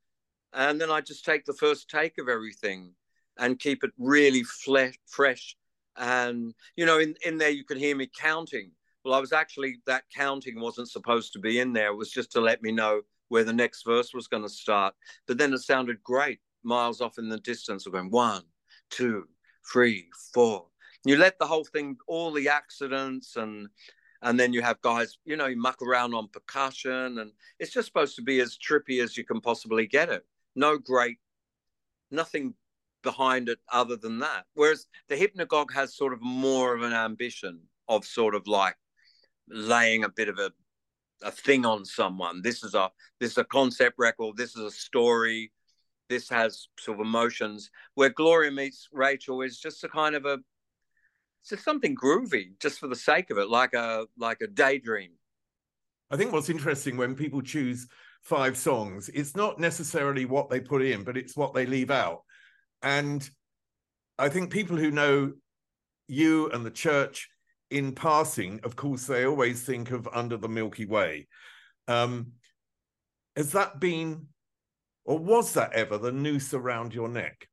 And 0.54 0.80
then 0.80 0.90
I 0.90 1.02
just 1.02 1.26
take 1.26 1.44
the 1.44 1.52
first 1.52 1.90
take 1.90 2.16
of 2.16 2.30
everything 2.30 2.94
and 3.36 3.58
keep 3.58 3.84
it 3.84 3.90
really 3.98 4.42
flesh, 4.42 4.94
fresh. 5.06 5.54
And, 5.98 6.54
you 6.76 6.86
know, 6.86 6.98
in, 6.98 7.14
in 7.24 7.38
there, 7.38 7.50
you 7.50 7.64
can 7.64 7.78
hear 7.78 7.96
me 7.96 8.08
counting. 8.18 8.70
Well, 9.04 9.14
I 9.14 9.20
was 9.20 9.32
actually, 9.32 9.76
that 9.86 10.04
counting 10.14 10.60
wasn't 10.60 10.90
supposed 10.90 11.32
to 11.34 11.38
be 11.38 11.60
in 11.60 11.72
there. 11.72 11.88
It 11.88 11.96
was 11.96 12.10
just 12.10 12.32
to 12.32 12.40
let 12.40 12.62
me 12.62 12.72
know 12.72 13.02
where 13.28 13.44
the 13.44 13.52
next 13.52 13.84
verse 13.84 14.12
was 14.12 14.28
going 14.28 14.42
to 14.42 14.48
start. 14.48 14.94
But 15.26 15.38
then 15.38 15.52
it 15.52 15.58
sounded 15.58 16.02
great 16.02 16.40
miles 16.62 17.00
off 17.00 17.18
in 17.18 17.28
the 17.28 17.38
distance. 17.38 17.86
We're 17.86 17.92
going 17.92 18.10
one, 18.10 18.42
two, 18.90 19.28
three, 19.72 20.08
four. 20.34 20.66
You 21.04 21.16
let 21.16 21.38
the 21.38 21.46
whole 21.46 21.64
thing, 21.64 21.96
all 22.08 22.32
the 22.32 22.48
accidents 22.48 23.36
and 23.36 23.68
and 24.22 24.40
then 24.40 24.52
you 24.52 24.62
have 24.62 24.80
guys, 24.80 25.18
you 25.24 25.36
know, 25.36 25.46
you 25.46 25.56
muck 25.56 25.82
around 25.82 26.14
on 26.14 26.28
percussion, 26.28 27.18
and 27.18 27.32
it's 27.58 27.72
just 27.72 27.86
supposed 27.86 28.16
to 28.16 28.22
be 28.22 28.40
as 28.40 28.56
trippy 28.58 29.02
as 29.02 29.16
you 29.16 29.24
can 29.24 29.40
possibly 29.40 29.86
get 29.86 30.08
it. 30.08 30.24
No 30.54 30.78
great, 30.78 31.18
nothing 32.10 32.54
behind 33.06 33.48
it 33.48 33.58
other 33.72 33.96
than 33.96 34.18
that. 34.18 34.44
Whereas 34.54 34.86
the 35.08 35.16
Hypnagogue 35.16 35.72
has 35.72 35.96
sort 35.96 36.12
of 36.12 36.20
more 36.20 36.74
of 36.74 36.82
an 36.82 36.92
ambition 36.92 37.60
of 37.88 38.04
sort 38.04 38.34
of 38.34 38.46
like 38.46 38.76
laying 39.48 40.04
a 40.04 40.08
bit 40.08 40.28
of 40.28 40.38
a 40.38 40.50
a 41.22 41.30
thing 41.30 41.64
on 41.64 41.84
someone. 41.84 42.42
This 42.42 42.62
is 42.62 42.74
a 42.74 42.90
this 43.20 43.32
is 43.32 43.38
a 43.38 43.44
concept 43.44 43.94
record. 43.98 44.36
This 44.36 44.54
is 44.56 44.62
a 44.62 44.70
story 44.70 45.52
this 46.08 46.28
has 46.28 46.68
sort 46.78 47.00
of 47.00 47.06
emotions 47.06 47.70
where 47.94 48.10
Gloria 48.10 48.50
meets 48.50 48.88
Rachel 48.92 49.42
is 49.42 49.58
just 49.58 49.82
a 49.84 49.88
kind 49.88 50.14
of 50.14 50.24
a 50.24 50.38
just 51.48 51.64
something 51.64 51.94
groovy, 51.94 52.58
just 52.60 52.80
for 52.80 52.88
the 52.88 52.96
sake 52.96 53.30
of 53.30 53.38
it, 53.38 53.48
like 53.48 53.74
a 53.74 54.06
like 54.18 54.40
a 54.40 54.46
daydream. 54.46 55.12
I 56.10 56.16
think 56.16 56.32
what's 56.32 56.50
interesting 56.50 56.96
when 56.96 57.14
people 57.14 57.42
choose 57.42 57.88
five 58.22 58.56
songs, 58.56 59.08
it's 59.14 59.36
not 59.36 59.58
necessarily 59.58 60.24
what 60.24 60.50
they 60.50 60.60
put 60.60 60.82
in, 60.82 61.02
but 61.02 61.16
it's 61.16 61.36
what 61.36 61.54
they 61.54 61.66
leave 61.66 61.90
out. 61.90 62.22
And 62.86 63.28
I 64.16 64.28
think 64.28 64.52
people 64.52 64.76
who 64.76 64.92
know 64.92 65.32
you 66.06 66.48
and 66.50 66.64
the 66.64 66.70
church 66.70 67.28
in 67.68 67.90
passing, 67.90 68.60
of 68.62 68.76
course, 68.76 69.06
they 69.06 69.26
always 69.26 69.64
think 69.64 69.90
of 69.90 70.08
Under 70.12 70.36
the 70.36 70.48
Milky 70.48 70.86
Way. 70.86 71.26
Um, 71.88 72.34
has 73.34 73.50
that 73.52 73.80
been, 73.80 74.28
or 75.04 75.18
was 75.18 75.54
that 75.54 75.72
ever 75.72 75.98
the 75.98 76.12
noose 76.12 76.54
around 76.54 76.94
your 76.94 77.08
neck? 77.08 77.48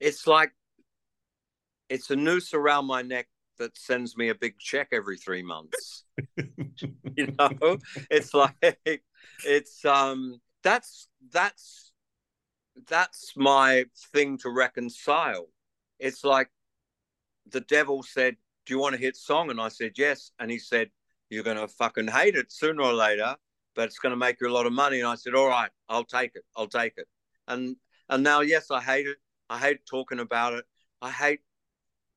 It's 0.00 0.26
like, 0.26 0.52
it's 1.90 2.08
a 2.08 2.16
noose 2.16 2.54
around 2.54 2.86
my 2.86 3.02
neck 3.02 3.28
that 3.58 3.76
sends 3.76 4.16
me 4.16 4.30
a 4.30 4.34
big 4.34 4.58
check 4.58 4.88
every 4.92 5.18
three 5.18 5.42
months. 5.42 6.04
you 7.16 7.34
know, 7.38 7.76
it's 8.10 8.32
like 8.32 8.80
it's 9.44 9.84
um 9.84 10.40
that's 10.62 11.08
that's 11.32 11.87
that's 12.86 13.36
my 13.36 13.86
thing 14.12 14.38
to 14.38 14.50
reconcile. 14.50 15.48
It's 15.98 16.24
like 16.24 16.50
the 17.46 17.60
devil 17.60 18.02
said, 18.02 18.36
"Do 18.66 18.74
you 18.74 18.78
want 18.78 18.94
to 18.94 19.00
hit 19.00 19.16
song?" 19.16 19.50
And 19.50 19.60
I 19.60 19.68
said, 19.68 19.98
"Yes." 19.98 20.32
And 20.38 20.50
he 20.50 20.58
said, 20.58 20.90
"You're 21.30 21.44
gonna 21.44 21.68
fucking 21.68 22.08
hate 22.08 22.36
it 22.36 22.52
sooner 22.52 22.82
or 22.82 22.92
later, 22.92 23.36
but 23.74 23.86
it's 23.86 23.98
gonna 23.98 24.16
make 24.16 24.40
you 24.40 24.48
a 24.48 24.52
lot 24.52 24.66
of 24.66 24.72
money." 24.72 25.00
And 25.00 25.08
I 25.08 25.14
said, 25.16 25.34
"All 25.34 25.48
right, 25.48 25.70
I'll 25.88 26.04
take 26.04 26.36
it. 26.36 26.44
I'll 26.56 26.68
take 26.68 26.94
it." 26.96 27.08
And 27.46 27.76
and 28.08 28.22
now, 28.22 28.40
yes, 28.40 28.70
I 28.70 28.80
hate 28.80 29.06
it. 29.06 29.18
I 29.50 29.58
hate 29.58 29.84
talking 29.86 30.20
about 30.20 30.54
it. 30.54 30.66
I 31.02 31.10
hate. 31.10 31.40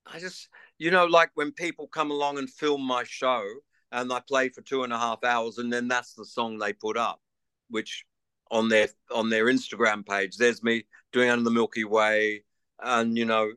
I 0.06 0.20
just 0.20 0.50
you 0.78 0.92
know, 0.92 1.06
like 1.06 1.32
when 1.36 1.52
people 1.52 1.88
come 1.88 2.12
along 2.12 2.38
and 2.38 2.50
film 2.50 2.82
my 2.82 3.04
show 3.04 3.46
and 3.92 4.12
I 4.12 4.20
play 4.22 4.50
for 4.50 4.62
two 4.62 4.84
and 4.84 4.94
a 4.94 4.98
half 5.00 5.24
hours, 5.24 5.58
and 5.58 5.72
then 5.72 5.88
that's 5.88 6.14
the 6.14 6.26
song 6.26 6.58
they 6.58 6.74
put 6.74 6.98
up, 6.98 7.22
which 7.70 8.06
on 8.52 8.68
their 8.70 8.90
on 9.14 9.30
their 9.30 9.46
Instagram 9.46 10.06
page, 10.06 10.38
there's 10.38 10.62
me 10.62 10.86
doing 11.12 11.30
Under 11.30 11.44
the 11.44 11.52
Milky 11.52 11.86
Way, 11.86 12.44
and 12.84 13.18
you 13.18 13.26
know, 13.26 13.52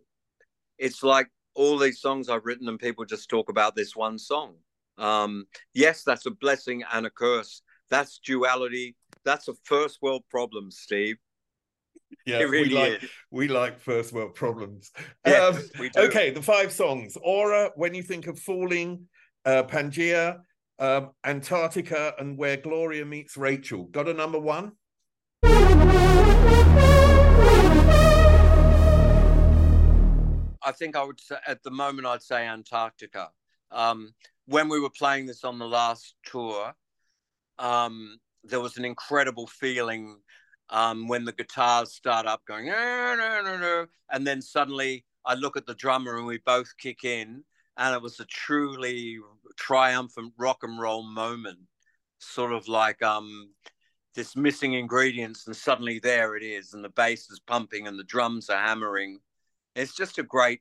it's 0.78 1.02
like 1.02 1.28
all 1.54 1.78
these 1.78 2.00
songs 2.00 2.28
I've 2.28 2.46
written, 2.46 2.68
and 2.68 2.78
people 2.78 3.04
just 3.04 3.28
talk 3.28 3.50
about 3.50 3.76
this 3.76 3.94
one 3.94 4.18
song. 4.18 4.54
Um, 4.96 5.46
yes, 5.74 6.04
that's 6.04 6.26
a 6.26 6.30
blessing 6.30 6.84
and 6.92 7.06
a 7.06 7.10
curse. 7.10 7.62
That's 7.90 8.18
duality. 8.18 8.96
That's 9.24 9.48
a 9.48 9.54
first 9.64 9.98
world 10.00 10.22
problem, 10.30 10.70
Steve. 10.70 11.16
Yeah, 12.26 12.38
really 12.42 12.68
we 12.68 12.74
like 12.74 13.02
is. 13.02 13.10
we 13.32 13.48
like 13.48 13.80
first 13.80 14.12
world 14.12 14.34
problems. 14.36 14.92
Yes, 15.26 15.56
um, 15.56 15.62
we 15.80 15.88
do. 15.88 16.00
Okay, 16.02 16.30
the 16.30 16.40
five 16.40 16.70
songs: 16.70 17.18
Aura, 17.20 17.72
When 17.74 17.92
You 17.92 18.04
Think 18.04 18.28
of 18.28 18.38
Falling, 18.38 19.08
uh, 19.44 19.64
Pangaea, 19.64 20.38
um, 20.78 21.10
Antarctica, 21.24 22.14
and 22.18 22.38
Where 22.38 22.56
Gloria 22.56 23.04
Meets 23.04 23.36
Rachel. 23.36 23.84
Got 23.84 24.08
a 24.08 24.14
number 24.14 24.38
one? 24.38 24.72
I 30.66 30.72
think 30.72 30.96
I 30.96 31.04
would 31.04 31.20
say 31.20 31.36
at 31.46 31.62
the 31.62 31.70
moment 31.70 32.06
I'd 32.06 32.22
say 32.22 32.46
Antarctica. 32.46 33.30
Um, 33.70 34.14
when 34.46 34.68
we 34.68 34.80
were 34.80 34.90
playing 34.90 35.26
this 35.26 35.44
on 35.44 35.58
the 35.58 35.68
last 35.68 36.14
tour, 36.24 36.74
um, 37.58 38.18
there 38.42 38.60
was 38.60 38.76
an 38.76 38.84
incredible 38.84 39.46
feeling 39.46 40.18
um, 40.70 41.08
when 41.08 41.24
the 41.24 41.32
guitars 41.32 41.92
start 41.92 42.26
up 42.26 42.42
going, 42.46 42.68
and 42.68 44.26
then 44.26 44.40
suddenly 44.40 45.04
I 45.24 45.34
look 45.34 45.56
at 45.56 45.66
the 45.66 45.74
drummer 45.74 46.16
and 46.16 46.26
we 46.26 46.38
both 46.38 46.76
kick 46.78 47.04
in, 47.04 47.44
and 47.76 47.94
it 47.94 48.02
was 48.02 48.20
a 48.20 48.24
truly 48.26 49.18
triumphant 49.56 50.32
rock 50.38 50.58
and 50.62 50.78
roll 50.80 51.02
moment, 51.02 51.60
sort 52.18 52.52
of 52.52 52.68
like 52.68 53.02
um, 53.02 53.50
this 54.14 54.36
missing 54.36 54.74
ingredients, 54.74 55.46
and 55.46 55.56
suddenly 55.56 55.98
there 55.98 56.36
it 56.36 56.42
is, 56.42 56.72
and 56.72 56.84
the 56.84 56.90
bass 56.90 57.30
is 57.30 57.40
pumping 57.40 57.86
and 57.86 57.98
the 57.98 58.04
drums 58.04 58.48
are 58.48 58.60
hammering. 58.60 59.18
It's 59.74 59.94
just 59.94 60.18
a 60.18 60.22
great, 60.22 60.60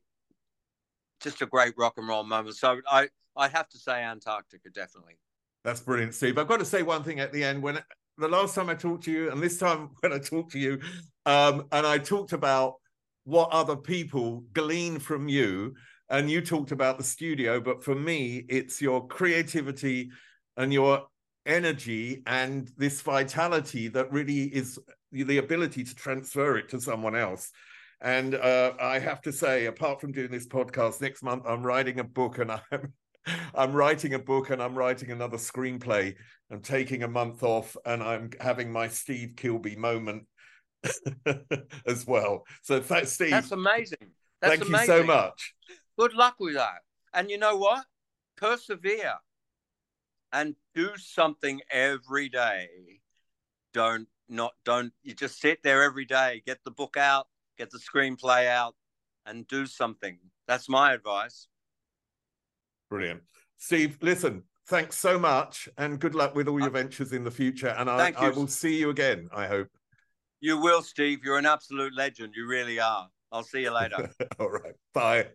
just 1.22 1.42
a 1.42 1.46
great 1.46 1.74
rock 1.78 1.94
and 1.98 2.08
roll 2.08 2.24
moment. 2.24 2.56
So 2.56 2.80
I, 2.90 3.10
I'd 3.38 3.52
have 3.52 3.70
to 3.70 3.78
say 3.78 4.04
Antarctica, 4.04 4.70
definitely. 4.70 5.18
That's 5.64 5.82
brilliant, 5.82 6.14
Steve. 6.14 6.38
I've 6.38 6.48
got 6.48 6.60
to 6.60 6.66
say 6.66 6.84
one 6.84 7.04
thing 7.04 7.20
at 7.20 7.32
the 7.32 7.44
end. 7.44 7.64
When 7.64 7.80
the 8.18 8.28
last 8.28 8.56
time 8.56 8.70
I 8.70 8.76
talked 8.76 9.06
to 9.06 9.12
you, 9.12 9.32
and 9.32 9.42
this 9.42 9.58
time 9.58 9.92
when 10.02 10.14
I 10.14 10.20
talked 10.20 10.52
to 10.54 10.60
you, 10.60 10.80
um, 11.26 11.68
and 11.72 11.86
I 11.86 11.98
talked 11.98 12.34
about 12.34 12.76
what 13.24 13.50
other 13.52 13.76
people 13.76 14.44
glean 14.54 15.00
from 15.00 15.28
you, 15.30 15.76
and 16.10 16.30
you 16.30 16.42
talked 16.42 16.72
about 16.72 16.98
the 16.98 17.04
studio, 17.04 17.62
but 17.62 17.84
for 17.84 17.96
me, 17.96 18.46
it's 18.50 18.82
your 18.82 19.08
creativity 19.08 20.12
and 20.58 20.74
your 20.74 21.04
energy 21.46 22.24
and 22.26 22.72
this 22.78 23.02
vitality 23.02 23.88
that 23.90 24.12
really 24.12 24.44
is 24.44 24.80
the 25.12 25.38
ability 25.38 25.84
to 25.84 25.96
transfer 25.96 26.58
it 26.58 26.70
to 26.70 26.82
someone 26.82 27.16
else. 27.16 27.52
And 28.02 28.36
uh, 28.36 28.74
I 28.82 29.00
have 29.00 29.22
to 29.22 29.32
say, 29.32 29.66
apart 29.66 30.02
from 30.02 30.12
doing 30.12 30.32
this 30.32 30.48
podcast, 30.48 31.02
next 31.02 31.24
month 31.24 31.44
I'm 31.48 31.64
writing 31.64 32.00
a 32.00 32.04
book, 32.04 32.38
and 32.38 32.52
I'm 32.72 32.94
I'm 33.56 33.74
writing 33.74 34.14
a 34.14 34.20
book 34.20 34.50
and 34.50 34.62
I'm 34.62 34.76
writing 34.76 35.12
another 35.12 35.38
screenplay. 35.38 36.16
I'm 36.52 36.62
taking 36.62 37.04
a 37.04 37.08
month 37.08 37.44
off 37.44 37.76
and 37.86 38.04
I'm 38.04 38.32
having 38.40 38.72
my 38.72 38.88
Steve 38.90 39.34
Kilbey 39.36 39.78
moment 39.78 40.26
as 41.86 42.06
well. 42.06 42.44
So 42.62 42.80
th- 42.80 43.08
Steve, 43.08 43.32
that's 43.32 43.52
amazing. 43.52 44.12
That's 44.42 44.58
thank 44.58 44.68
amazing. 44.68 44.96
you 44.96 45.02
so 45.02 45.08
much. 45.08 45.56
Good 45.98 46.14
luck 46.14 46.36
with 46.40 46.56
that. 46.56 46.82
And 47.14 47.30
you 47.30 47.38
know 47.38 47.56
what? 47.56 47.86
Persevere 48.36 49.16
and 50.34 50.56
do 50.76 50.90
something 50.98 51.62
every 51.72 52.28
day. 52.28 52.68
Don't 53.74 54.08
not 54.28 54.54
don't 54.66 54.92
you 55.04 55.14
just 55.14 55.40
sit 55.40 55.60
there 55.64 55.84
every 55.84 56.06
day, 56.06 56.42
get 56.46 56.60
the 56.66 56.72
book 56.72 56.98
out, 56.98 57.28
get 57.58 57.70
the 57.70 57.80
screenplay 57.80 58.48
out, 58.48 58.76
and 59.26 59.48
do 59.48 59.66
something. 59.66 60.18
That's 60.48 60.68
my 60.68 60.94
advice. 60.94 61.48
Brilliant. 62.90 63.22
Steve, 63.58 63.98
listen, 64.02 64.44
thanks 64.68 64.98
so 64.98 65.18
much 65.18 65.70
and 65.78 66.00
good 66.00 66.16
luck 66.16 66.36
with 66.36 66.48
all 66.48 66.60
your 66.60 66.70
uh, 66.70 66.74
ventures 66.74 67.14
in 67.14 67.24
the 67.24 67.32
future. 67.32 67.70
And 67.78 67.90
I, 67.90 68.14
I 68.18 68.30
will 68.30 68.48
see 68.48 68.78
you 68.78 68.90
again, 68.90 69.30
I 69.34 69.48
hope. 69.48 69.70
You 70.42 70.60
will, 70.60 70.82
Steve. 70.82 71.24
You're 71.24 71.38
an 71.38 71.46
absolute 71.46 71.96
legend. 71.96 72.34
You 72.36 72.46
really 72.46 72.80
are. 72.80 73.08
I'll 73.32 73.44
see 73.44 73.62
you 73.62 73.72
later. 73.72 74.12
all 74.40 74.50
right. 74.50 74.74
Bye. 74.94 75.28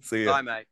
See 0.00 0.22
you. 0.22 0.26
Bye, 0.26 0.42
mate. 0.42 0.66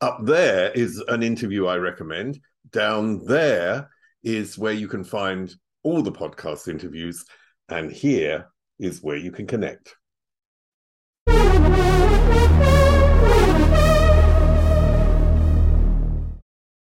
Up 0.00 0.20
there 0.22 0.70
is 0.72 1.02
an 1.08 1.22
interview 1.22 1.66
I 1.66 1.76
recommend. 1.76 2.40
Down 2.70 3.24
there 3.26 3.90
is 4.22 4.58
where 4.58 4.72
you 4.72 4.88
can 4.88 5.04
find 5.04 5.54
all 5.82 6.02
the 6.02 6.12
podcast 6.12 6.68
interviews, 6.68 7.24
and 7.68 7.90
here 7.90 8.46
is 8.78 9.02
where 9.02 9.16
you 9.16 9.30
can 9.30 9.46
connect. 9.46 9.94